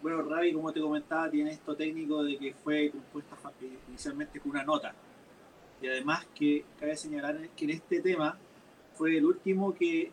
[0.00, 4.52] bueno, Ravi, como te comentaba, tiene esto técnico de que fue compuesta eh, inicialmente con
[4.52, 4.94] una nota.
[5.82, 8.38] Y además que cabe señalar que en este tema
[8.94, 10.12] fue el último que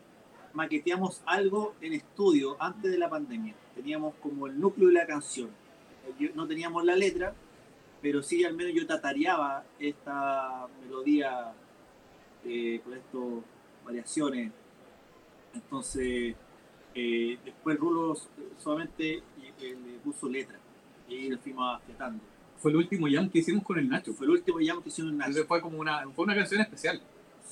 [0.57, 3.53] maqueteamos algo en estudio antes de la pandemia.
[3.75, 5.49] Teníamos como el núcleo de la canción.
[6.19, 7.33] Yo- no teníamos la letra,
[8.01, 11.53] pero sí al menos yo tatareaba esta melodía
[12.43, 13.21] eh, con estas
[13.85, 14.51] variaciones.
[15.53, 16.35] Entonces,
[16.95, 18.15] eh, después Rulo
[18.57, 20.57] solamente eh, le puso letra
[21.07, 22.23] y lo fuimos afiatando.
[22.57, 24.13] Fue el último jam que hicimos con el Nacho.
[24.13, 25.47] Fue el último jam que hicieron en Entonces Nacho.
[25.47, 26.99] fue como una, fue una canción especial.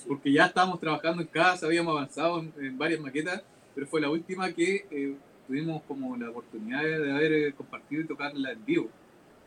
[0.08, 3.44] Porque ya estábamos trabajando en casa, habíamos avanzado en, en varias maquetas,
[3.74, 5.16] pero fue la última que eh,
[5.48, 8.90] tuvimos como la oportunidad de, haber eh, compartido y tocarla en vivo,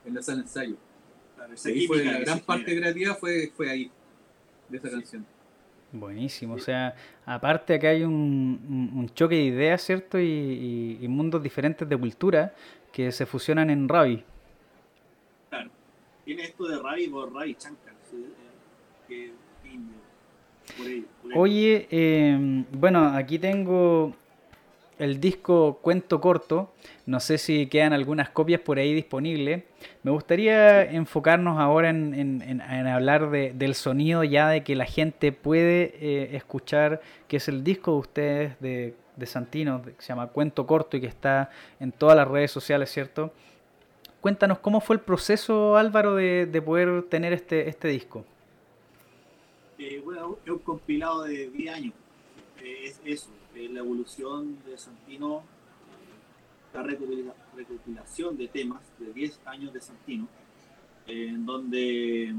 [0.05, 0.77] en la sala de ensayo.
[1.37, 2.93] Claro, Ahí fue la gran parte genera.
[2.93, 3.91] creativa fue, fue ahí,
[4.69, 4.95] de esa Sí.
[4.95, 5.27] canción.
[5.91, 6.95] Buenísimo, o sea,
[7.25, 10.19] aparte acá hay un, choque de ideas, ¿cierto?
[10.19, 12.53] Y, y- y mundos diferentes de cultura
[12.93, 14.23] que se fusionan en Ravi.
[15.49, 15.71] Claro.
[16.27, 19.33] Tiene esto de Ravi por Ravi Shankar, sí, eh, que.
[21.35, 24.15] Oye, eh, bueno, aquí tengo
[24.99, 26.73] el disco Cuento Corto.
[27.07, 29.63] No sé si quedan algunas copias por ahí disponibles.
[30.03, 36.37] Me gustaría enfocarnos ahora en, hablar del sonido ya de que la gente puede eh,
[36.37, 38.95] escuchar, que es el disco de ustedes de,
[39.27, 41.51] Santino, que se llama Cuento Corto y que está
[41.81, 43.33] en todas las redes sociales, ¿cierto?
[44.21, 48.25] Cuéntanos cómo fue el proceso, Álvaro, de, poder tener este, este disco.
[49.79, 51.95] Eh, bueno, es un compilado de 10 años.
[52.61, 55.45] Eh, es eso, la evolución de Santino,
[56.75, 60.29] la recopilación de temas de 10 años de Santino,
[61.07, 62.35] en donde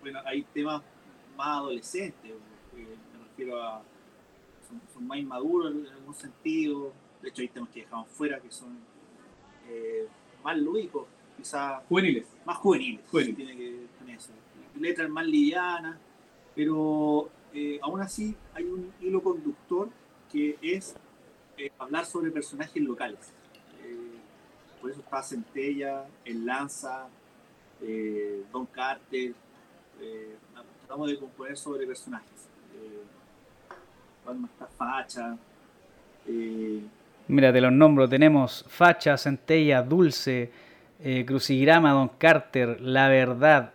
[0.00, 0.82] bueno, hay temas
[1.36, 2.32] más adolescentes,
[2.74, 3.82] me refiero a,
[4.92, 8.76] son, más inmaduros en algún sentido, de hecho hay temas que dejamos fuera que son
[9.68, 10.06] eh,
[10.42, 11.06] más lúdicos,
[11.36, 12.26] quizás juveniles.
[12.44, 14.32] Más juveniles, tiene que tener eso.
[14.78, 15.96] Letras más livianas,
[16.54, 19.88] pero eh, aún así hay un hilo conductor
[20.30, 20.96] que es
[21.56, 23.32] eh, hablar sobre personajes locales.
[23.84, 24.18] Eh,
[24.80, 27.06] por eso está Centella, El Lanza,
[28.52, 29.34] Don Carter.
[30.80, 32.48] tratamos de componer sobre personajes.
[34.24, 35.36] cuando está Facha.
[37.28, 38.08] Mira, te los nombro.
[38.08, 40.50] Tenemos Facha, Centella, Dulce,
[41.26, 43.74] Crucigrama, Don Carter, La Verdad,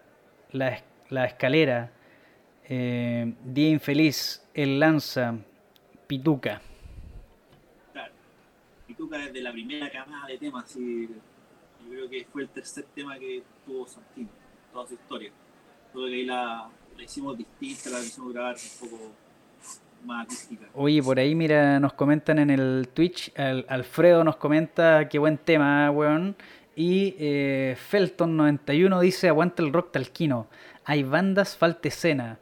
[0.52, 1.92] La, la Escalera,
[2.70, 5.36] Día Infeliz, El Lanza,
[6.06, 6.62] Pituca.
[7.92, 8.14] Claro,
[8.86, 13.18] Pituca desde la primera camada de temas, y yo creo que fue el tercer tema
[13.18, 14.30] que tuvo Santino,
[14.72, 15.32] toda su historia.
[15.92, 19.12] Todo que ahí la, hicimos distinta, la hicimos grabar un poco
[20.06, 20.68] más acústica.
[20.76, 25.90] Oye, por ahí, mira, nos comentan en el Twitch, Alfredo nos comenta qué buen tema,
[25.90, 26.36] weón.
[26.76, 30.48] Y eh, Felton91 dice, aguanta el rock talquino.
[30.86, 32.40] Hay bandas, falta escena.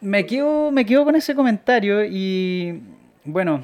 [0.00, 2.80] Me quedo, me quedo con ese comentario y
[3.24, 3.62] bueno,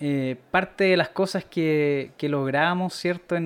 [0.00, 3.36] eh, parte de las cosas que, que logramos, ¿cierto?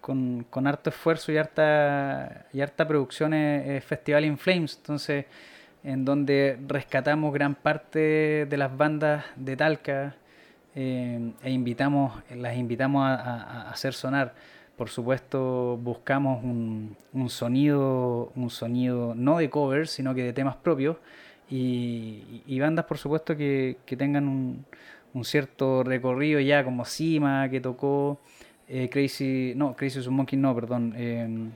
[0.00, 5.26] con, harto esfuerzo y harta, y harta producción es, Festival in Flames, entonces
[5.82, 10.14] en donde rescatamos gran parte de las bandas de Talca
[10.76, 14.34] eh, e invitamos, las invitamos a, hacer sonar.
[14.80, 20.56] Por supuesto, buscamos un, un, sonido, un sonido no de covers, sino que de temas
[20.56, 20.96] propios
[21.50, 24.64] y, bandas, por supuesto, que, tengan un,
[25.22, 28.20] cierto recorrido ya, como Sima, que tocó
[28.68, 30.94] eh, Crazy, no, Crazy Monkey, no, perdón.
[30.96, 31.50] Em,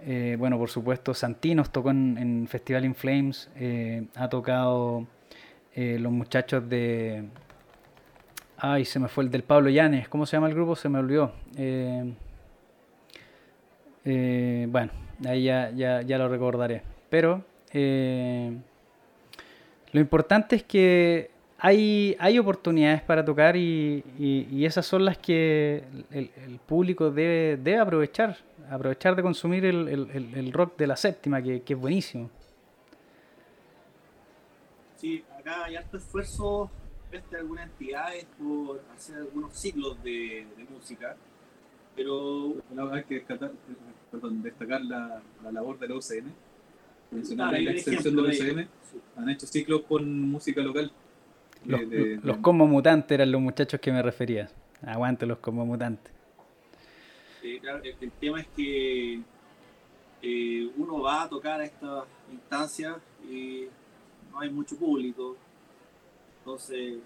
[0.00, 5.06] eh, bueno, por supuesto, Santinos tocó en, Festival in Flames, eh, ha tocado
[5.76, 7.22] los muchachos de...
[8.56, 10.74] Ay, se me fue el del Pablo Llanes, ¿cómo se llama el grupo?
[10.74, 11.34] Se me olvidó.
[14.04, 14.90] Em, bueno,
[15.26, 16.82] ahí ya, ya, ya, lo recordaré.
[17.08, 17.42] Pero
[19.92, 26.60] lo importante es que hay, hay oportunidades para tocar y, esas son las que el,
[26.66, 28.36] público debe, debe, aprovechar,
[28.70, 32.30] aprovechar de consumir el, rock de la séptima, que, es buenísimo.
[34.96, 36.70] Sí, acá hay harto esfuerzo
[37.10, 41.16] de algunas entidades por hacer algunos ciclos de, música,
[42.00, 42.92] pero...
[42.92, 43.52] Hay que destacar,
[44.42, 46.32] destacar la, la labor de la UCN
[47.10, 48.68] la extensión de UCM,
[49.16, 50.92] han hecho ciclos con música local.
[51.64, 54.48] Los, como mutantes eran los muchachos que me refería.
[54.82, 56.12] Aguante los como mutantes.
[57.42, 59.20] el, tema es que
[60.22, 62.96] eh, uno va a tocar a estas instancias
[63.28, 63.66] y
[64.32, 65.36] no hay mucho público.
[66.38, 66.98] Entonces,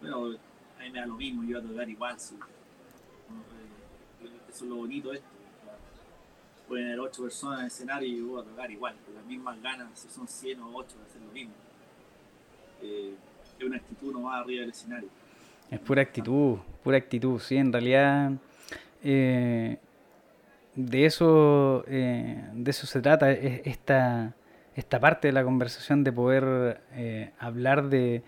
[0.00, 0.38] bueno,
[0.78, 2.18] a mí me da lo mismo, yo voy a tocar igual.
[2.18, 2.36] Sí.
[4.52, 5.28] Eh, eso es lo bonito de esto
[6.68, 9.88] pueden haber 8 personas en el escenario y a tocar igual, con las mismas ganas,
[9.94, 11.52] si son 100 o 8, va a ser lo mismo.
[12.82, 13.14] Eh,
[13.58, 15.08] es una actitud nomás arriba del escenario.
[15.70, 18.32] Es pura actitud, pura actitud, sí, en realidad
[19.02, 19.76] eh,
[20.74, 24.34] de eso de eso se trata esta,
[24.74, 26.80] esta parte de la conversación de poder
[27.38, 28.22] hablar de,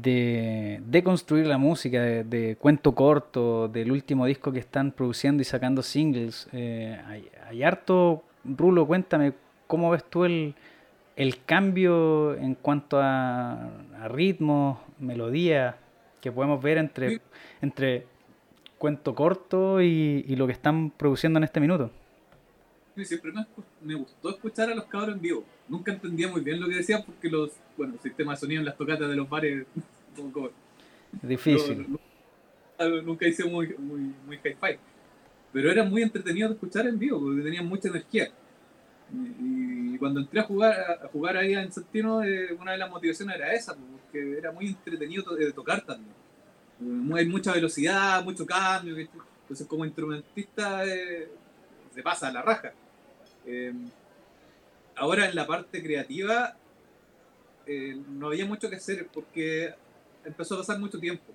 [0.00, 5.82] de, construir la música, de, cuento corto, del último disco que están produciendo y sacando
[5.82, 6.48] singles.
[6.52, 6.98] Eh,
[7.48, 9.34] hay, harto, Rulo, cuéntame,
[9.66, 10.54] ¿cómo ves tú el,
[11.46, 13.70] cambio en cuanto a,
[14.08, 15.76] ritmo, melodía,
[16.20, 17.20] que podemos ver entre,
[17.60, 18.06] entre
[18.78, 21.90] cuento corto y, lo que están produciendo en este minuto?
[23.04, 23.32] Siempre
[23.80, 25.44] me, gustó escuchar a los cabros en vivo.
[25.68, 28.76] Nunca entendía muy bien lo que decían porque los, bueno, sistemas de sonido en las
[28.76, 29.66] tocatas de los bares
[30.16, 30.50] como,
[31.22, 31.86] difícil.
[33.04, 34.38] nunca hice muy, muy, muy
[35.52, 38.30] Pero era muy entretenido de escuchar en vivo porque tenían mucha energía.
[39.12, 40.74] Y, cuando entré a jugar,
[41.04, 44.50] a jugar ahí en Santino, eh, una de las motivaciones era esa, pues, porque era
[44.52, 46.14] muy entretenido to- de tocar también.
[46.80, 48.96] Eh, Hay mucha velocidad, mucho cambio.
[48.96, 51.28] Entonces, como instrumentista, eh,
[51.94, 52.72] se pasa a la raja.
[53.46, 53.72] Eh,
[54.96, 56.56] ahora, en la parte creativa,
[57.66, 59.74] eh, no había mucho que hacer porque
[60.24, 61.32] empezó a pasar mucho tiempo.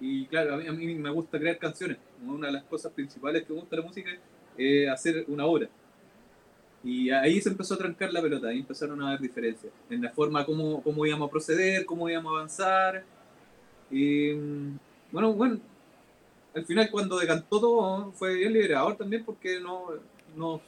[0.00, 1.98] Y claro, a mí, me gusta crear canciones.
[2.26, 4.10] Una de las cosas principales que me gusta la música
[4.56, 5.68] es hacer una obra.
[6.82, 10.10] Y ahí se empezó a trancar la pelota, ahí empezaron a haber diferencias en la
[10.10, 13.04] forma como cómo íbamos a proceder, cómo íbamos a avanzar.
[13.90, 14.34] Y
[15.10, 15.60] bueno, bueno,
[16.54, 19.92] al final cuando decantó todo fue bien liberador también porque no,
[20.36, 20.60] nos,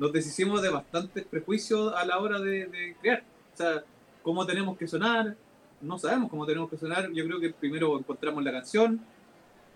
[0.00, 3.22] nos deshicimos de bastantes prejuicios a la hora de, de crear.
[3.52, 3.84] O sea,
[4.22, 5.36] cómo tenemos que sonar,
[5.82, 7.10] no sabemos cómo tenemos que sonar.
[7.12, 9.00] Yo creo que primero encontramos la canción,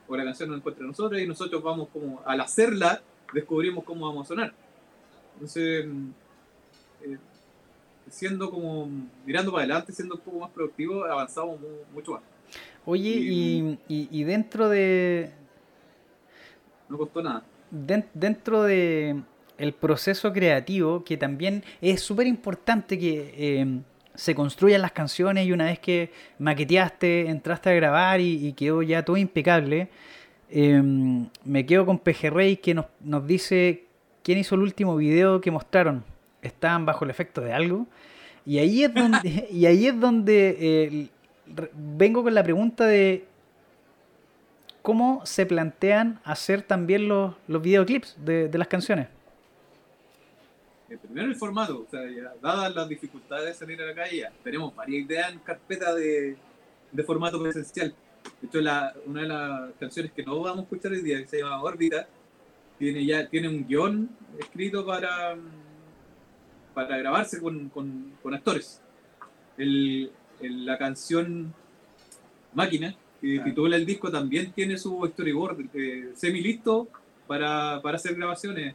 [0.09, 3.03] o la canción nos encuentra a nosotros, y nosotros vamos como, al hacerla,
[3.33, 4.55] descubrimos cómo vamos a sonar.
[5.35, 6.09] Entonces, mm,
[7.05, 7.19] eh,
[8.11, 8.89] siendo como,
[9.27, 12.23] mirando para adelante, siendo un poco más productivo, avanzamos mu- mucho más.
[12.87, 15.33] Oye, y, y- y dentro de,
[16.89, 17.43] No costó nada.
[17.71, 19.23] den- dentro de
[19.59, 23.67] el proceso creativo, que también es súper importante que eh,
[24.15, 28.83] se construyan las canciones y una vez que maqueteaste, entraste a grabar y, y quedó
[28.83, 29.89] ya todo impecable,
[30.51, 30.81] eh,
[31.45, 33.85] me quedo con Pejerrey que nos, nos dice
[34.23, 36.05] quién hizo el último video que mostraron.
[36.43, 37.87] Estaban bajo el efecto de algo.
[38.47, 41.09] Y ahí es donde, y ahí es donde eh,
[41.75, 43.27] vengo con la pregunta de
[44.83, 49.09] cómo se plantean hacer también los, los videoclips de, de las canciones.
[50.95, 54.19] Eh, primero el formato, o sea, ya, dadas las dificultades de salir a la calle,
[54.19, 56.37] ya, tenemos varias ideas en carpeta de,
[56.93, 57.95] de formato presencial.
[58.41, 61.27] De hecho, la, una de las canciones que no vamos a escuchar hoy día, que
[61.29, 62.07] se llama Órbita,
[62.79, 65.37] tiene ya tiene un guion escrito para,
[66.75, 68.81] para grabarse con, con, con actores.
[69.57, 71.53] El, el- la canción
[72.55, 73.45] Máquina, que Claro.
[73.51, 76.89] titula el disco, también tiene su storyboard eh, semi listo
[77.27, 78.75] para, para hacer grabaciones,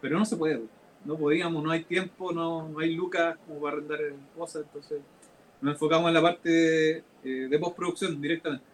[0.00, 0.62] pero no se puede.
[1.04, 4.00] No podíamos, no hay tiempo, no, no hay lucas como para arrendar
[4.36, 5.00] cosas, entonces
[5.60, 8.64] nos enfocamos en la parte eh, de postproducción directamente.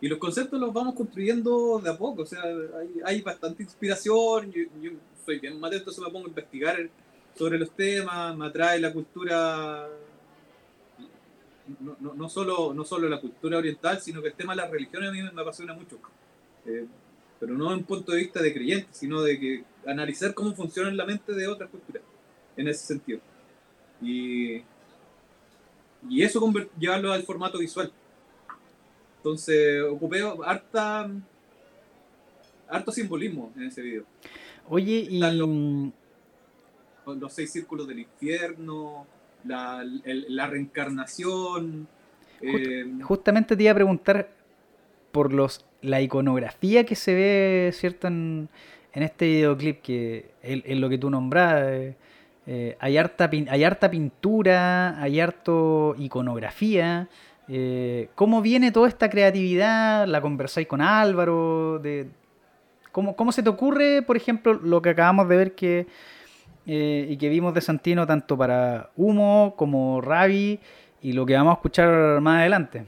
[0.00, 4.52] Y los conceptos los vamos construyendo de a poco, o sea, hay, hay bastante inspiración,
[4.52, 4.90] yo, yo
[5.24, 6.88] soy bien más atento, se me pongo a investigar
[7.36, 9.88] sobre los temas, me atrae la cultura,
[11.80, 14.70] no, no, no solo, no solo la cultura oriental, sino que el tema de las
[14.70, 15.98] religiones a mí me apasiona mucho.
[16.66, 16.86] Eh,
[17.40, 20.90] pero no en un punto de vista de creyente, sino de que analizar cómo funciona
[20.92, 22.02] la mente de otras culturas,
[22.56, 23.20] en ese sentido.
[24.02, 24.62] Y,
[26.08, 26.40] y eso
[26.78, 27.92] llevarlo al formato visual.
[29.18, 31.10] Entonces, ocupé harta,
[32.68, 34.04] harto simbolismo en ese video.
[34.68, 35.92] Oye, y los-
[37.18, 39.06] los seis círculos del infierno,
[39.44, 41.86] la, el- la reencarnación.
[42.40, 44.28] eh, justamente te iba a preguntar
[45.12, 48.08] por los la iconografía que se ve, ¿cierto?
[48.08, 48.48] En,
[48.94, 51.96] en este videoclip, que en lo que tú nombras, eh,
[52.46, 57.08] eh, hay, harta, pin- hay harta pintura, hay harto iconografía.
[57.48, 60.06] eh, ¿Cómo viene toda esta creatividad?
[60.06, 61.82] ¿La conversáis con Álvaro?
[62.92, 65.86] ¿cómo, ¿Cómo se te ocurre, por ejemplo, lo que acabamos de ver que
[66.66, 70.58] y que vimos de Santino tanto para Humo como Ravi
[71.02, 72.86] y lo que vamos a escuchar más adelante?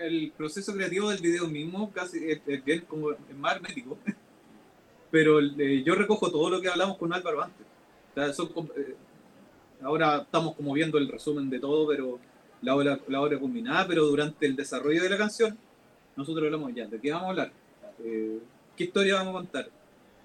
[0.00, 3.98] Eh, el proceso creativo del video mismo casi es, es bien como es más hermético.
[5.10, 7.66] Pero eh, yo recojo todo lo que hablamos con Álvaro antes.
[8.12, 8.94] O sea, son eh,
[9.82, 12.18] ahora estamos como viendo el resumen de todo, pero
[12.62, 15.58] la obra, la obra combinada, pero durante el desarrollo de la canción,
[16.16, 17.52] nosotros hablamos ya, ¿de qué vamos a hablar?
[18.04, 18.38] Eh,
[18.76, 19.70] ¿Qué historia vamos a contar?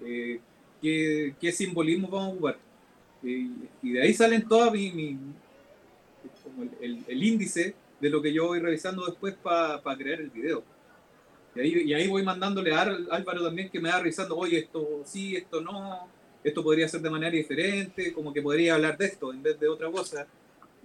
[0.02, 0.40] Eh,
[0.82, 2.58] ¿qué, qué simbolismo vamos a ocupar?
[3.24, 3.48] Eh,
[3.82, 5.18] y de ahí salen todas mi, mi-
[6.42, 10.30] como el, el- el índice de lo que yo voy revisando después para crear el
[10.30, 10.62] video.
[11.54, 14.58] Y ahí, y ahí voy mandándole a Ar- Álvaro también que me va revisando, oye,
[14.58, 16.06] esto sí, esto no,
[16.44, 19.68] esto podría ser de manera diferente, como que podría hablar de esto en vez de
[19.68, 20.26] otra cosa.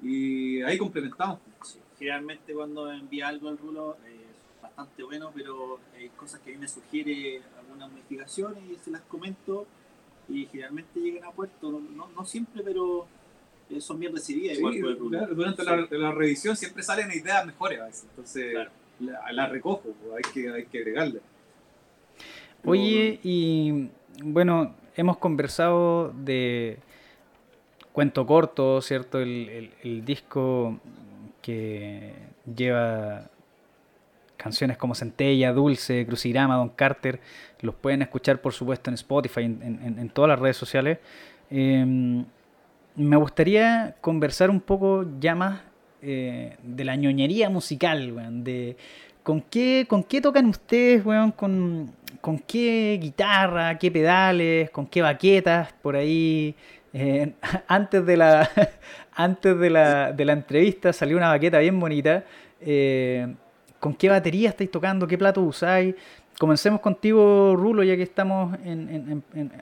[0.02, 1.40] Y ahí complementamos.
[1.64, 6.52] Sí, Generalmente cuando envía algo al rulo eh, es bastante bueno, pero hay cosas que
[6.52, 9.68] a mí me sugiere alguna modificación y se las comento
[10.30, 13.06] y generalmente llegan a puerto, no, no siempre, pero
[13.80, 15.70] son bien recibidas igual por claro, durante Sí.
[15.70, 18.72] la, la revisión siempre salen ideas mejores a veces, entonces Claro.
[19.00, 19.84] la, la recojo,
[20.16, 21.20] hay que, hay que agregarle.
[22.62, 23.90] Pero- Oye, y
[24.24, 26.78] bueno, hemos conversado de
[27.94, 29.20] Cuento Corto, ¿cierto?
[29.20, 30.80] El, el- el disco
[31.42, 32.14] que
[32.56, 33.30] lleva
[34.38, 37.20] canciones como Centella, Dulce, Crucigrama, Don Carter.
[37.62, 40.98] Los pueden escuchar, por supuesto, en Spotify, en, todas las redes sociales.
[41.50, 42.26] Em,
[42.96, 45.62] me gustaría conversar un poco ya más
[46.02, 48.76] eh, de la ñoñería musical, weón, de
[49.24, 55.02] con qué, con qué tocan ustedes, weón, con, con qué guitarra, qué pedales, con qué
[55.02, 56.56] baquetas, por ahí.
[56.94, 57.34] Eh,
[57.68, 58.50] antes de la
[59.14, 62.24] antes de la, de la entrevista salió una baqueta bien bonita.
[62.60, 63.34] Eh,
[63.80, 65.08] ¿Con qué batería estáis tocando?
[65.08, 65.96] ¿Qué plato usáis?
[66.40, 68.58] Comencemos contigo, Rulo, ya que estamos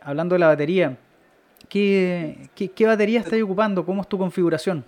[0.01, 0.97] hablando de la batería.
[1.69, 3.85] ¿Qué, qué, batería estáis ocupando?
[3.85, 4.83] ¿Cómo es tu configuración?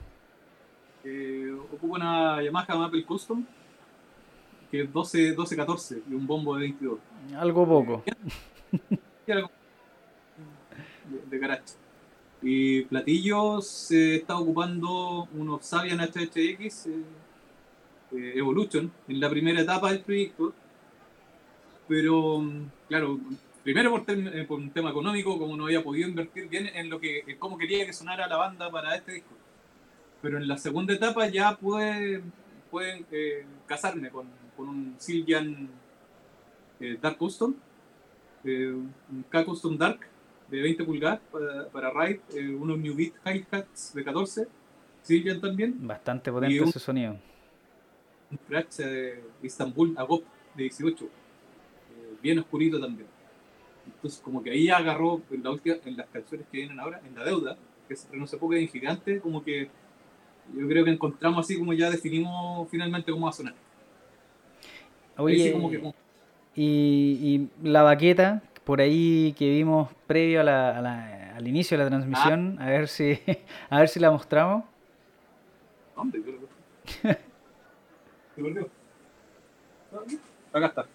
[1.03, 3.45] Eh, ocupo una Yamaha Maple Custom,
[4.71, 6.99] que es 12, 12 14 y un bombo de 22.
[7.37, 8.03] Algo poco.
[9.27, 9.45] de,
[11.29, 11.75] de caracho.
[12.41, 17.03] Y platillos se está ocupando unos Sabian HHX eh,
[18.13, 20.53] eh, Evolution en la primera etapa del proyecto.
[21.87, 23.19] Pero, mm, claro,
[23.63, 26.99] primero por, eh, por, un tema económico, como no había podido invertir bien en lo
[26.99, 29.35] que, en cómo quería que sonara la banda para este disco.
[30.21, 32.21] Pero en la segunda etapa ya pude,
[32.69, 35.69] pude casarme con, con, un Silvian
[37.01, 37.55] Dark Custom,
[38.43, 40.11] un K-Custom Dark,
[40.51, 44.47] de 20 pulgadas para, para ride, eh, unos New Beat Hi-Hats de 14,
[45.01, 45.75] Silvian también.
[45.87, 47.17] Bastante potente ese sonido.
[48.29, 50.23] Un Crash de Istanbul Agop
[50.55, 51.09] de 18, eh,
[52.21, 53.07] bien oscurito también.
[53.85, 57.15] Entonces, como que ahí agarró en, la última, en las canciones que vienen ahora, en
[57.15, 57.57] La Deuda,
[57.87, 59.69] que se no se poco en Gigante, como que
[60.55, 63.53] yo creo que encontramos así como ya definimos finalmente cómo va a sonar.
[65.17, 65.93] Oye, como que,
[66.55, 72.67] y, y la baqueta, por ahí que vimos previo al inicio de la transmisión, a
[72.67, 73.19] ver si
[73.69, 74.63] a ver si la mostramos.
[75.95, 76.21] ¿Dónde?
[80.53, 80.87] Acá está.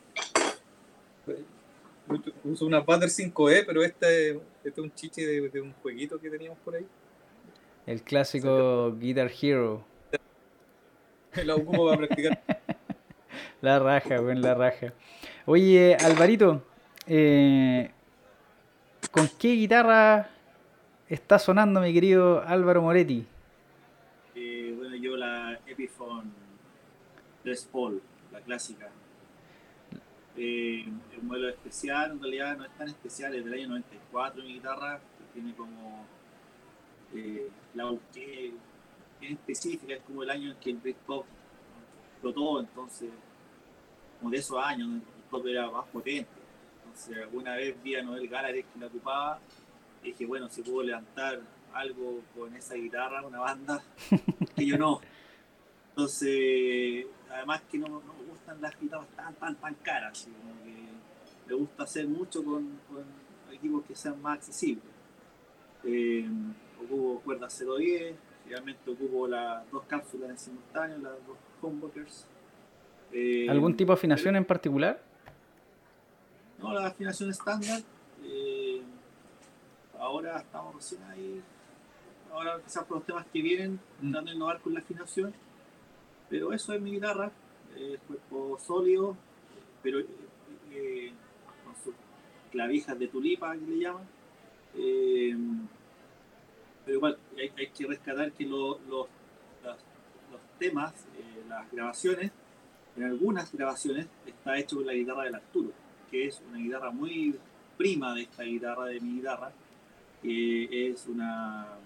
[2.44, 6.58] Uso una Butter 5E, pero este, este es un chiche de, un jueguito que teníamos
[6.60, 6.86] por ahí.
[7.86, 9.84] El clásico Guitar Hero.
[11.44, 12.42] La ocupo para practicar.
[13.60, 14.92] la raja, buen la raja.
[15.44, 16.62] Oye, Alvarito,
[17.06, 17.90] eh,
[19.16, 20.28] ¿Con qué guitarra
[21.08, 23.24] está sonando mi querido Álvaro Moretti?
[24.34, 26.30] Eh, bueno, yo la Epiphone
[27.44, 28.02] Les Paul,
[28.32, 28.90] la clásica.
[30.36, 30.84] Eh,
[31.14, 34.98] el modelo especial, en realidad no es tan especial, es del año 94 mi guitarra,
[34.98, 36.04] que tiene como
[37.14, 38.52] eh, la que
[39.20, 41.24] es específica, es como el año en que el Britpop
[42.12, 43.10] explotó, entonces,
[44.18, 46.46] como de esos años, el pop era más potente
[47.22, 49.38] alguna vez vi a Noel Gallagher que la ocupaba,
[50.02, 51.40] y dije, bueno, si puedo levantar
[51.72, 53.82] algo con esa guitarra, una banda,
[54.56, 55.00] que yo no.
[55.96, 60.28] Entonces, además que no, me gustan las guitarras tan, tan, tan caras,
[61.46, 62.78] me gusta hacer mucho con,
[63.50, 64.84] equipos que sean más accesibles.
[65.84, 66.28] Eh,
[66.84, 68.14] ocupo cuerdas 010,
[68.46, 72.26] realmente ocupo las dos cápsulas en simultáneo, las dos humbuckers.
[73.12, 75.00] Eh, ¿Algún tipo de afinación en particular?
[76.58, 77.80] No, la afinación estándar.
[78.22, 78.82] Eh,
[79.98, 81.40] ahora estamos recién ahí.
[82.30, 85.32] Ahora quizás por los temas que vienen, intentando innovar con la afinación.
[86.28, 87.30] Pero eso es mi guitarra.
[87.76, 89.16] Es cuerpo sólido,
[89.82, 90.00] pero
[90.70, 91.12] eh,
[91.64, 91.94] con sus
[92.50, 94.04] clavijas de tulipa que le llaman.
[94.74, 95.36] Eh,
[96.84, 99.08] pero igual hay, que rescatar que los, los,
[100.58, 100.94] temas,
[101.48, 102.30] las grabaciones,
[102.96, 105.72] en algunas grabaciones está hecho con la guitarra del Arturo
[106.10, 107.34] que es una guitarra muy
[107.76, 109.52] prima de esta guitarra, de mi guitarra,
[110.22, 111.78] que es una,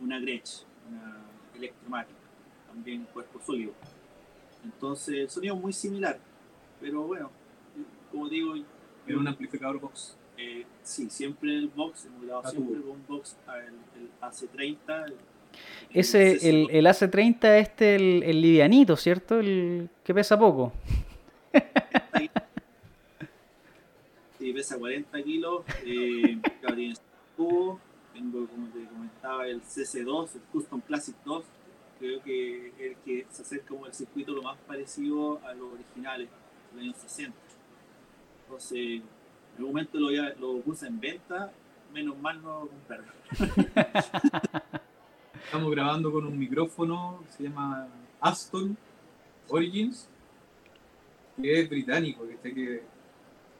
[0.00, 1.16] una Gretsch, una
[1.54, 2.17] electromática,
[2.68, 3.72] también cuerpo sólido.
[4.64, 6.18] Entonces el sonido es muy similar,
[6.80, 7.30] pero bueno,
[8.10, 8.54] como digo...
[9.06, 10.16] ¿Era un amplificador box?
[10.36, 13.36] Eh, sí, siempre el box, hemos grabado ah, siempre con un box,
[13.96, 15.12] el, AC30.
[15.90, 19.40] Ese, el, el AC30 este, el, el livianito, ¿cierto?
[19.40, 20.72] El que pesa poco.
[24.58, 26.94] pesa 40 kilos, eh, tiene
[27.36, 31.44] tengo como te comentaba el CC2, el Custom Classic 2,
[31.98, 36.28] creo que el que se acerca como el circuito lo más parecido a los originales,
[36.72, 37.36] los años 60.
[38.44, 39.02] Entonces, en
[39.56, 41.52] algún momento lo, lo puse en venta,
[41.92, 43.12] menos mal no comprarlo.
[45.44, 47.88] Estamos grabando con un micrófono, se llama
[48.20, 48.76] Aston
[49.48, 50.08] Origins,
[51.40, 52.82] que es británico, que, que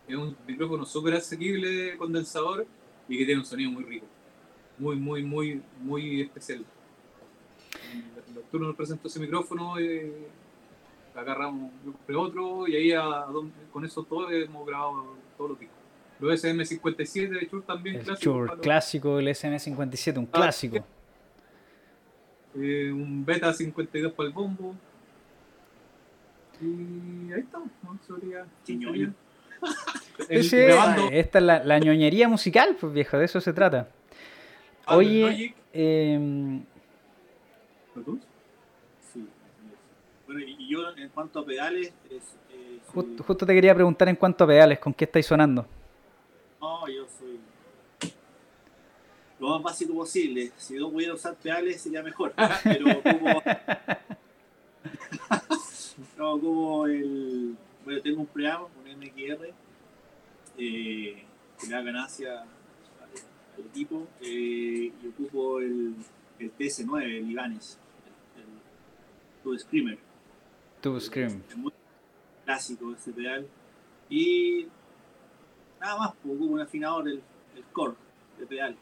[0.07, 2.67] es un micrófono súper asequible de condensador
[3.09, 4.07] y que tiene un sonido muy rico.
[4.79, 6.65] Muy, muy, muy, muy especial.
[8.29, 10.29] El doctor nos presentó ese micrófono eh,
[11.15, 13.27] agarramos, yo compré otro y ahí a,
[13.73, 15.77] con eso todo hemos grabado todos los discos.
[16.21, 20.85] Los SM57 de Chur también El para los- clásico, el SM57, un Ah, clásico.
[22.57, 24.75] eh, un Beta 52 para el bombo.
[26.61, 27.99] Y ahí estamos, ¿no?
[28.07, 28.79] Sería- Sí,
[31.13, 33.89] esta es la, la ñoñería musical, pues viejo, de eso se trata.
[34.87, 35.55] Oye, Logic,
[39.13, 39.27] Sí.
[40.27, 44.09] Bueno, y yo en cuanto a pedales, es, eh, soy- justo, justo te quería preguntar
[44.09, 45.67] en cuanto a pedales, ¿con qué estáis sonando?
[46.61, 47.39] no, yo soy
[49.41, 50.51] lo más básico posible.
[50.57, 52.35] Si no pudiera usar pedales sería mejor.
[52.65, 53.41] Pero como,
[56.19, 59.53] no, como el, bueno, tengo un preamp, un MXR,
[60.59, 61.23] eh,
[61.61, 62.49] que le da ganancia al,
[63.59, 65.95] al equipo, eh, y ocupo el,
[66.41, 67.79] el TS9, el Ibanez,
[69.49, 69.99] Tube Screamer.
[70.81, 71.43] Tu Scream.
[71.49, 71.73] Es muy
[72.45, 73.47] clásico ese pedal.
[74.11, 74.67] Y
[75.81, 77.23] nada más, pues, un afinador, el,
[77.57, 77.95] el core
[78.39, 78.77] de pedal.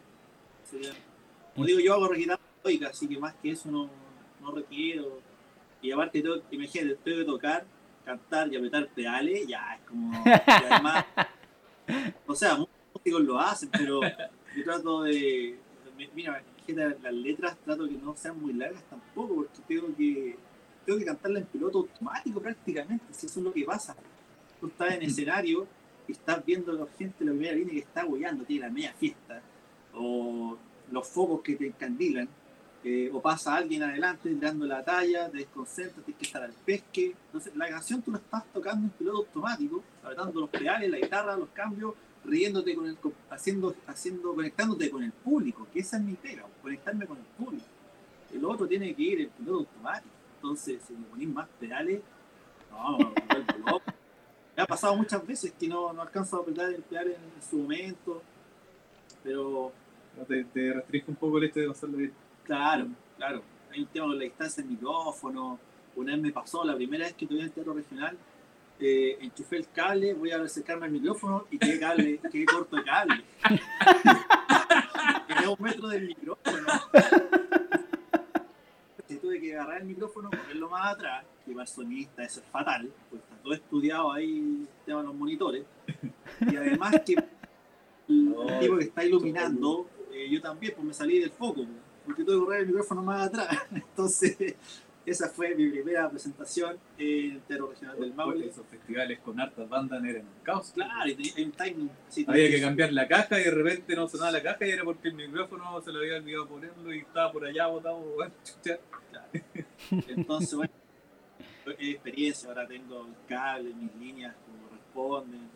[0.65, 0.93] Sería-
[1.55, 3.89] como digo, yo hago guitarra melódica, así que más que eso no,
[4.41, 5.21] no requiero.
[5.81, 7.65] Y aparte, tengo, imagínate, tengo que tocar,
[8.05, 10.13] cantar y apretar pedales, ya es como.
[10.27, 11.05] y además,
[12.27, 15.59] o sea, muchos músicos lo hacen, pero yo trato de.
[16.15, 16.43] Mira,
[17.03, 20.37] las letras trato que no sean muy largas tampoco, porque tengo que
[20.87, 23.95] tengo que cantarla en piloto automático prácticamente, si eso es lo que pasa.
[24.61, 25.67] Tú estás en escenario
[26.09, 28.73] y estás viendo a la gente en la primera línea que está guiando, tiene la
[28.73, 29.43] media fiesta,
[29.93, 30.57] o
[30.91, 32.29] los focos que te encandilan,
[32.85, 37.17] eh, o pasa alguien adelante dando la talla, te desconcentras, tienes que estar al pesque.
[37.27, 41.37] Entonces, la canción tú la estás tocando en piloto automático, apretando los pedales, la guitarra,
[41.37, 42.97] los cambios, riéndote con el,
[43.31, 47.67] haciendo, haciendo, conectándote con el público, que esa es mi pega, conectarme con el público.
[48.33, 50.16] El otro tiene que ir en piloto automático.
[50.37, 52.01] Entonces, si me ponís más pedales,
[52.71, 53.83] no, me loco.
[54.57, 57.43] Me ha pasado muchas veces que no, no alcanzo a apretar el pedal en, en
[57.49, 58.23] su momento,
[59.23, 59.73] pero
[60.29, 62.13] Te, te restringe un poco el hecho de pasarlo bien.
[62.45, 63.43] claro, claro.
[63.71, 65.59] Hay un tema con la distancia del micrófono.
[65.97, 68.17] Una vez me pasó, la primera vez que tuve en el teatro regional,
[68.81, 72.85] eh, enchufé el cable, voy a acercarme al micrófono y quedé, cable, quedé corto de
[72.85, 73.25] cable.
[75.27, 76.67] Quedé un metro del micrófono.
[79.09, 82.47] Y tuve que agarrar el micrófono, ponerlo más atrás, que para el sonidista eso es
[82.47, 85.65] fatal, pues está todo estudiado ahí, el tema de los monitores.
[86.41, 87.25] Y además que el,
[88.61, 91.69] tipo que está iluminando, eh, yo también, pues me salí del foco, pues,
[92.05, 93.49] porque tuve que correr el micrófono más atrás.
[93.71, 94.57] Entonces,
[95.07, 98.47] esa fue mi primera presentación en el Teatro Regional del Maule.
[98.47, 100.73] esos festivales con hartas bandas eran un caos.
[100.75, 101.91] Claro, y un timing.
[102.09, 104.83] así, Había que cambiar la caja y de repente no sonaba la caja y era
[104.83, 107.99] porque el micrófono se lo había olvidado ponerlo y estaba por allá botado.
[108.17, 108.79] bueno, chucha.
[110.09, 110.73] Entonces, bueno,
[111.67, 115.49] es experiencia, ahora tengo el cable, mis líneas como corresponden.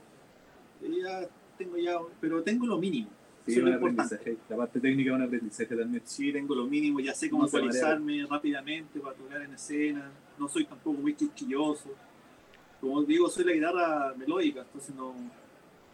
[0.80, 1.28] Y ya
[1.58, 3.10] tengo ya, pero tengo lo mínimo.
[3.50, 4.36] Sí, es un aprendizaje.
[4.48, 6.02] La parte técnica es un aprendizaje también.
[6.04, 10.10] Sí, tengo lo mínimo, ya sé cómo actualizarme rápidamente para tocar en escena.
[10.38, 11.90] No soy tampoco muy quisquilloso.
[12.80, 15.14] Como digo, soy la guitarra melódica, entonces no,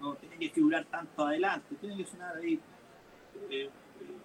[0.01, 2.61] no tiene que figurar tanto adelante, tiene que sonar ahí eh,
[3.51, 3.69] eh,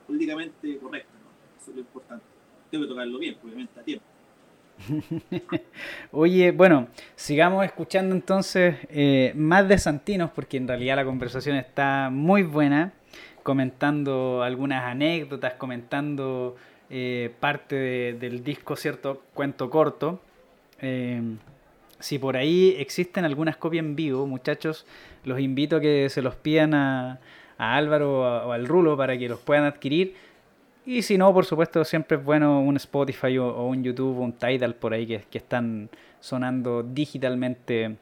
[0.06, 1.12] políticamente correcto.
[1.24, 1.60] ¿no?
[1.60, 2.26] Eso es lo importante.
[2.70, 4.06] Tengo que tocarlo bien, obviamente, a tiempo.
[6.12, 12.10] Oye, bueno, sigamos escuchando entonces eh, más de Santinos, porque en realidad la conversación está
[12.12, 12.94] muy buena,
[13.44, 16.56] comentando algunas anécdotas, comentando
[16.90, 19.22] eh, parte de- del disco, ¿cierto?
[19.34, 20.20] Cuento corto.
[20.82, 21.22] Eh,
[22.00, 24.86] si por ahí existen algunas copias en vivo, muchachos,
[25.24, 27.20] los invito a que se los pidan a,
[27.58, 30.16] a Álvaro o, al Rulo para que los puedan adquirir.
[30.86, 34.34] Y si no, por supuesto, siempre es bueno un Spotify o, un YouTube o un
[34.34, 35.90] Tidal por ahí que están
[36.20, 37.98] sonando digitalmente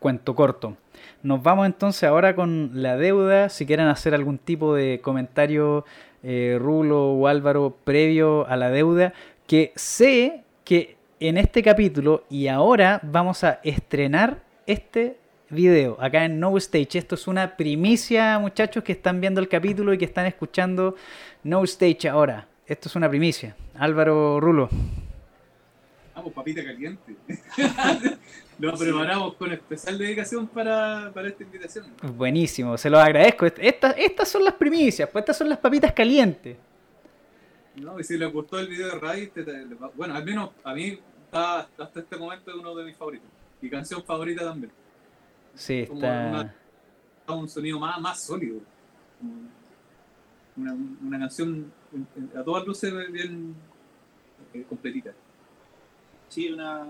[0.00, 0.76] cuento corto.
[1.22, 3.48] Nos vamos entonces ahora con la deuda.
[3.48, 5.84] Si quieren hacer algún tipo de comentario,
[6.22, 9.12] eh, Rulo o Álvaro, previo a la deuda,
[9.46, 15.16] que sé que en este capítulo y ahora vamos a estrenar este
[15.50, 16.98] video acá en No Stage.
[16.98, 20.96] Esto es una primicia, muchachos, que están viendo el capítulo y que están escuchando
[21.42, 22.46] No Stage ahora.
[22.66, 23.56] Esto es una primicia.
[23.74, 24.68] Álvaro Rulo.
[26.14, 27.16] Vamos, papita caliente.
[28.60, 31.86] Lo preparamos con especial dedicación para, para esta invitación.
[32.16, 33.46] Buenísimo, se los agradezco.
[33.46, 36.56] Est- Estas, estas son las primicias, pues estas son las papitas calientes.
[37.76, 39.64] No, y si les gustó el video de Ray, te- te-
[39.94, 43.28] bueno, al menos a mí está, hasta este momento es uno de mis favoritos.
[43.62, 44.72] Mi canción favorita también.
[45.54, 46.28] Sí, Como está.
[47.26, 48.60] una- un sonido más, más sólido.
[50.56, 51.72] Una, una canción
[52.36, 53.54] a todas luces bien
[54.52, 55.12] eh, completita.
[56.28, 56.88] Sí, una.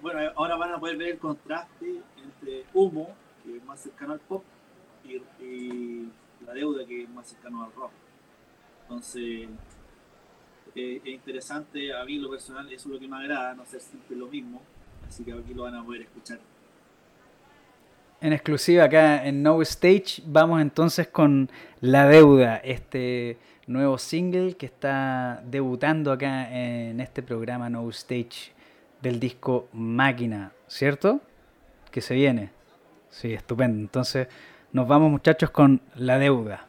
[0.00, 4.20] Bueno, ahora van a poder ver el contraste entre humo, que es más cercano al
[4.20, 4.44] pop,
[5.04, 6.08] y,
[6.46, 7.90] la deuda, que es más cercano al rock.
[8.82, 9.48] Entonces,
[10.74, 13.80] eh, es interesante, a mí lo personal, eso es lo que me agrada, no ser
[13.80, 14.62] siempre lo mismo,
[15.06, 16.38] así que aquí lo van a poder escuchar.
[18.20, 21.50] En exclusiva acá en No Stage vamos entonces con
[21.80, 28.57] La Deuda, este nuevo single que está debutando acá en este programa No Stage
[29.02, 31.20] del disco Máquina, ¿cierto?
[31.90, 32.50] Que se viene.
[33.10, 33.78] Sí, estupendo.
[33.78, 34.28] Entonces
[34.72, 36.67] nos vamos muchachos con La Deuda.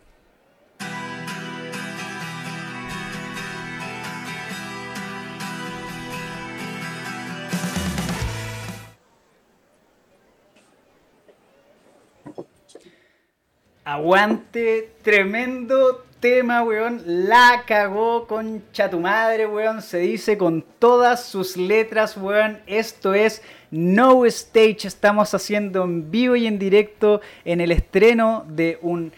[13.91, 17.01] Aguante, tremendo tema, weón.
[17.05, 18.61] La cagó con
[18.91, 19.81] tu madre, weón.
[19.81, 22.59] Se dice con todas sus letras, weón.
[22.67, 23.41] Esto es
[23.71, 24.87] No Stage.
[24.87, 29.11] Estamos haciendo en vivo y en directo en el estreno de un,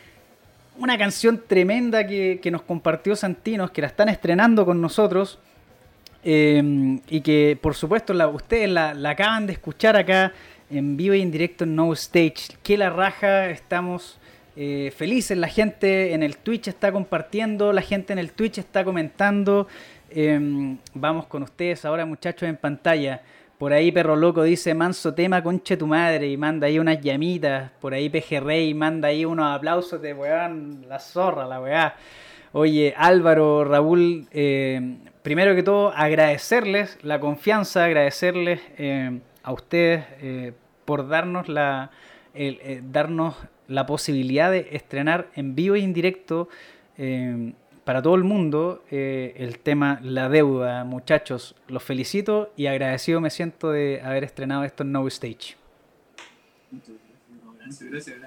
[0.78, 5.38] una canción tremenda que, nos compartió Santinos, que la están estrenando con nosotros.
[6.24, 10.32] Em, y que por supuesto la, ustedes la, la acaban de escuchar acá
[10.70, 12.56] en vivo y en directo en No Stage.
[12.64, 14.21] Que la raja, estamos
[14.56, 15.38] eh, felices.
[15.38, 19.68] La gente en el Twitch está compartiendo, la gente en el Twitch está comentando.
[20.10, 23.22] Em, vamos con ustedes ahora, muchachos, en pantalla.
[23.58, 27.72] Por ahí Perro Loco dice, manso tema, conche tu madre, y manda ahí unas llamitas.
[27.80, 31.96] Por ahí Rey manda ahí unos aplausos de weón, la zorra, la weá.
[32.54, 40.54] Oye, Álvaro, Raúl, em, primero que todo, agradecerles la confianza, agradecerles em, a ustedes eh,
[40.84, 41.92] por darnos la,
[42.34, 43.36] eh, darnos
[43.72, 46.50] la posibilidad de estrenar en vivo y en directo
[46.98, 47.54] eh,
[47.84, 50.84] para todo el mundo eh, el tema La Deuda.
[50.84, 55.56] Muchachos, los felicito y agradecido me siento de haber estrenado esto en No Stage.
[56.72, 58.20] Gracias, gracias,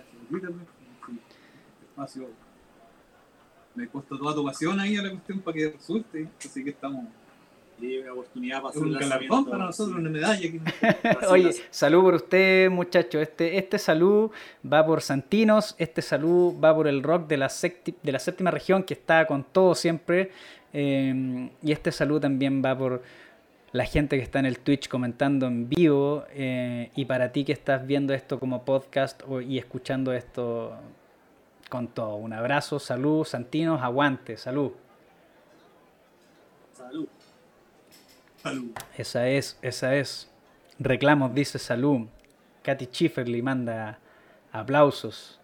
[1.96, 2.24] gracias.
[3.74, 6.70] Me he puesto toda tu pasión ahí a la cuestión para que resulte, así que
[6.70, 7.06] estamos
[8.12, 10.50] oportunidad para hacer un galardón para nosotros, una medalla.
[11.28, 13.22] Oye, salud por usted, muchachos.
[13.22, 14.30] Este, este salud
[14.70, 17.50] va por Santinos, este salud va por el rock de la,
[18.02, 20.30] de la séptima región que está con todo siempre.
[20.72, 23.02] Eh, y este salud también va por
[23.74, 27.52] la gente que está en el Twitch comentando en vivo eh, y para ti que
[27.52, 30.76] estás viendo esto como podcast y escuchando esto
[31.68, 32.14] con todo.
[32.14, 34.70] Un abrazo, salud, Santinos, aguante, salud.
[36.72, 37.08] Salud.
[38.96, 40.30] Esa es, esa es.
[40.78, 42.06] Reclamos, dice Salud.
[42.62, 43.98] Katy Schifferly manda
[44.52, 45.40] aplausos.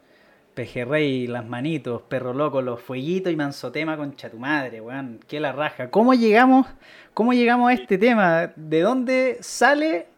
[0.55, 5.21] Pejerrey, las manitos, perro loco, los fueguitos y manzotema concha tu madre, weón.
[5.27, 5.91] Qué la raja.
[5.91, 6.67] ¿Cómo llegamos,
[7.15, 8.53] ¿Cómo llegamos a este tema?
[8.57, 10.09] ¿De dónde sale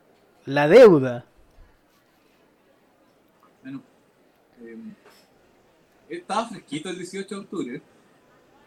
[0.47, 1.25] la deuda?
[3.63, 3.83] Bueno,
[4.63, 4.77] eh,
[6.09, 7.83] estaba fresquito el 18 de octubre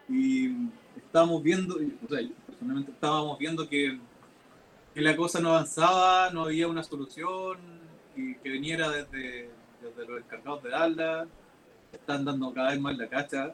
[0.07, 0.51] y
[0.97, 2.19] estábamos viendo, o sea,
[2.65, 3.99] personalmente estábamos viendo que,
[4.95, 7.57] la cosa no avanzaba, no había una solución,
[8.15, 9.49] y que viniera desde,
[9.81, 11.27] los encargados de Dallas,
[11.91, 13.53] están dando cada vez más la cacha,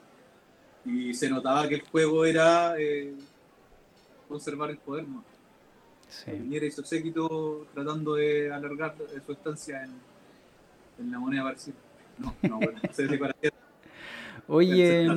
[0.86, 3.14] y se notaba que el juego era eh,
[4.30, 5.26] conservar el poder más.
[6.10, 6.32] Sí.
[6.32, 9.94] Viniera y su séquito tratando de alargar su estancia en,
[11.00, 11.76] en la moneda parecida.
[12.18, 13.36] No, no, bueno, no para
[14.48, 15.08] Oye,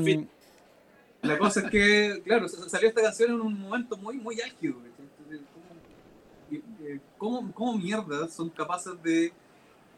[1.25, 4.77] la cosa es que, claro, salió esta canción en un momento muy, muy álgido.
[7.19, 9.33] ¿Cómo, cómo mierda son capaces de,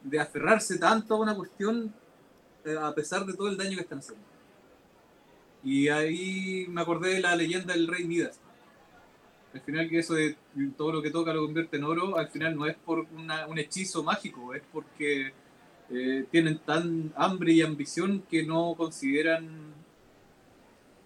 [0.03, 1.93] de, aferrarse tanto a una cuestión
[2.65, 4.24] eh, a pesar de todo el daño que están haciendo?
[5.65, 8.39] Y ahí me acordé de la leyenda del rey Midas.
[9.53, 10.36] Al final que eso de
[10.77, 14.03] todo lo que toca lo convierte en oro, al final no es por un hechizo
[14.03, 15.32] mágico, es porque
[15.90, 19.74] eh, tienen tan hambre y ambición que no consideran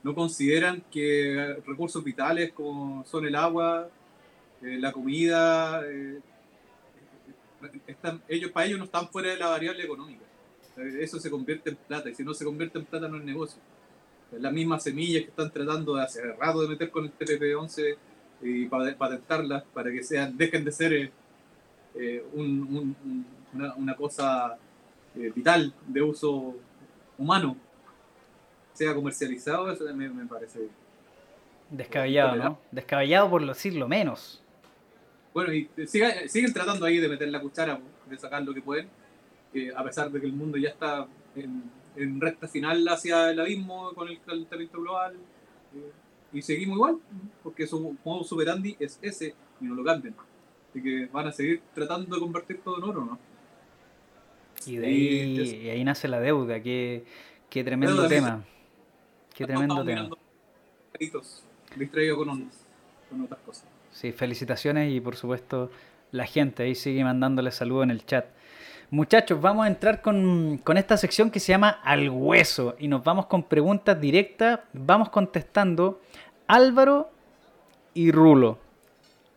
[0.03, 3.89] no consideran que recursos vitales como son el agua,
[4.63, 6.21] eh, la comida, eh,
[8.29, 10.25] ellos, para ellos no están fuera de la variable económica.
[10.77, 13.61] Eso se convierte en plata y si no se convierte en plata no es negocio.
[14.33, 17.97] Las mismas semillas que están tratando de hace rato de meter con el TPP-11
[18.43, 21.13] y patentarlas para que sean, dejen de ser
[21.95, 24.57] eh, una, cosa
[25.13, 26.55] vital de uso
[27.19, 27.57] humano
[28.85, 30.61] sea comercializado, eso también me parece.
[31.69, 32.59] Descabellado, ¿no?
[32.71, 34.43] Descabellado por decirlo menos.
[35.35, 37.79] Bueno, y siguen tratando ahí de meter la cuchara,
[38.09, 38.89] de sacar lo que pueden,
[39.77, 44.09] a pesar de que el mundo ya está en, recta final hacia el abismo con
[44.09, 45.15] el calentamiento global.
[45.75, 45.93] Eh,
[46.33, 46.99] y seguimos igual,
[47.43, 50.15] porque su modo superandi es ese y no lo cambian.
[50.71, 53.19] Así que van a seguir tratando de convertir todo en oro, ¿no?
[54.67, 57.05] Y de ahí, Y es- y ahí nace la deuda, qué,
[57.49, 58.45] qué tremendo tema.
[59.41, 60.07] Qué tremendo tema.
[61.75, 62.31] distraído con
[63.25, 63.65] otras cosas.
[63.91, 65.71] Sí, felicitaciones y por supuesto
[66.11, 68.27] la gente ahí sigue mandándole saludos en el chat.
[68.91, 73.03] Muchachos, vamos a entrar con, con esta sección que se llama Al Hueso y nos
[73.03, 74.61] vamos con preguntas directas.
[74.75, 76.03] Vamos contestando
[76.47, 77.11] Álvaro
[77.95, 78.59] y Rulo.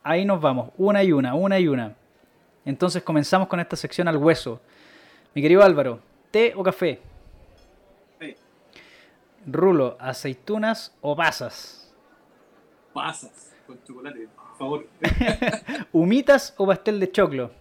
[0.04, 1.96] Ahí nos vamos, una y una, una y una.
[2.66, 4.60] Entonces comenzamos con esta sección Al Hueso.
[5.34, 7.00] Mi querido Álvaro, ¿té o café?
[9.46, 11.94] Rulo, ¿aceitunas o pasas?
[12.94, 14.88] Pasas con chocolate, por favor.
[15.92, 17.52] ¿Humitas o pastel de choclo?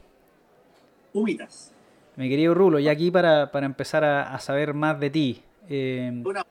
[1.12, 1.72] Humitas.
[2.16, 5.42] Mi querido Rulo, y aquí para, para empezar a, a saber más de ti.
[5.68, 6.44] eh, Una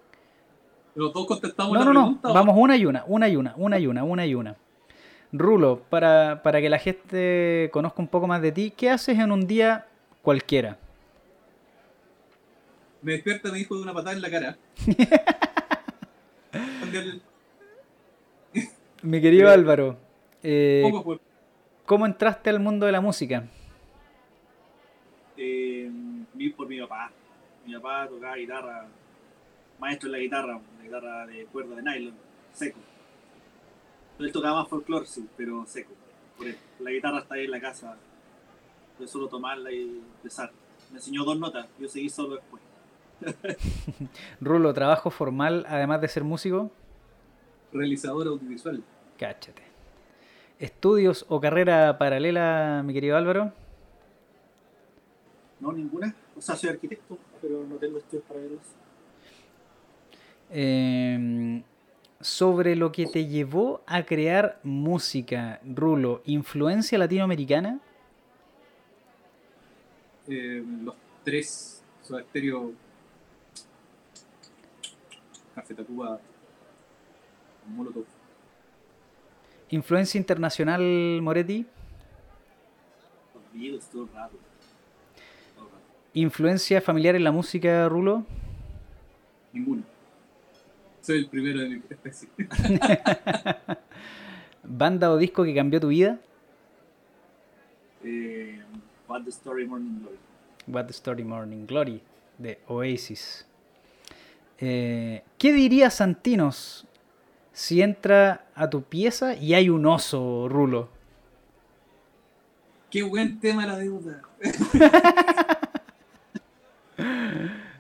[0.95, 3.88] Los dos contestamos no, no, no, vamos una y una, una y una, una y
[3.88, 4.56] una, una y una.
[5.32, 9.32] Rulo, para, para que la gente conozca un poco más de ti, ¿qué haces en
[9.32, 9.86] un día
[10.22, 10.78] cualquiera?
[13.02, 14.57] Me despierta mi hijo de una patada en la cara.
[16.94, 17.22] El-
[19.02, 19.98] Mi querido Álvaro,
[20.44, 21.19] eh, poco
[21.86, 23.45] ¿cómo entraste al mundo de la música?
[25.38, 25.90] eh,
[26.56, 27.11] por mi papá.
[27.65, 28.88] Mi papá tocaba guitarra,
[29.80, 32.14] maestro en la guitarra, la guitarra de cuerda de nylon,
[32.53, 32.80] seco.
[34.19, 35.94] Él tocaba más folclore, sí, pero seco.
[36.38, 36.48] Por.
[36.80, 37.95] La guitarra está ahí en la casa,
[38.99, 40.52] de solo tomarla y empezar.
[40.91, 42.61] Me enseñó dos notas, yo seguí solo después.
[44.41, 46.72] Rulo, trabajo formal además de ser músico.
[47.72, 48.84] realizador audiovisual.
[49.18, 49.61] Cáchate.
[50.60, 53.52] ¿Estudios o carrera paralela, mi querido Álvaro?
[55.60, 56.14] No, ninguna.
[56.38, 58.61] O sea, soy arquitecto, pero no tengo estudios paralelos.
[60.49, 61.64] Eh,
[62.19, 67.80] sobre lo que te llevó a crear música, Rulo, ¿influencia latinoamericana?
[70.27, 72.73] Eh, los tres, Soda Stereo,
[75.56, 76.19] Café Tacuba,
[77.68, 78.06] Molotov.
[79.69, 80.82] ¿Influencia internacional,
[81.22, 81.65] Moretti?
[83.91, 84.38] Todo rato.
[86.14, 88.26] ¿Influencia familiar en la música, Rulo?
[89.53, 89.84] Ninguno.
[91.02, 92.30] Soy el primero de mi especie.
[94.64, 96.19] ¿Banda o disco que cambió tu vida?
[98.03, 98.61] Eh,
[99.07, 100.18] What the Story Morning Glory.
[100.68, 102.02] What the Story Morning Glory
[102.38, 103.45] de Oasis.
[104.64, 106.86] Eh, ¿Qué diría Santinos
[107.52, 110.90] si entra a tu pieza y hay un oso, Rulo?
[112.92, 114.22] Qué buen tema la deuda.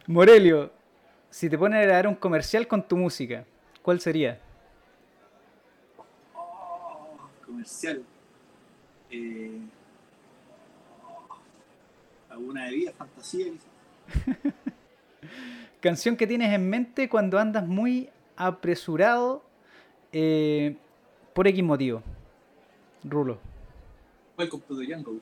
[0.07, 0.71] Morelio,
[1.29, 3.45] si te ponen a grabar un comercial con tu música,
[3.83, 4.39] ¿cuál sería?
[6.33, 8.01] Oh, comercial.
[9.11, 9.59] Eh,
[12.27, 14.25] alguna de vida, fantasía, quizás.
[15.81, 19.43] Canción que tienes en mente cuando andas muy apresurado
[20.11, 20.75] eh,
[21.33, 22.03] por X motivo.
[23.03, 23.39] Rulo.
[24.37, 25.19] Welcome to the jungle.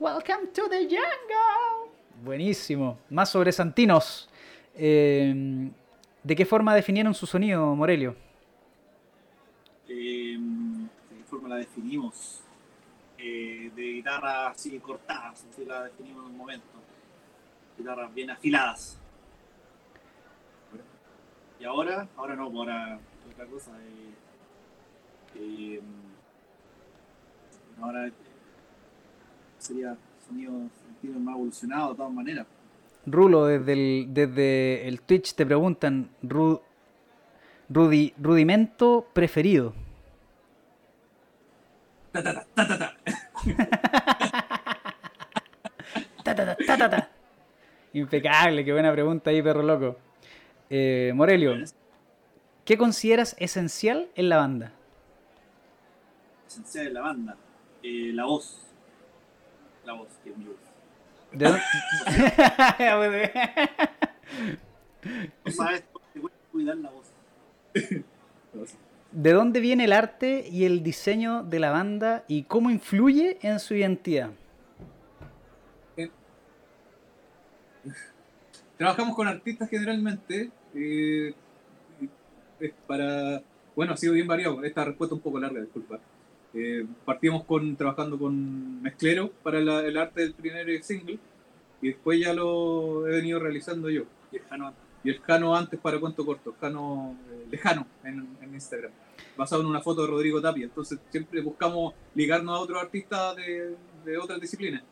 [0.00, 1.92] Welcome to the jungle.
[2.24, 2.98] Buenísimo.
[3.10, 4.30] Más sobre Santinos.
[4.74, 5.70] Eh,
[6.22, 8.16] ¿De qué forma definieron su sonido, Morelio?
[9.86, 10.38] Eh,
[11.10, 12.40] ¿De qué forma la definimos?
[13.18, 16.66] Eh, de guitarra así cortadas, así la definimos en un momento.
[17.76, 18.98] Guitarras bien afiladas.
[21.60, 22.98] Y ahora, ahora no, ahora
[23.32, 23.70] otra cosa.
[23.80, 24.14] eh,
[25.36, 25.80] eh,
[27.80, 28.10] ahora
[29.58, 30.52] sería sonido,
[30.86, 32.46] sentido más evolucionado de todas maneras.
[33.06, 36.60] Rulo, desde el, desde el Twitch te preguntan, Ru-
[37.70, 39.74] Rudi- rudimento preferido.
[42.12, 42.94] Ta, ta, ta, ta, ta, ta.
[46.24, 47.08] Ta, ta, ta, ta, ta, ta.
[47.94, 49.96] Impecable, qué buena pregunta ahí, perro loco.
[50.70, 51.54] Eh, Morelio,
[52.64, 54.72] ¿qué consideras esencial en la banda?
[56.46, 57.36] Esencial de la banda.
[57.82, 58.66] Eh, la voz.
[59.84, 60.56] La voz, que es mi voz.
[61.32, 61.62] ¿De dónde-
[65.44, 67.06] No sabes, te cuesta cuidar la voz.
[69.12, 73.58] ¿De dónde viene el arte y el diseño de la banda y cómo influye en
[73.60, 74.30] su identidad?
[78.76, 80.50] Trabajamos con artistas generalmente.
[80.74, 81.34] Eh,
[82.60, 83.42] es para.
[83.76, 84.62] Bueno, ha sido bien variado.
[84.64, 85.98] Esta respuesta un poco larga, disculpa.
[86.54, 91.18] Eh, partimos con trabajando con Mezclero para la- el arte del primer single
[91.82, 94.04] y después ya lo he venido realizando yo.
[94.32, 94.82] Y el Jano antes.
[95.04, 98.90] y el Jano antes para cuento corto, Jano eh, lejano en, en, Instagram,
[99.36, 100.64] basado en una foto de Rodrigo Tapia.
[100.64, 104.82] Entonces siempre buscamos ligarnos a otros artistas de, de otras disciplinas.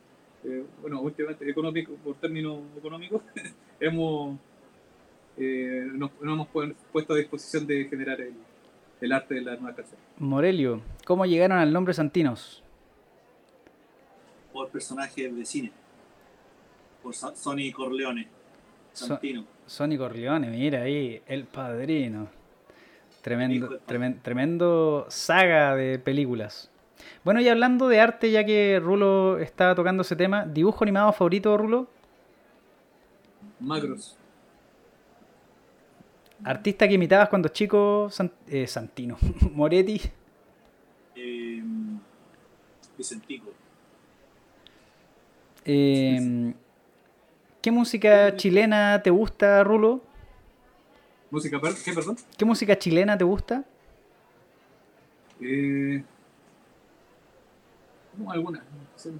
[0.45, 3.21] Eh, bueno, últimamente económico, por términos económicos,
[3.81, 4.37] hemos,
[5.37, 8.33] eh, nos, nos, hemos puesto a disposición de generar el,
[9.01, 9.99] el arte de la nueva canción.
[10.17, 12.63] Morelio, ¿cómo llegaron al nombre Santinos?
[14.51, 15.71] Por personajes de cine.
[17.03, 18.27] Por Sonny Corleone.
[18.93, 19.41] Santino.
[19.41, 19.47] So
[19.77, 22.29] Sonny Corleone, mira ahí, el padrino.
[23.21, 26.71] Tremendo, tremendo, tremendo saga de películas.
[27.23, 31.55] Bueno, y hablando de arte, ya que Rulo estaba tocando ese tema, ¿dibujo animado favorito,
[31.57, 31.87] Rulo?
[33.59, 34.17] Macros.
[36.43, 39.17] ¿Artista que imitabas cuando chico, Sant eh, Santino?
[39.53, 40.01] ¿Moretti?
[41.15, 41.63] Eh,
[42.97, 43.51] Vicentico.
[45.65, 46.53] Eh,
[47.61, 50.01] ¿Qué música chilena te gusta, Rulo?
[51.29, 52.15] ¿Música, qué, perdón?
[52.37, 53.65] ¿Qué música chilena te gusta?
[55.41, 56.01] Eh,
[58.17, 58.63] no, alguna.
[58.95, 59.11] Sí.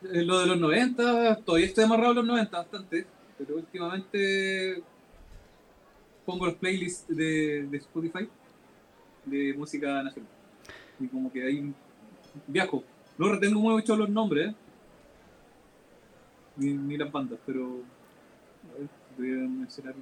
[0.00, 3.06] Lo de los 90, todavía estoy amarrado a los 90 bastante,
[3.38, 4.82] pero últimamente
[6.24, 8.28] pongo los playlists de, Spotify
[9.24, 10.30] de música nacional.
[11.00, 11.72] Y como que ahí
[12.46, 12.82] viajo.
[13.18, 14.54] No retengo mucho los nombres,
[16.56, 17.80] ni, ni, las bandas, pero
[18.70, 19.94] a ver, voy a mencionar.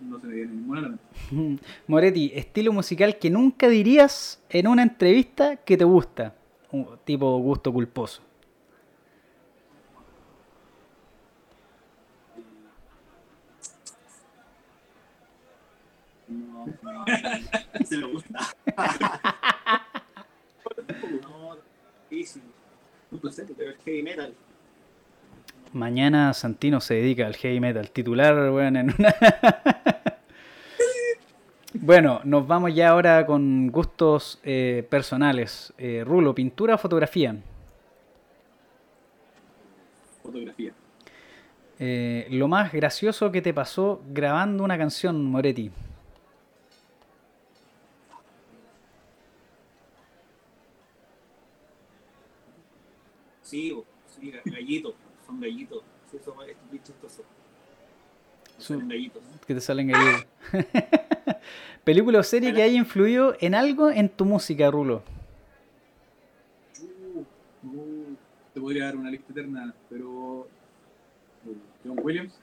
[0.00, 1.64] No se me viene ninguna la mente.
[1.86, 6.34] Moretti, estilo musical que nunca dirías en una entrevista que te gusta.
[6.70, 8.27] Un tipo gusto culposo.
[17.84, 18.38] se me gusta.
[21.22, 21.56] no,
[22.10, 22.42] difícil.
[23.10, 24.34] Un placer, pero el heavy metal.
[25.72, 27.90] Mañana Santino se dedica al heavy metal.
[27.90, 29.14] Titular, bueno, en una.
[31.74, 35.72] bueno, nos vamos ya ahora con gustos eh, personales.
[35.78, 37.36] Eh, Rulo, ¿pintura o fotografía?
[40.22, 40.72] Fotografía.
[41.78, 45.70] Eh, lo más gracioso que te pasó grabando una canción, Moretti.
[53.48, 54.94] Sí, sí, gallitos,
[55.26, 55.82] son gallitos.
[56.10, 56.34] Sí, son
[56.70, 57.24] bien chistosos.
[58.58, 59.22] Son gallitos.
[59.46, 60.26] Que te salen gallitos.
[61.84, 65.02] ¿Película o serie que haya influido en algo en tu música, Rulo?
[66.78, 67.20] Uh,
[67.66, 68.16] uh,
[68.52, 70.46] te podría dar una lista eterna, pero.
[71.82, 72.38] John Williams.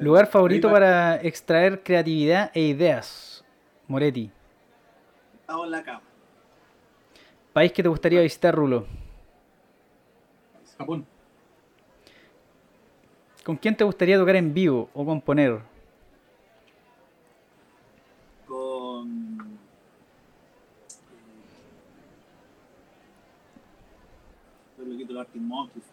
[0.00, 3.44] Lugar favorito para extraer creatividad e ideas,
[3.86, 4.32] Moretti.
[5.40, 6.13] Estaba en la cama.
[7.54, 8.84] ¿País que te gustaría visitar, Rulo?
[10.76, 11.06] Japón.
[13.44, 15.60] ¿Con quién te gustaría tocar en vivo o componer?
[18.48, 19.56] Con.
[25.34, 25.84] Monkeys.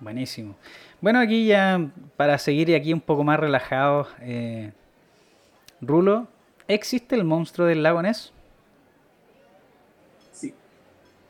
[0.00, 0.54] Buenísimo.
[1.02, 4.72] Bueno, aquí ya para seguir aquí un poco más relajados, eh,
[5.82, 6.28] Rulo,
[6.66, 8.32] ¿existe el monstruo del lago Ness?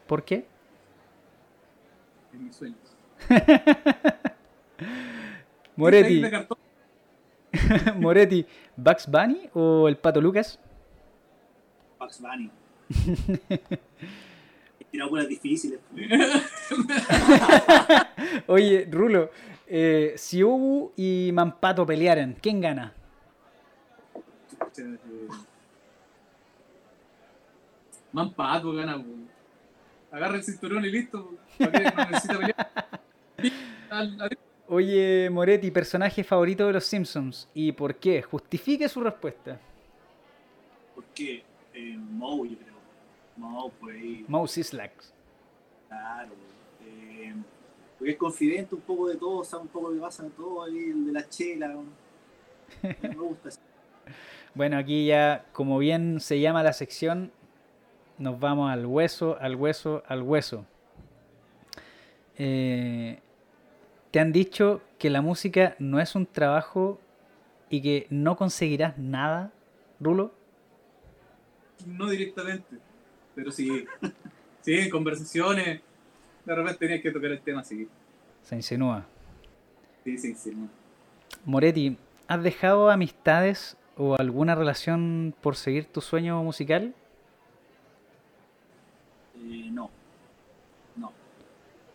[0.07, 0.47] ¿Por qué?
[2.33, 2.79] En mis sueños.
[5.77, 6.23] Moretti.
[7.97, 10.59] Moretti, ¿Bugs Bunny o el Pato Lucas?
[11.99, 12.51] Bugs Bunny.
[14.81, 15.81] He tirado buenas difíciles.
[18.47, 19.31] Oye, Rulo,
[19.67, 22.93] eh, si Ubu y Mampato pelearan, ¿quién gana?
[24.77, 24.99] Eh,
[28.13, 29.03] Mampato gana.
[30.15, 31.35] Agarra el cinturón y listo.
[31.59, 32.39] ¿Para qué no necesita
[33.91, 34.39] pelear?
[34.69, 37.49] Oye, Moretti, personaje favorito de los Simpsons.
[37.53, 38.23] ¿Y por qué?
[38.23, 39.59] Justifique su respuesta.
[40.95, 41.43] ¿Por qué?
[41.73, 42.75] Eh, Moe, yo creo.
[43.37, 44.25] Moe, por ahí.
[44.29, 44.93] Moe Sislak.
[45.89, 46.31] Claro.
[46.87, 47.35] Eh,
[47.99, 50.63] porque es confidente un poco de todo, sabe un poco lo que pasa de todo
[50.63, 51.75] ahí, el de la chela.
[53.03, 53.59] Me gusta eso.
[54.55, 57.33] Bueno, aquí ya, como bien se llama la sección,
[58.19, 60.67] nos vamos al hueso, al hueso, al hueso.
[62.37, 63.21] Eh,
[64.11, 67.01] te han dicho que la música no es un trabajo
[67.69, 69.53] y que no conseguirás nada,
[70.01, 70.33] Rulo.
[71.87, 72.77] No directamente,
[73.35, 73.85] pero sí,
[74.61, 75.81] sí, en conversaciones,
[76.45, 77.89] de repente tenías que tocar el tema así.
[78.43, 79.07] Se insinúa.
[80.05, 80.69] Sí, se insinúa.
[81.45, 86.95] Moretti, ¿has dejado amistades o alguna relación por seguir tu sueño musical?
[89.45, 89.91] Eh, no.
[90.97, 91.13] No.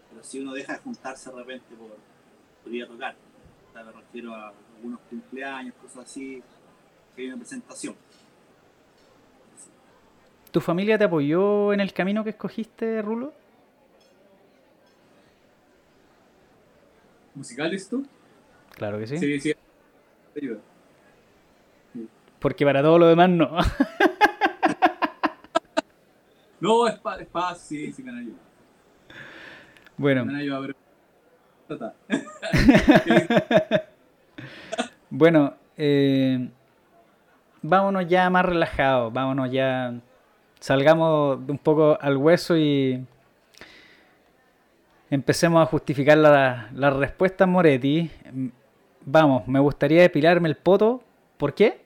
[0.09, 1.97] Pero si uno deja de juntarse de repente por,
[2.63, 3.15] podría tocar.
[3.69, 6.41] O sea, me refiero a algunos cumpleaños, cosas así,
[7.15, 7.95] que hay una presentación.
[10.51, 13.33] ¿Tu familia te apoyó en el camino que escogiste, Rulo?
[17.35, 18.01] ¿Musical esto?
[18.75, 19.17] Claro que sí.
[19.17, 19.53] Sí, sí.
[20.35, 20.59] Ayuda.
[22.39, 23.51] Porque para todo lo demás no.
[26.59, 28.39] No, es paz, paz, sí, sí me han ayudado.
[29.97, 31.93] bueno, Me han ayudado, pero...
[35.11, 36.49] Bueno, eh,
[37.61, 39.93] vámonos ya más relajados, vámonos ya,
[40.59, 43.03] salgamos un poco al hueso y
[45.09, 48.09] empecemos a justificar la- las respuestas, Moretti.
[49.05, 51.01] Vamos, me gustaría depilarme el poto.
[51.37, 51.81] ¿Por qué?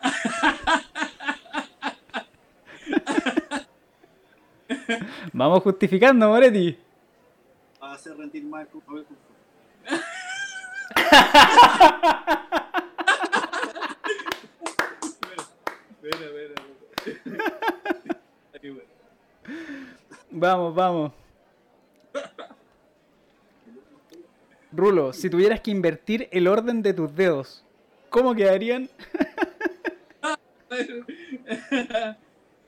[5.32, 6.78] Vamos justificando, Moretti.
[7.82, 9.16] Va a hacer rendir más el.
[20.30, 21.12] Vamos, vamos.
[24.72, 27.62] Rulo, si tuvieras que invertir el orden de tus dedos,
[28.08, 28.88] ¿cómo quedarían?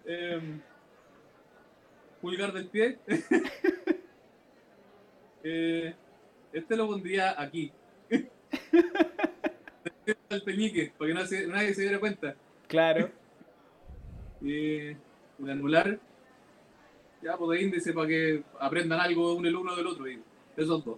[0.06, 0.60] Em,
[2.24, 2.98] pulgar del pie.
[5.46, 5.94] Eh,
[6.54, 7.70] este lo pondría aquí.
[10.30, 12.34] El peñique, para que no se- nadie se diera cuenta.
[12.66, 13.10] Claro.
[14.40, 15.98] Y el anular,
[17.22, 20.08] ya pues de índice para que aprendan algo uno el uno del otro.
[20.10, 20.18] Y
[20.56, 20.96] esos dos.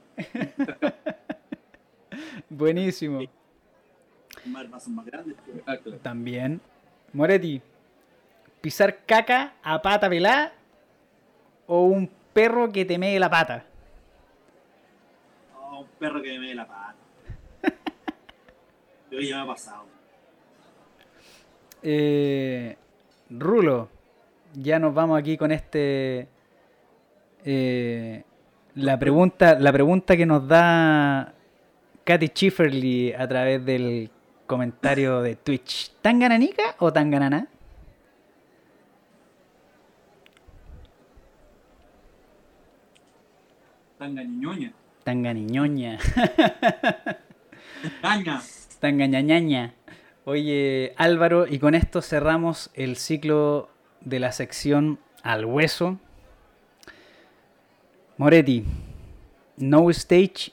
[2.49, 3.21] Buenísimo.
[4.45, 5.37] más, más, más grandes.
[5.45, 5.99] que- Ah, claro.
[5.99, 6.61] También.
[7.13, 7.61] Moretti,
[8.61, 10.53] pisar caca a pata pelada
[11.67, 13.65] o un perro que te mee la pata.
[15.59, 16.95] Oh, un perro que me dé la pata.
[19.11, 19.85] Yo ya me ha pasado.
[21.83, 22.77] Eh,
[23.31, 23.89] Rulo,
[24.55, 26.29] ya nos vamos aquí con este.
[27.45, 28.25] eh,
[28.75, 31.33] la pregunta, la pregunta que nos da
[32.05, 34.11] Katy Schifferly a través del
[34.47, 35.93] comentario de Twitch.
[36.03, 37.49] ¿Tan gananica o tan ganana?
[43.99, 44.73] Tanga ñoña.
[45.05, 45.99] Tan ganiñoña.
[48.03, 48.43] Caña.
[48.81, 49.75] Tan gañañaña.
[50.25, 53.71] Oye, Álvaro, y con esto cerramos el ciclo
[54.01, 55.99] de la sección al hueso.
[58.19, 58.65] Moretti,
[59.57, 60.53] No Stage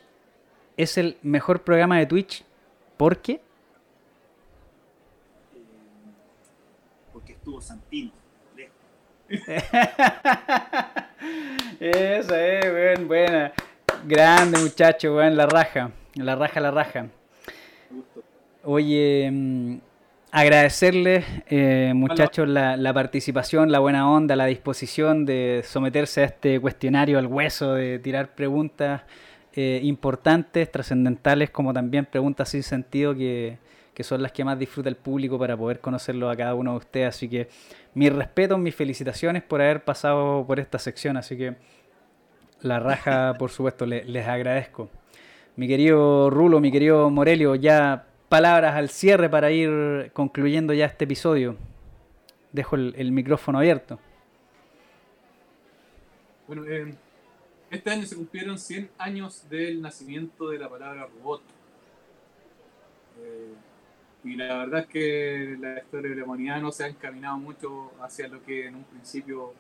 [0.78, 2.46] es el mejor programa de Twitch.
[2.98, 3.34] ¿Por qué?
[3.34, 3.42] eh,
[7.12, 8.23] porque estuvo Santino.
[11.80, 13.52] Esa es, weón, buena.
[14.06, 15.92] Grande muchacho, weón, la raja.
[16.16, 17.08] La raja, la raja.
[18.64, 19.78] Oye, mm,
[20.32, 26.60] agradecerles, eh, muchachos, la, la participación, la buena onda, la disposición de someterse a este
[26.60, 29.02] cuestionario al hueso, de tirar preguntas
[29.56, 33.58] eh, importantes, trascendentales, como también preguntas sin sentido que,
[33.94, 36.78] que son las que más disfruta el público para poder conocerlo a cada uno de
[36.78, 37.10] ustedes.
[37.10, 37.48] Así que
[37.94, 41.18] mis respetos, mis felicitaciones por haber pasado por esta sección.
[41.18, 41.56] Así que
[42.62, 44.90] la raja, por supuesto, le- les agradezco.
[45.56, 51.04] Mi querido Rulo, mi querido Morelio, ya palabras al cierre para ir concluyendo ya este
[51.06, 51.56] episodio.
[52.52, 54.00] Dejo el, el micrófono abierto.
[56.48, 56.94] Bueno, eh,
[57.72, 61.42] este año se cumplieron 100 años del nacimiento de la palabra robot.
[63.20, 63.54] Eh,
[64.24, 67.92] y la verdad es que la historia de la humanidad no se ha encaminado mucho
[68.02, 69.54] hacia lo que en un principio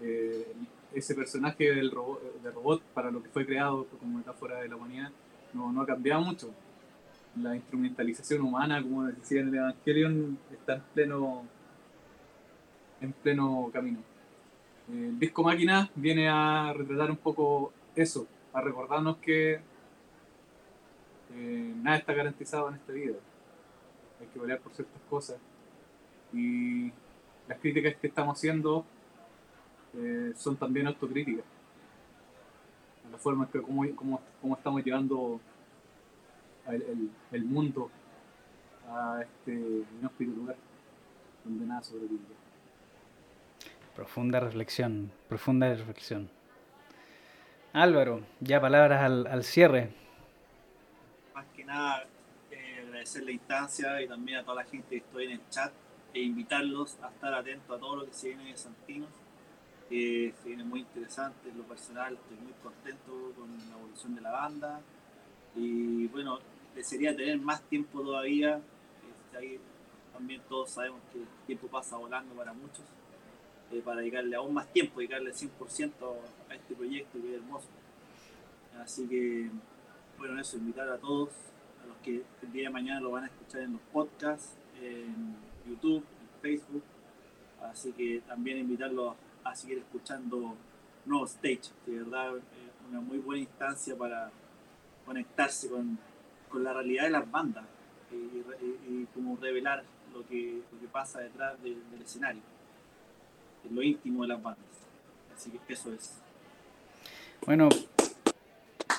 [0.00, 0.52] eh,
[0.92, 5.10] ese personaje del robot, para lo que fue creado como metáfora de la humanidad,
[5.52, 6.50] no, no ha cambiado mucho.
[7.40, 11.44] La instrumentalización humana, como decía en el Evangelion, está en pleno,
[13.00, 14.00] en pleno camino.
[14.90, 19.60] El disco máquina viene a retratar un poco eso, a recordarnos que
[21.34, 23.14] eh, nada está garantizado en esta vida.
[24.28, 25.36] Hay que pelear por ciertas cosas.
[26.32, 26.92] Y
[27.48, 28.84] las críticas que estamos haciendo
[29.96, 31.44] eh, son también autocríticas.
[33.06, 35.40] A la forma en que cómo, cómo- cómo estamos llevando
[36.68, 37.90] el, el- el mundo
[38.90, 39.52] a este
[39.98, 40.56] inhóspito lugar
[41.44, 42.20] donde nada sobrevive.
[43.96, 46.28] Profunda reflexión, profunda reflexión.
[47.72, 49.90] Álvaro, ya palabras al, al cierre.
[51.34, 52.04] Más que nada,
[52.98, 55.72] agradecer la instancia y también a toda la gente que estoy en el chat
[56.12, 59.10] e invitarlos a estar atentos a todo lo que se viene de Santinos.
[59.88, 64.20] que se viene muy interesante en lo personal, estoy muy contento con la evolución de
[64.20, 64.80] la banda
[65.54, 66.40] y bueno,
[66.74, 68.60] desearía tener más tiempo todavía,
[69.08, 69.60] este,
[70.12, 72.84] también todos sabemos que el tiempo pasa volando para muchos,
[73.72, 76.16] eh, para dedicarle aún más tiempo, dedicarle 100%
[76.50, 77.68] a este proyecto que es hermoso.
[78.78, 79.50] Así que,
[80.18, 81.30] bueno, eso, invitar a todos,
[82.02, 85.36] que el día de mañana lo van a escuchar en los podcasts, en
[85.68, 86.82] YouTube, en Facebook,
[87.62, 89.14] así que también invitarlos
[89.44, 90.54] a seguir escuchando
[91.06, 92.34] Nuevo Stage, de verdad
[92.90, 94.30] una muy buena instancia para
[95.04, 95.98] conectarse con,
[96.48, 97.64] con la realidad de las bandas
[98.10, 102.42] y, como revelar lo que, lo que pasa detrás del escenario,
[103.68, 104.64] en lo íntimo de las bandas.
[105.34, 106.18] Así que eso es.
[107.44, 107.68] Bueno,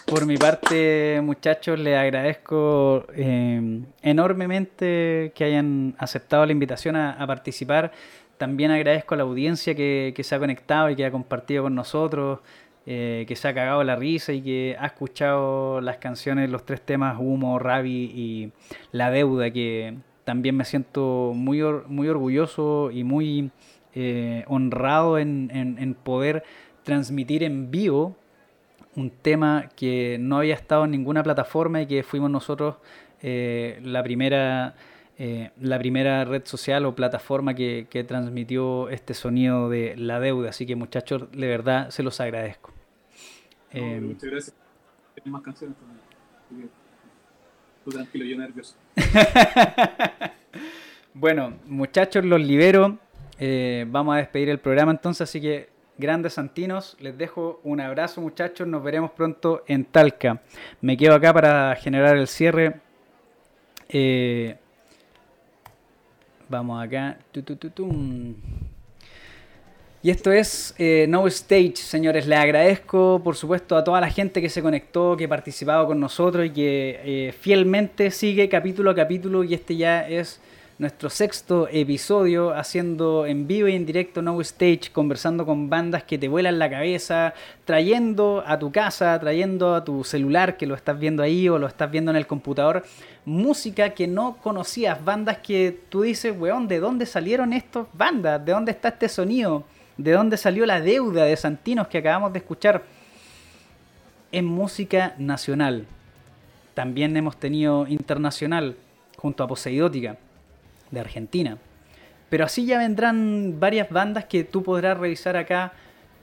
[0.09, 7.91] por mi parte, muchachos, les agradezco eh, enormemente que hayan aceptado la invitación a, participar.
[8.37, 12.39] También agradezco a la audiencia que, se ha conectado y que ha compartido con nosotros,
[12.85, 16.81] eh, que se ha cagado la risa y que ha escuchado las canciones, los tres
[16.81, 18.51] temas Humo, Ravi y
[18.91, 23.51] La Deuda, que también me siento muy, muy orgulloso y muy
[23.93, 26.43] eh, honrado en poder
[26.83, 28.15] transmitir en vivo
[28.95, 32.77] un tema que no había estado en ninguna plataforma y que fuimos nosotros
[33.21, 34.75] eh, la primera
[35.17, 40.51] eh, la primera red social o plataforma que, transmitió este sonido de la deuda.
[40.51, 42.71] Así que muchachos, de verdad se los agradezco.
[43.71, 44.55] Eh, muchas gracias.
[45.15, 46.69] Tienes más canciones también.
[47.83, 48.75] Tú tranquilo, yo nervioso.
[51.13, 52.97] bueno, muchachos, los libero.
[53.87, 55.67] vamos a despedir el programa entonces, así que
[55.99, 56.97] grandes santinos.
[56.99, 60.41] Les dejo un abrazo muchachos, nos veremos pronto en Talca.
[60.81, 62.79] Me quedo acá para generar el cierre.
[63.89, 64.55] Eh,
[66.47, 67.17] vamos acá.
[70.01, 72.25] y esto es eh, No Stage, señores.
[72.25, 75.99] Les agradezco, por supuesto, a toda la gente que se conectó, que ha participado con
[75.99, 79.43] nosotros y que eh, fielmente sigue capítulo a capítulo.
[79.43, 80.39] Y este ya es
[80.79, 86.17] nuestro sexto episodio haciendo en vivo y en directo No Stage, conversando con bandas que
[86.17, 87.33] te vuelan la cabeza,
[87.65, 91.67] trayendo a tu casa, trayendo a tu celular que lo estás viendo ahí o lo
[91.67, 92.85] estás viendo en el computador,
[93.25, 98.43] música que no conocías, bandas que tú dices, weón, ¿de dónde salieron estas bandas?
[98.45, 99.65] ¿De dónde está este sonido?
[99.97, 102.83] ¿De dónde salió la deuda de Santinos que acabamos de escuchar?
[104.31, 105.87] En música nacional.
[106.73, 108.77] También hemos tenido internacional
[109.17, 110.15] junto a Poseidótica
[110.91, 111.57] de Argentina.
[112.29, 115.73] Pero así ya vendrán varias bandas que tú podrás revisar acá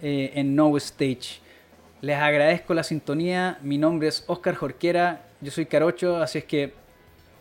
[0.01, 1.41] eh, en No Stage.
[2.01, 3.59] Les agradezco la sintonía.
[3.63, 5.23] Mi nombre es Oscar Jorquera.
[5.41, 6.73] Yo soy Carocho, así es que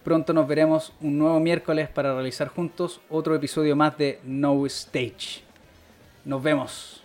[0.04, 5.44] pronto nos veremos un nuevo miércoles para realizar juntos otro episodio más de No Stage.
[6.24, 7.05] Nos vemos.